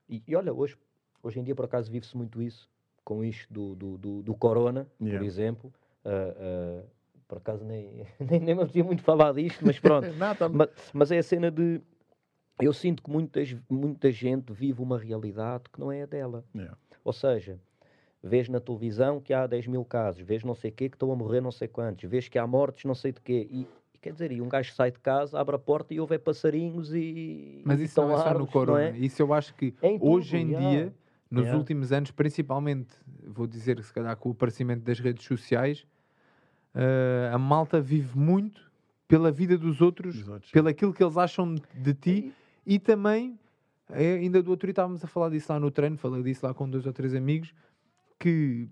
[0.08, 0.76] E, e, olha, hoje,
[1.22, 2.68] hoje em dia, por acaso, vive-se muito isso,
[3.04, 5.18] com isto do, do, do, do Corona, yeah.
[5.18, 5.72] por exemplo.
[6.02, 6.90] Uh, uh,
[7.28, 10.08] por acaso nem, nem, nem me apetecia muito falar disto, mas pronto.
[10.38, 11.80] Tá mas, mas é a cena de.
[12.58, 16.44] Eu sinto que muitas, muita gente vive uma realidade que não é a dela.
[17.04, 17.58] Ou seja,
[18.22, 21.10] vês na televisão que há 10 mil casos, vês não sei o quê, que estão
[21.10, 23.48] a morrer não sei quantos, vês que há mortes não sei de quê.
[23.50, 26.18] E, e quer dizer, e um gajo sai de casa, abre a porta e ouve
[26.18, 27.62] passarinhos e.
[27.64, 28.88] Mas isso não é só no corona.
[28.88, 28.98] É?
[28.98, 30.70] Isso eu acho que em hoje tudo, em yeah.
[30.70, 30.94] dia,
[31.30, 31.58] nos yeah.
[31.58, 32.94] últimos anos, principalmente,
[33.26, 35.86] vou dizer se calhar com o aparecimento das redes sociais,
[36.74, 38.70] uh, a malta vive muito
[39.08, 40.52] pela vida dos outros, dos outros.
[40.52, 42.34] pelo aquilo que eles acham de ti
[42.66, 43.38] e, e também.
[43.92, 46.54] É, ainda do outro dia estávamos a falar disso lá no treino, falei disso lá
[46.54, 47.52] com dois ou três amigos,
[48.20, 48.68] que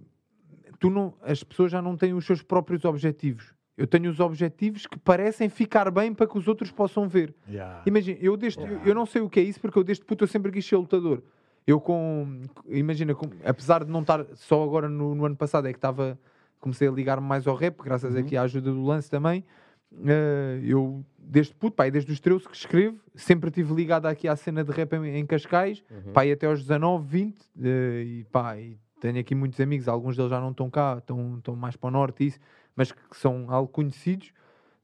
[0.79, 3.53] tu não, as pessoas já não têm os seus próprios objetivos.
[3.77, 7.35] Eu tenho os objetivos que parecem ficar bem para que os outros possam ver.
[7.49, 7.83] Yeah.
[7.87, 8.83] Imagina, eu, desde, yeah.
[8.83, 10.67] eu, eu, não sei o que é isso, porque eu desde puto eu sempre quis
[10.67, 11.23] ser lutador.
[11.67, 12.43] Eu com.
[12.67, 16.19] Imagina, com, apesar de não estar só agora no, no ano passado, é que estava.
[16.61, 18.21] Comecei a ligar-me mais ao rap, graças uhum.
[18.21, 19.45] aqui à ajuda do lance também.
[19.93, 24.35] Uh, eu, desde puto, pai, desde os 13 que escrevo, sempre estive ligado aqui à
[24.35, 26.13] cena de rap em, em Cascais, uhum.
[26.13, 27.65] pai, até aos 19, 20, uh,
[28.03, 31.57] e pá, e tenho aqui muitos amigos, alguns deles já não estão cá, estão, estão
[31.57, 32.39] mais para o norte, isso,
[32.75, 34.33] mas que são algo conhecidos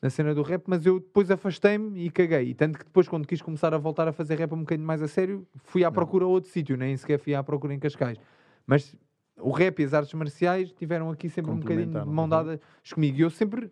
[0.05, 2.51] na cena do rap, mas eu depois afastei-me e caguei.
[2.51, 5.01] E tanto que depois, quando quis começar a voltar a fazer rap um bocadinho mais
[5.03, 8.19] a sério, fui à procura a outro sítio, nem sequer fui à procura em Cascais.
[8.67, 8.95] Mas
[9.39, 12.61] o rap e as artes marciais tiveram aqui sempre um bocadinho de mão dada
[12.93, 13.17] comigo.
[13.17, 13.71] E eu sempre,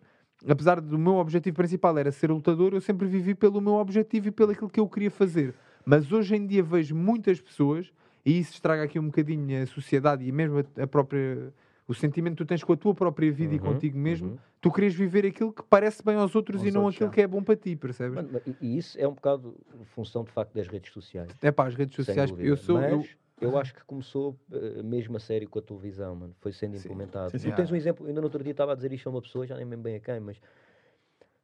[0.49, 4.31] apesar do meu objetivo principal era ser lutador, eu sempre vivi pelo meu objetivo e
[4.31, 5.53] pelo aquilo que eu queria fazer.
[5.85, 7.93] Mas hoje em dia vejo muitas pessoas
[8.25, 11.53] e isso estraga aqui um bocadinho a sociedade e mesmo a, a própria
[11.87, 14.37] o sentimento que tu tens com a tua própria vida uhum, e contigo mesmo, uhum.
[14.61, 17.13] tu queres viver aquilo que parece bem aos outros aos e não outros, aquilo já.
[17.13, 18.15] que é bom para ti, percebes?
[18.15, 19.55] Mano, e isso é um bocado
[19.87, 21.29] função de facto das redes sociais.
[21.41, 22.79] É pá, as redes sociais, eu sou.
[22.79, 23.05] Mas, eu...
[23.41, 26.35] eu acho que começou uh, mesmo a sério com a televisão, mano.
[26.39, 26.87] Foi sendo sim.
[26.87, 27.31] implementado.
[27.31, 29.11] Sim, sim, tu tens um exemplo, ainda no outro dia estava a dizer isto a
[29.11, 30.41] uma pessoa, já nem me bem a quem, mas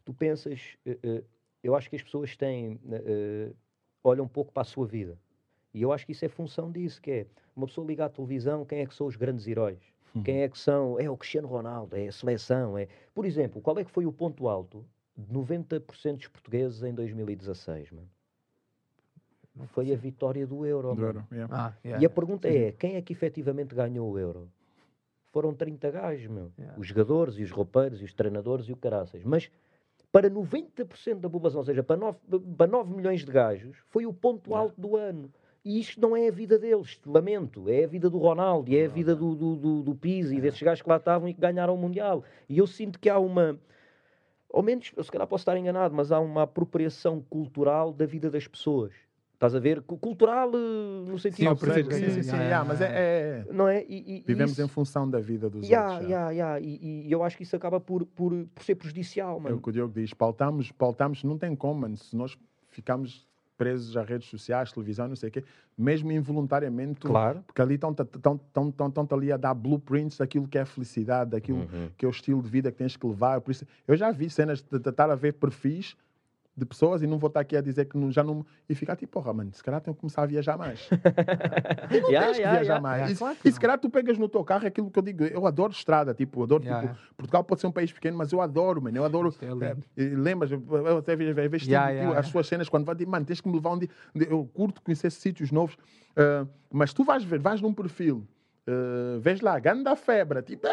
[0.05, 1.25] tu pensas, uh, uh,
[1.61, 2.79] eu acho que as pessoas têm,
[4.01, 5.17] olham um pouco para a sua vida
[5.73, 8.65] e eu acho que isso é função disso, que é uma pessoa ligar à televisão,
[8.65, 9.79] quem é que são os grandes heróis?
[10.15, 10.23] Uhum.
[10.23, 10.99] Quem é que são?
[10.99, 12.77] É o Cristiano Ronaldo, é a seleção.
[12.77, 12.87] É...
[13.13, 14.83] Por exemplo, qual é que foi o ponto alto
[15.15, 18.09] de 90% dos portugueses em 2016, mano?
[19.67, 20.95] Foi a vitória do Euro.
[20.95, 21.53] Do Euro yeah.
[21.53, 24.49] Ah, yeah, e a pergunta é, quem é que efetivamente ganhou o Euro?
[25.31, 26.51] Foram 30 gajos, meu.
[26.57, 26.79] Yeah.
[26.79, 29.23] Os jogadores e os roupeiros e os treinadores e o caraças.
[29.23, 29.51] Mas
[30.11, 32.17] para 90% da população, ou seja, para 9,
[32.57, 35.31] para 9 milhões de gajos, foi o ponto alto do ano.
[35.63, 37.69] E isto não é a vida deles, lamento.
[37.69, 40.41] É a vida do Ronaldo, é a vida do, do, do, do Pizzi, é.
[40.41, 42.23] desses gajos que lá estavam e que ganharam o Mundial.
[42.47, 43.59] E eu sinto que há uma,
[44.51, 48.29] ao menos, eu se calhar posso estar enganado, mas há uma apropriação cultural da vida
[48.29, 48.93] das pessoas.
[49.33, 49.81] Estás a ver?
[49.83, 51.93] Cultural no sentido sim, que...
[51.93, 53.53] Sim, sim, sim, yeah, mas é, é...
[53.53, 53.85] Não é?
[53.87, 54.61] E, e, Vivemos isso...
[54.61, 56.09] em função da vida dos yeah, outros.
[56.09, 56.59] Yeah, yeah.
[56.59, 59.55] E, e, eu acho que isso acaba por, por, por ser prejudicial, mano.
[59.55, 60.13] É o que o Diogo diz.
[60.13, 61.95] Pautamos, pautamos não tem como, mano.
[61.95, 62.37] Se nós
[62.67, 63.28] ficamos
[63.59, 65.43] presos às redes sociais, televisão, não sei o quê,
[65.77, 67.43] mesmo involuntariamente, claro.
[67.45, 67.93] porque ali estão
[69.11, 71.89] ali a dar blueprints daquilo que é felicidade, daquilo uhum.
[71.97, 73.41] que é o estilo de vida que tens que levar.
[73.41, 75.97] Por isso, eu já vi cenas de estar a ver perfis
[76.59, 78.45] de pessoas e não vou estar aqui a dizer que não, já não.
[78.69, 80.87] E ficar tipo, porra, mano, se calhar tenho que começar a viajar mais.
[81.89, 82.81] e não yeah, tens que yeah, viajar yeah.
[82.81, 83.11] mais.
[83.11, 85.45] e, claro e, se calhar tu pegas no teu carro aquilo que eu digo, eu
[85.47, 88.97] adoro estrada, tipo, adoro, tipo, Portugal pode ser um país pequeno, mas eu adoro, mano,
[88.97, 89.33] eu adoro.
[89.41, 93.25] É, é, lembras, eu até vejo, vejo tipo, as suas cenas quando vai dizer, mano,
[93.25, 93.89] tens que me levar onde.
[94.15, 98.27] Eu curto conhecer sítios novos, uh, mas tu vais ver, vais num perfil.
[98.67, 100.67] Uh, vês lá, ganda febre, tipo,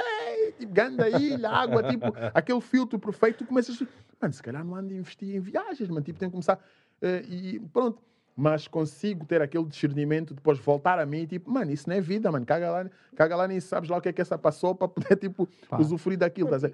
[0.46, 3.78] ei, tipo, ganda ilha, água, tipo, aquele filtro perfeito, tu começas
[4.20, 6.56] mano, se calhar não ando a investir em viagens, mano, tipo, tenho que começar.
[7.02, 8.02] Uh, e pronto.
[8.38, 12.30] Mas consigo ter aquele discernimento, depois voltar a mim, tipo, mano, isso não é vida,
[12.30, 14.88] mano, caga lá, caga lá nem sabes lá o que é que essa passou para
[14.88, 15.78] poder, tipo, Pá.
[15.78, 16.50] usufruir daquilo.
[16.50, 16.68] Tá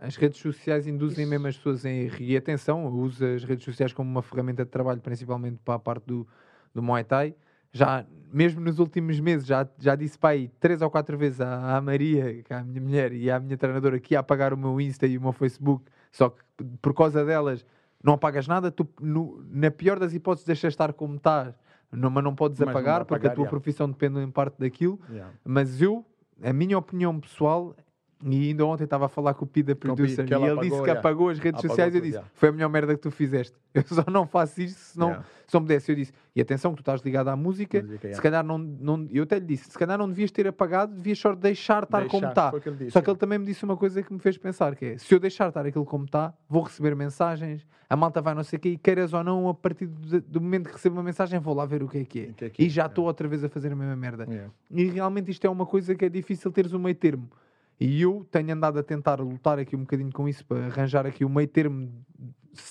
[0.00, 1.30] as redes sociais induzem isso.
[1.30, 2.16] mesmo as pessoas em erro.
[2.20, 6.04] E atenção, usa as redes sociais como uma ferramenta de trabalho, principalmente para a parte
[6.04, 6.26] do,
[6.72, 7.34] do Muay Thai
[7.72, 11.76] já, mesmo nos últimos meses, já, já disse para aí três ou quatro vezes à,
[11.76, 14.56] à Maria, que é a minha mulher, e à minha treinadora que ia apagar o
[14.56, 16.42] meu Insta e o meu Facebook, só que
[16.80, 17.64] por causa delas
[18.02, 21.54] não apagas nada, tu, no, na pior das hipóteses deixas estar como estás,
[21.92, 23.50] não, mas não podes mas apagar, não porque a tua yeah.
[23.50, 24.98] profissão depende em parte daquilo.
[25.10, 25.32] Yeah.
[25.44, 26.04] Mas eu,
[26.42, 27.74] a minha opinião pessoal
[28.22, 30.76] E ainda ontem estava a falar com o Pida Producer que e ele apagou, disse
[30.76, 31.00] que yeah.
[31.00, 31.94] apagou as redes Apagou sociais.
[31.94, 32.32] Eu tudo, disse: yeah.
[32.34, 33.56] Foi a melhor merda que tu fizeste.
[33.72, 35.26] Eu só não faço isto se não, Yeah.
[35.46, 35.90] se não me desse.
[35.90, 37.80] Eu disse: E atenção, que tu estás ligado à música.
[37.80, 38.22] Música, Se yeah.
[38.22, 39.08] calhar não, não.
[39.10, 42.26] Eu até lhe disse: Se calhar não devias ter apagado, devias só deixar estar como
[42.26, 42.50] está.
[42.50, 43.14] Só que ele yeah.
[43.14, 45.64] também me disse uma coisa que me fez pensar: que é se eu deixar estar
[45.64, 49.14] aquilo como está, vou receber mensagens, a malta vai não sei o quê, e queiras
[49.14, 51.88] ou não, a partir do, do momento que recebo uma mensagem, vou lá ver o
[51.88, 52.32] que é que é.
[52.32, 52.92] Que é que e é, já yeah.
[52.92, 54.26] estou outra vez a fazer a mesma merda.
[54.28, 54.52] Yeah.
[54.70, 57.30] E realmente isto é uma coisa que é difícil teres um meio termo.
[57.80, 61.24] E eu tenho andado a tentar lutar aqui um bocadinho com isso para arranjar aqui
[61.24, 61.90] um meio termo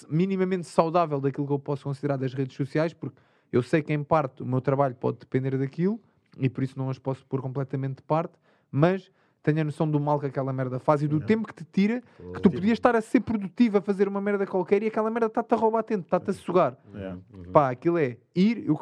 [0.07, 3.18] minimamente saudável daquilo que eu posso considerar das redes sociais, porque
[3.51, 5.99] eu sei que em parte o meu trabalho pode depender daquilo
[6.38, 8.34] e por isso não as posso pôr completamente de parte,
[8.72, 11.66] mas tenho a noção do mal que aquela merda faz e do tempo que te
[11.72, 12.03] tira,
[12.34, 15.28] que tu podias estar a ser produtivo a fazer uma merda qualquer e aquela merda
[15.28, 16.78] está-te a roubar tempo, está-te a sugar.
[16.93, 17.18] Yeah.
[17.51, 18.78] Pá, aquilo é ir, eu-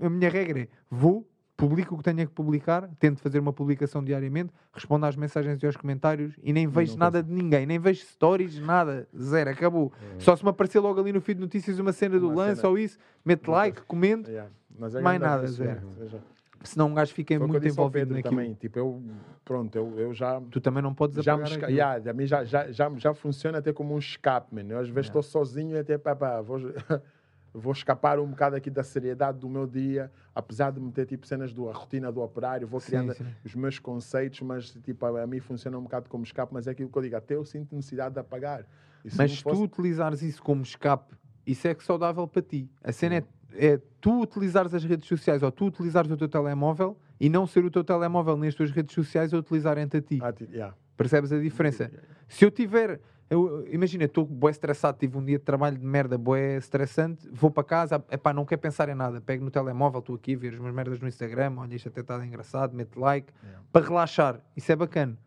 [0.00, 4.04] a minha regra é vou, publico o que tenho que publicar, tento fazer uma publicação
[4.04, 7.78] diariamente, respondo às mensagens e aos comentários e nem vejo não nada de ninguém, nem
[7.78, 9.92] vejo stories, nada, zero, acabou.
[10.18, 12.60] Só se me aparecer logo ali no feed de notícias uma cena do Uma lance
[12.60, 12.68] cena.
[12.68, 14.50] ou isso, mete like, comento, Yeah.
[14.78, 15.70] É Mais nada, zero.
[15.70, 15.86] yeah.
[15.98, 16.18] Veja.
[16.62, 18.34] senão um gajo fica Foi muito envolvido Pedro naquilo.
[18.36, 18.54] também.
[18.54, 19.02] Tipo, eu,
[19.42, 20.38] pronto, eu, eu já.
[20.50, 21.70] Tu também não podes Já, me apagar esca...
[21.72, 24.64] yeah, a mim já, já, já, já funciona até como um escape, man.
[24.68, 26.58] Eu às vezes estou sozinho e até pá, pá, vou,
[27.60, 31.52] vou escapar um bocado aqui da seriedade do meu dia, apesar de meter tipo cenas
[31.52, 33.24] da rotina do operário, vou Sim, criando sim.
[33.44, 36.72] os meus conceitos, mas tipo, a, a mim funciona um bocado como escape, mas é
[36.72, 38.66] aquilo que eu digo, até eu sinto necessidade de apagar.
[39.16, 41.14] Mas fosse- tu utilizares isso como escape,
[41.46, 42.68] isso é que saudável para ti.
[42.82, 46.96] A cena é, é tu utilizares as redes sociais ou tu utilizares o teu telemóvel
[47.18, 50.18] e não ser o teu telemóvel nem as tuas redes sociais a utilizarem-te a ti.
[50.22, 50.74] Ah, yeah.
[50.96, 51.90] Percebes a diferença?
[52.28, 53.00] Se eu tiver.
[53.28, 57.50] Eu, imagina, estou bué estressado, tive um dia de trabalho de merda, bué estressante, vou
[57.50, 60.54] para casa, epá, não quero pensar em nada, pego no telemóvel, estou aqui a ver
[60.54, 63.32] as minhas merdas no Instagram, olha, isto até está engraçado, mete like,
[63.72, 65.18] para relaxar, isso é bacana,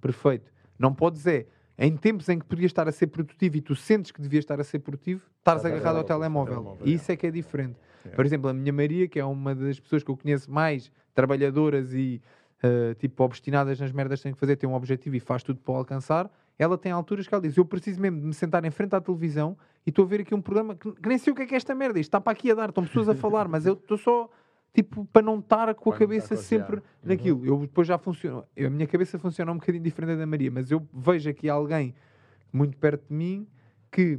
[0.00, 0.50] perfeito.
[0.78, 1.46] Não podes é,
[1.78, 4.58] em tempos em que podias estar a ser produtivo e tu sentes que devias estar
[4.58, 6.78] a ser produtivo, estares Estás agarrado ao telemóvel.
[6.84, 7.16] E isso é.
[7.16, 7.76] que é diferente.
[8.16, 11.92] Por exemplo, a minha Maria, que é uma das pessoas que eu conheço mais trabalhadoras
[11.92, 12.20] e
[12.62, 15.60] uh, tipo obstinadas nas merdas que tem que fazer, tem um objetivo e faz tudo
[15.60, 18.64] para o alcançar, ela tem alturas que ela diz: Eu preciso mesmo de me sentar
[18.64, 21.32] em frente à televisão e estou a ver aqui um programa que, que nem sei
[21.32, 21.98] o que é que é esta merda.
[21.98, 24.28] Isto está para aqui a dar, estão pessoas a falar, mas eu estou só.
[24.74, 26.86] Tipo, para não estar com a Para cabeça sempre yeah.
[27.04, 27.44] naquilo.
[27.44, 28.44] Eu depois já funciono.
[28.56, 31.94] eu- a minha cabeça funciona um bocadinho diferente da Maria, mas eu vejo aqui alguém
[32.50, 33.46] muito perto de mim
[33.90, 34.18] que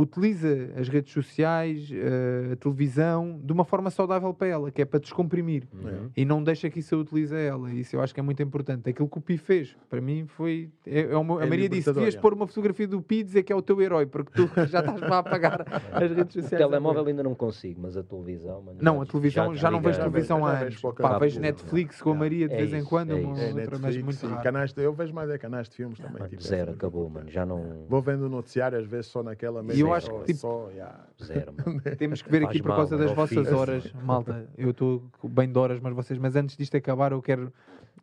[0.00, 4.84] utiliza as redes sociais, eh, a televisão, de uma forma saudável para ela, que é
[4.84, 5.64] para descomprimir.
[5.72, 6.10] Uhum.
[6.16, 7.70] E não deixa que isso a utilize a ela.
[7.72, 8.88] Isso eu acho que é muito importante.
[8.90, 10.70] Aquilo que o Pi fez, para mim, foi.
[10.86, 12.18] É, é uma- a É Maria disse: devias é.
[12.20, 14.80] pôr uma fotografia do Pi e dizer que é o teu herói, porque tu já
[14.80, 16.64] estás para apagar as redes O sociais.
[16.64, 18.62] telemóvel ainda não consigo, mas a televisão.
[18.62, 20.98] mano, Não, já a televisão já, não vejo televisão Já há vejo anos.
[20.98, 23.42] Pá, vejo Netflix com a Maria de É vez em quando, é uma isso.
[23.42, 24.42] É, outra, mas Netflix muito raro.
[24.42, 26.26] canais eu vejo mais é canais de filmes também.
[26.28, 27.28] Tipo, zero, acabou, mano.
[27.30, 27.84] Já não.
[27.88, 31.06] Vou vendo o noticiário, às vezes só naquela E eu acho que, tipo, só, yeah.
[31.22, 31.52] Zero.
[31.98, 34.48] Temos que ver aqui por causa das vossas horas, malta.
[34.56, 37.52] Eu estou bem de horas, mas vocês, mas antes disto acabar, eu quero,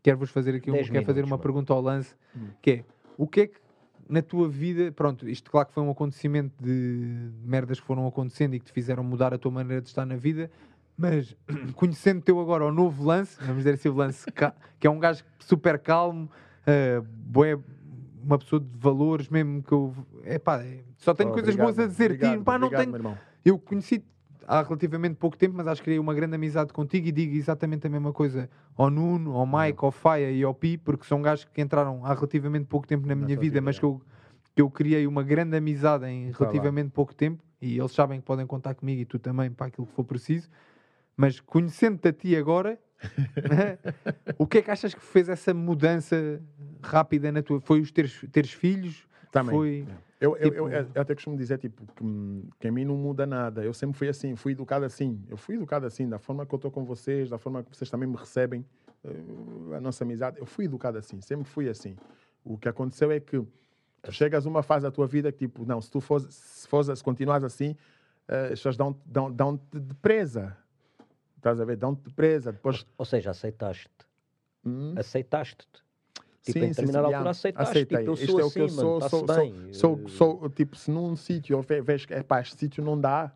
[0.04, 1.42] quero vos fazer aqui um, quero fazer uma mano.
[1.42, 2.16] pergunta ao lance,
[2.62, 2.84] que é
[3.18, 3.60] o que é que
[4.10, 8.56] na tua vida, pronto, isto claro que foi um acontecimento de merdas que foram acontecendo
[8.56, 10.50] e que te fizeram mudar a tua maneira de estar na vida,
[10.98, 11.36] mas
[11.76, 14.26] conhecendo teu agora o novo lance, vamos dizer assim, o lance
[14.80, 16.30] que é um gajo super calmo,
[16.64, 17.60] uh, bué,
[18.24, 19.94] uma pessoa de valores mesmo que eu
[20.24, 20.40] é-
[20.98, 22.12] só tenho Oh, coisas obrigado, boas a dizer.
[22.12, 22.92] obrigado, pá, não obrigado, tenho.
[22.92, 23.18] meu irmão.
[23.46, 24.04] eu conheci
[24.48, 27.86] há relativamente pouco tempo, mas acho que criei uma grande amizade contigo e digo exatamente
[27.86, 31.46] a mesma coisa ao Nuno, ao Mike, ao Faia e ao Pi, porque são gajos
[31.46, 34.02] que entraram há relativamente pouco tempo na Na minha vida, vida, mas que eu,
[34.56, 38.26] que eu criei uma grande amizade em Tá relativamente pouco tempo e eles sabem que
[38.26, 40.50] podem contar comigo e tu também para aquilo que for preciso.
[41.16, 42.80] Mas conhecendo-te a ti agora,
[44.38, 46.42] o que é que achas que fez essa mudança
[46.82, 47.60] rápida na tua?
[47.62, 49.08] Foi os teres, teres filhos?
[49.32, 49.56] Também.
[49.56, 49.88] Foi.
[50.20, 53.28] Eu, eu, eu, Tipo- eu até costumo dizer tipo, que, que a mim não muda
[53.28, 53.64] nada.
[53.64, 55.22] Eu sempre fui assim, fui educado assim.
[55.30, 57.90] Eu fui educado assim, da forma que eu estou com vocês, da forma que vocês
[57.90, 58.66] também me recebem,
[59.04, 60.40] eh, a nossa amizade.
[60.40, 61.96] Eu fui educado assim, sempre fui assim.
[62.44, 63.40] O que aconteceu é que
[64.02, 66.68] tu chegas a uma fase da tua vida que, tipo, não, se tu fores, se,
[66.68, 67.76] fores, se continuares assim,
[68.28, 70.58] eh, as pessoas dão-te dão, dão de presa.
[71.38, 71.78] Estás a ver?
[71.78, 72.52] Dão-te de presa.
[72.52, 72.86] Depois.
[72.98, 73.90] Ou seja, aceitaste.
[74.66, 74.94] Hum?
[74.98, 75.86] Aceitaste-te.
[76.44, 77.70] Tipo, Sim, em determinada sim, altura aceitaste.
[77.72, 77.98] Aceitei.
[78.00, 79.26] Tipo, eu Isto sou é o que eu sou, sou.
[79.74, 83.32] Sou, Eh, sou, tipo, se num sítio vejo que, este sítio não dá,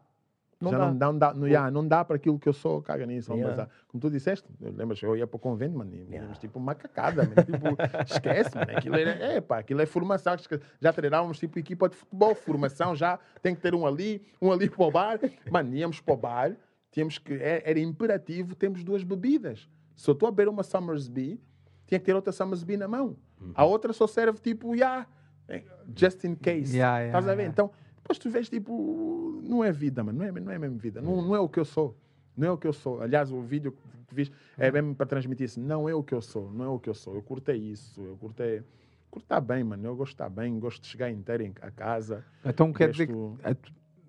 [0.62, 0.86] Não já dá.
[0.88, 3.34] não dá, não dá, não, yeah, não dá para aquilo que eu sou, caga nisso.
[3.34, 3.50] Yeah.
[3.50, 6.34] Mas, ah, como tu disseste, lembras, eu ia para o convento, mano, e Yeah.
[6.36, 7.68] tipo macacada, mano, tipo,
[8.08, 10.34] esquece, mano, aquilo era, é, pá, aquilo é formação,
[10.80, 14.70] já treinávamos tipo equipa de futebol, formação, já tem que ter um ali, um ali
[14.70, 15.20] para o bar,
[15.52, 16.56] mano, íamos para o bar,
[16.92, 19.70] tínhamos que, é- era imperativo, temos duas bebidas.
[19.96, 21.40] Se eu estou a beber uma Summersby,
[21.88, 23.16] tinha que ter outra Summersby na mão.
[23.56, 25.08] A outra só serve tipo, yeah,
[25.48, 25.64] eh,
[25.98, 26.76] just in case.
[26.76, 27.44] Yeah, yeah, Estás a ver?
[27.44, 27.52] yeah.
[27.52, 30.20] Então, depois tu vês tipo, não é vida, mano.
[30.20, 31.02] Não é, não é mesmo vida.
[31.02, 31.98] Não, não é o que eu sou.
[32.38, 33.02] Não é o que eu sou.
[33.02, 33.72] Aliás, o vídeo
[34.08, 35.60] que viste é mesmo para transmitir isso.
[35.60, 36.52] Não é o que eu sou.
[36.52, 37.16] Não é o que eu sou.
[37.16, 38.02] Eu curtei isso.
[38.02, 38.64] Eu curtei.
[39.10, 39.86] Curto estar bem, mano.
[39.86, 40.58] Eu gosto de estar bem.
[40.60, 42.24] Gosto de chegar inteiro em, a casa.
[42.46, 43.48] Então quer Resto- dizer que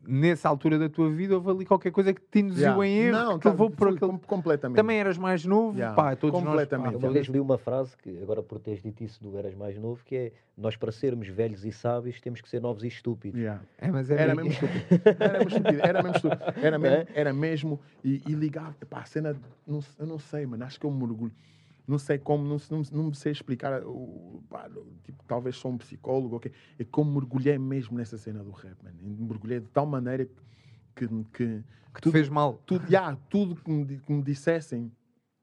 [0.07, 2.87] nessa altura da tua vida houve ali qualquer coisa que te induziu Yeah.
[2.87, 4.00] em erro, Não, que tá- levou por aquele...
[4.00, 4.76] com- completamente.
[4.76, 6.84] Também eras mais novo, Yeah, pá, todos completamente.
[6.87, 6.95] nós...
[6.95, 9.54] Eu pá, uma vez li uma frase que, agora por teres dito isso do Eras
[9.54, 12.88] Mais Novo, que é nós para sermos velhos e sábios temos que ser novos e
[12.88, 13.38] estúpidos.
[13.41, 13.62] Yeah.
[13.79, 14.84] É, mas é Era mesmo estúpido.
[15.18, 15.80] Era mesmo estúpido.
[15.83, 16.45] Era mesmo estúpido.
[16.66, 16.96] Era mesmo.
[16.96, 17.07] É?
[17.14, 18.74] Era mesmo e, e ligava.
[18.83, 19.37] Epá, a cena.
[19.66, 20.64] Não, eu não sei, mano.
[20.64, 21.33] Acho que eu me orgulho.
[21.92, 23.82] Não sei como, não, não, não me sei explicar.
[23.84, 24.68] O, pá,
[25.04, 26.50] tipo, talvez sou um psicólogo, ok?
[26.78, 28.96] É como mergulhei mesmo nessa cena do rap, mano.
[29.02, 30.26] Mergulhei de tal maneira
[30.94, 31.06] que.
[31.32, 31.62] que
[31.94, 32.58] que te fez mal.
[32.64, 34.90] tudo, yeah, tudo que, me, que me dissessem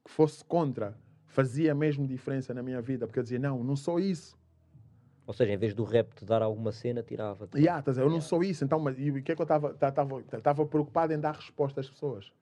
[0.03, 0.97] que fosse contra
[1.27, 4.35] fazia mesmo diferença na minha vida, porque eu dizia, não, não sou isso.
[5.27, 7.47] Ou seja, em vez do rap te dar alguma cena, tirava.
[7.55, 8.01] Yeah, ver?
[8.01, 8.65] eu não sou isso.
[8.65, 12.33] Então, mas, e o que é que eu estava preocupado em dar resposta às pessoas.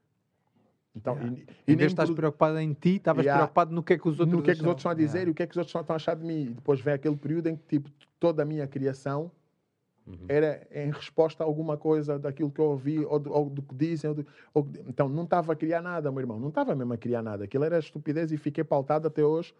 [0.98, 3.44] Então, e- e Em vez nem de estás preocupado em ti, estavas Yeah.
[3.44, 4.96] preocupado no que é que os outros no que é que os outros estão a
[4.96, 5.30] dizer Yeah.
[5.30, 6.42] e o que é que os outros estão a achar de mim.
[6.42, 9.32] E depois vem aquele período em que tipo, toda a minha criação
[10.08, 10.26] Uhum.
[10.30, 13.76] era em resposta a alguma coisa daquilo que eu ouvi ou do, ou do que
[13.76, 14.10] dizem.
[14.10, 16.40] ou do- ou então, não estava a criar nada, meu irmão.
[16.40, 17.44] Não estava mesmo a criar nada.
[17.44, 19.54] Aquilo era estupidez e fiquei pautado até hoje.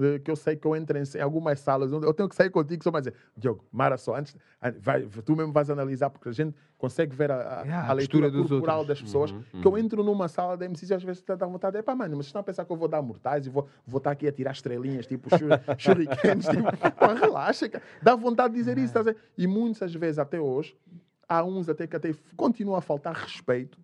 [0.00, 2.50] Eh, Que eu sei que eu entro em, algumas salas, onde eu tenho que sair
[2.50, 6.28] contigo só para dizer, Diogo, Mara só, antes, an- vai, tu mesmo vais analisar, porque
[6.28, 9.32] a gente consegue ver a, a, Yeah, a leitura corporal das pessoas.
[9.32, 11.94] Uhum, Que eu entro numa sala de MCs e às vezes dá vontade, é pá,
[11.94, 14.12] mano, mas vocês estão a pensar que eu vou dar mortais e vou, vou estar
[14.12, 17.82] aqui a tirar estrelinhas, tipo shuri- shurikens, tipo, pá, relaxa, cara.
[18.02, 19.18] dá vontade de dizer isso, estás a ver?
[19.36, 20.76] E muitas vezes, até hoje,
[21.28, 23.78] há uns até que até continua a faltar respeito,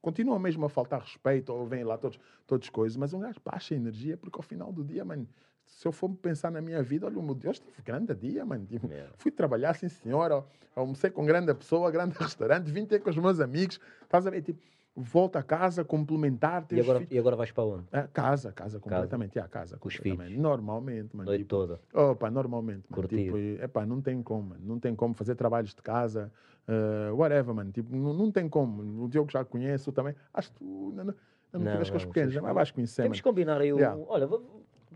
[0.00, 3.74] continua mesmo a faltar respeito, ou vêm lá todos, todos coisas, mas um gajo baixa
[3.74, 5.26] a energia, porque ao final do dia, mano,
[5.66, 8.64] se eu for pensar na minha vida, olha, o meu Deus, tive grande dia, mano.
[8.66, 9.12] Tipo, Yeah.
[9.18, 10.44] Fui trabalhar, sim senhora,
[10.74, 14.42] almocei com grande pessoa, grande restaurante, vim ter com os meus amigos, estás a ver?
[14.42, 14.60] Tipo,
[14.98, 17.12] volto a casa, complementar, E agora, filhos.
[17.12, 17.84] e agora vais para onde?
[17.92, 19.76] Ah, casa, casa completamente, yeah, casa.
[19.76, 20.30] Com os filhos.
[20.38, 21.28] Normalmente, mano.
[21.28, 21.80] Noite Tipo, toda.
[21.92, 23.02] opa, normalmente, mano.
[23.02, 23.24] Curtir.
[23.24, 24.62] Tipo, epá, não tem como, mano.
[24.64, 26.32] Não tem como fazer trabalhos de casa,
[26.66, 27.70] eh, whatever, mano.
[27.72, 29.04] Tipo, não, não tem como.
[29.04, 30.14] O Diogo já conheço também.
[30.32, 30.64] Acho que tu
[30.94, 31.14] não, não,
[31.52, 33.22] não, Não, tiveste com os não, pequenos, vocês- mas vais conhecer, Temos mano.
[33.22, 33.76] que combinar aí um.
[33.76, 34.00] Yeah.
[34.08, 34.40] Olha, va-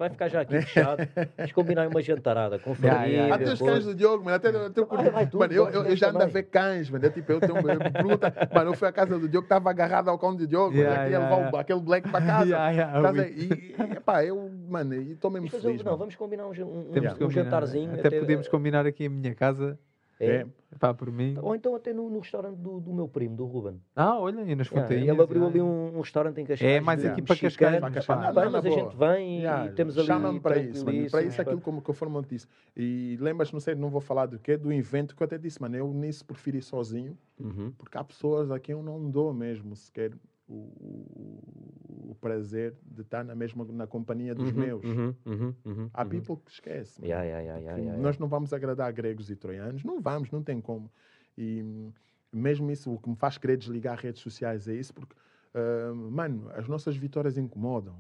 [0.01, 1.07] vai ficar já aqui fechado.
[1.37, 3.35] Vamos combinar uma jantarada com família.
[3.35, 4.37] Até os cães do Diogo, mano.
[4.37, 7.05] Até, até eu curti- Vai, mano, eu, eu, eu já ando a ver cães, mano.
[7.05, 10.09] Eu, tipo, eu tenho eu pergunta, mano, eu fui à casa do Diogo, estava agarrado
[10.09, 11.61] ao cão do Diogo, Yeah, queria yeah, levar o- yeah.
[11.61, 12.41] aquele black para casa.
[12.51, 15.97] Yeah, yeah, Estás eu a- e, e, epá, eu, mano, e estou mesmo feliz, não,
[15.97, 17.93] vamos combinar um, um, um jantarzinho.
[17.93, 19.79] Até, podemos combinar aqui a minha casa,
[20.21, 20.47] É.
[20.79, 21.37] pá, por mim.
[21.41, 23.81] Ou então até no, no restaurante do, do meu primo, do Ruben.
[23.97, 25.09] Ah, olha, e nas Yeah, fontainhas.
[25.15, 26.71] ele abriu ali um, um restaurante em Cascais.
[26.71, 27.37] É mais aqui para.
[27.37, 28.21] Cascais, Para mas Cascais.
[28.21, 28.81] Não, bem, mas a boa.
[28.83, 31.11] gente vem e temos ali Chama-me para isso, mano.
[31.11, 32.47] Para isso, aquilo como que eu formo disse.
[32.77, 35.61] E lembras, não sei, não vou falar do quê, do evento que eu até disse,
[35.61, 37.73] mano, eu nisso prefiro ir sozinho, Uhum.
[37.79, 40.13] porque há pessoas a quem eu não dou mesmo sequer
[40.53, 44.85] o, o, prazer de estar na mesma na companhia dos Uhum, meus.
[44.85, 46.09] uhum, uhum, uhum, Há uhum.
[46.09, 47.01] people que esquece.
[47.01, 47.11] mano.
[47.11, 50.91] Yeah, yeah, yeah, nós não vamos agradar gregos e troianos, não vamos, não tem como.
[51.39, 51.93] E hum,
[52.33, 55.15] mesmo isso, o que me faz querer desligar redes sociais é isso, porque,
[55.55, 57.97] ah, mano, as nossas vitórias incomodam.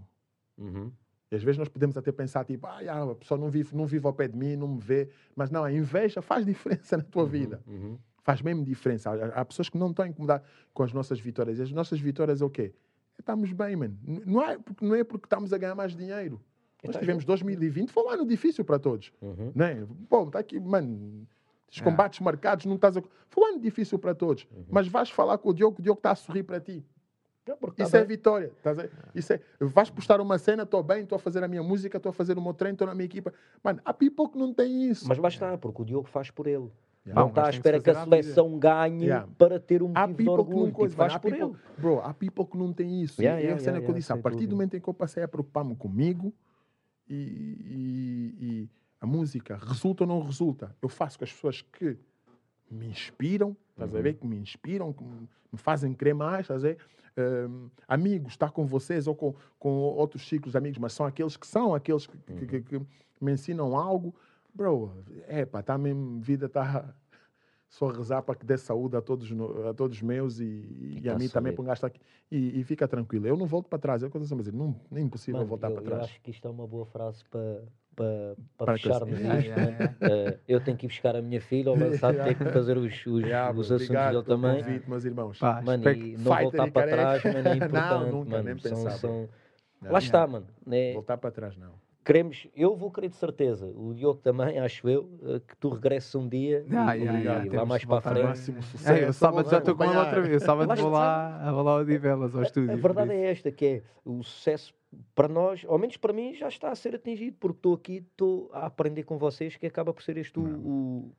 [0.58, 0.92] Uhum.
[1.30, 2.80] E às vezes nós podemos até pensar, tipo, ah,
[3.12, 5.08] a pessoa não vive, não vive ao pé de mim, não me vê.
[5.34, 7.62] Mas não, a inveja faz diferença na tua vida.
[8.22, 9.10] Faz mesmo diferença.
[9.10, 10.42] Há, há pessoas que não estão a incomodar
[10.74, 11.58] com as nossas vitórias.
[11.58, 12.72] E as nossas vitórias é o quê?
[13.18, 13.98] Estamos bem, mano.
[14.26, 16.40] Não é porque, não é porque estamos a ganhar mais dinheiro.
[16.82, 19.12] Nós Então, tivemos 2020, foi um ano difícil para todos.
[19.20, 19.52] Uhum.
[19.54, 19.86] Né?
[20.08, 21.26] Pô, está aqui, mano.
[21.70, 21.84] Os É.
[21.84, 23.02] combates marcados, não estás a...
[23.28, 24.46] Foi um ano difícil para todos.
[24.50, 24.64] Uhum.
[24.70, 26.84] Mas vais falar com o Diogo, o Diogo está a sorrir para ti.
[27.60, 28.52] Porque tá Isso é vitória.
[28.56, 28.88] Estás a...
[29.14, 29.40] Isso é...
[29.60, 32.38] Vais postar uma cena, estou bem, estou a fazer a minha música, estou a fazer
[32.38, 33.32] o meu treino, estou na minha equipa.
[33.62, 35.06] Mano, há people que não tem isso.
[35.08, 36.70] Mas basta, porque o Diogo faz por ele.
[37.06, 37.18] Yeah.
[37.22, 39.26] Não está à espera que a seleção ganhe Yeah.
[39.38, 40.58] para ter um motivo de people que orgulho.
[40.58, 41.80] não Tipo, coisa, faz mano, há por people, ele.
[41.80, 43.20] bro, há people que não tem isso.
[43.22, 44.76] Yeah, e é a yeah, cena yeah, que eu yeah, disse, a partir do momento
[44.76, 46.32] em que eu passei a preocupar-me comigo
[47.08, 48.68] e, e- e
[49.00, 51.96] a música resulta ou não resulta, eu faço com as pessoas que
[52.70, 53.98] me inspiram, estás Uhum.
[53.98, 54.14] a ver?
[54.14, 56.78] Que me inspiram, que me fazem crer mais, estás a ver?
[57.18, 61.36] Hum, amigos, estar com vocês ou com, com outros ciclos de amigos, mas são aqueles
[61.36, 62.86] que são, aqueles que, que- que- que
[63.20, 64.14] me ensinam algo.
[64.54, 66.94] Bro, é pá, tá mesmo, vida está
[67.68, 69.30] só rezar para que dê saúde a todos,
[69.68, 71.56] a todos meus e, e a tá mim também saúde.
[71.56, 72.00] para um gajo estar aqui.
[72.30, 73.26] E, e fica tranquilo.
[73.26, 74.02] Eu não volto para trás.
[74.02, 74.52] É o que eu estou a dizer.
[74.52, 76.04] Não, é impossível Mano, voltar eu, para eu trás.
[76.04, 77.62] acho que isto é uma boa frase para,
[77.94, 79.26] para, para fecharmos isto.
[79.28, 79.94] yeah.
[80.00, 83.06] Eh, eu tenho que ir buscar a minha filha, o lançado tem que fazer os,
[83.06, 84.62] os, Yeah, os assuntos dele também.
[84.64, 85.38] convite, meus irmãos.
[85.38, 88.10] Pá, Mano, e não voltar para trás, mano, é Não, importante.
[88.10, 88.44] nunca, mano.
[88.44, 88.98] nem São- pensar, bro.
[88.98, 89.28] são-
[89.80, 90.46] Não, Lá está, mano.
[90.66, 90.92] né?
[90.92, 91.72] Voltar para trás, não.
[92.04, 96.14] Queremos, eu vou querer de certeza, o Diogo também, acho eu, eh, que tu regresses
[96.14, 98.22] um dia Ah, e, yeah, e yeah, lá mais para a frente.
[98.24, 98.92] Máximo sucesso.
[98.92, 100.06] É, eu sábado já estou com ele acompanhar.
[100.16, 100.42] outra vez.
[100.42, 102.72] Sábado Mas vou lá, vou lá ao Divelas, ao estúdio.
[102.72, 104.74] A verdade é esta, que é o sucesso
[105.14, 108.50] para nós, ao menos para mim, já está a ser atingido, porque estou aqui, estou
[108.52, 111.12] a aprender com vocês, que acaba por ser este o, o-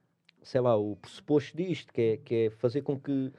[0.44, 3.32] sei lá, o pressuposto disto, que é, que é fazer com que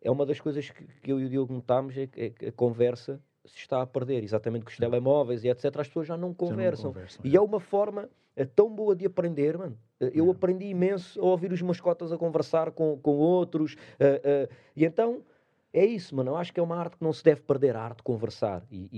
[0.00, 2.52] é uma das coisas que, que eu e o Diogo notámos, é é que a
[2.52, 6.28] conversa se está a perder, exatamente com os telemóveis e etc, as pessoas já não
[6.28, 6.92] Já não conversam.
[6.92, 9.78] conversam, E é uma forma eh, tão boa de aprender, mano.
[10.00, 13.76] Eh, Eu aprendi imenso a ouvir os meus cotas a conversar com, com outros.
[13.98, 15.22] eh, eh, e então,
[15.72, 16.30] é isso, mano.
[16.32, 18.64] Eu acho que é uma arte que não se deve perder, a arte de conversar.
[18.70, 18.88] E,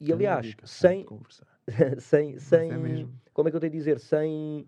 [0.00, 1.46] e, e, aliás, Dica, sem, conversar.
[2.00, 3.12] sem, sem é mesmo.
[3.34, 3.98] como é que eu tenho de dizer?
[4.00, 4.66] Sem,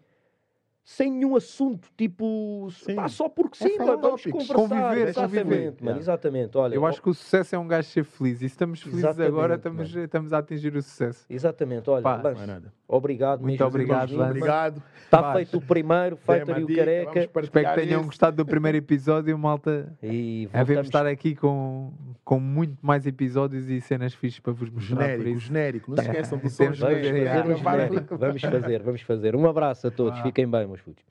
[0.84, 2.96] sem nenhum assunto, tipo, Sim.
[2.96, 4.48] pá, só porque É sim, mano, vamos tópicos.
[4.48, 4.54] conversar.
[4.90, 5.74] Conviver, exatamente, conviver.
[5.84, 6.58] mano, exatamente.
[6.58, 8.36] Olha, Eu acho que o sucesso é um gajo ser feliz.
[8.36, 10.04] E se estamos felizes agora, estamos, mano.
[10.04, 11.24] estamos a atingir o sucesso.
[11.30, 12.72] Exatamente, olha, Pá, Lance, Não é nada.
[12.88, 14.30] obrigado Muito mesmo obrigado, Lance.
[14.30, 14.82] Obrigado.
[15.04, 16.18] Está feito o primeiro,
[16.58, 17.20] e o Careca.
[17.20, 18.06] Espero que tenham isso.
[18.12, 19.96] gostado do primeiro episódio, malta.
[20.02, 21.92] E Havemos voltamos estar aqui com,
[22.24, 24.96] com muito mais episódios e cenas fixes para vos mostrar.
[24.96, 25.46] por Genérico, isso.
[25.46, 25.90] genérico.
[25.92, 26.10] Não se Tá.
[26.12, 28.18] esqueçam do som Vamos fazer, genérico.
[28.18, 29.36] Vamos fazer, vamos fazer.
[29.36, 30.18] Um abraço a todos.
[30.20, 31.04] Fiquem bem, meus putos.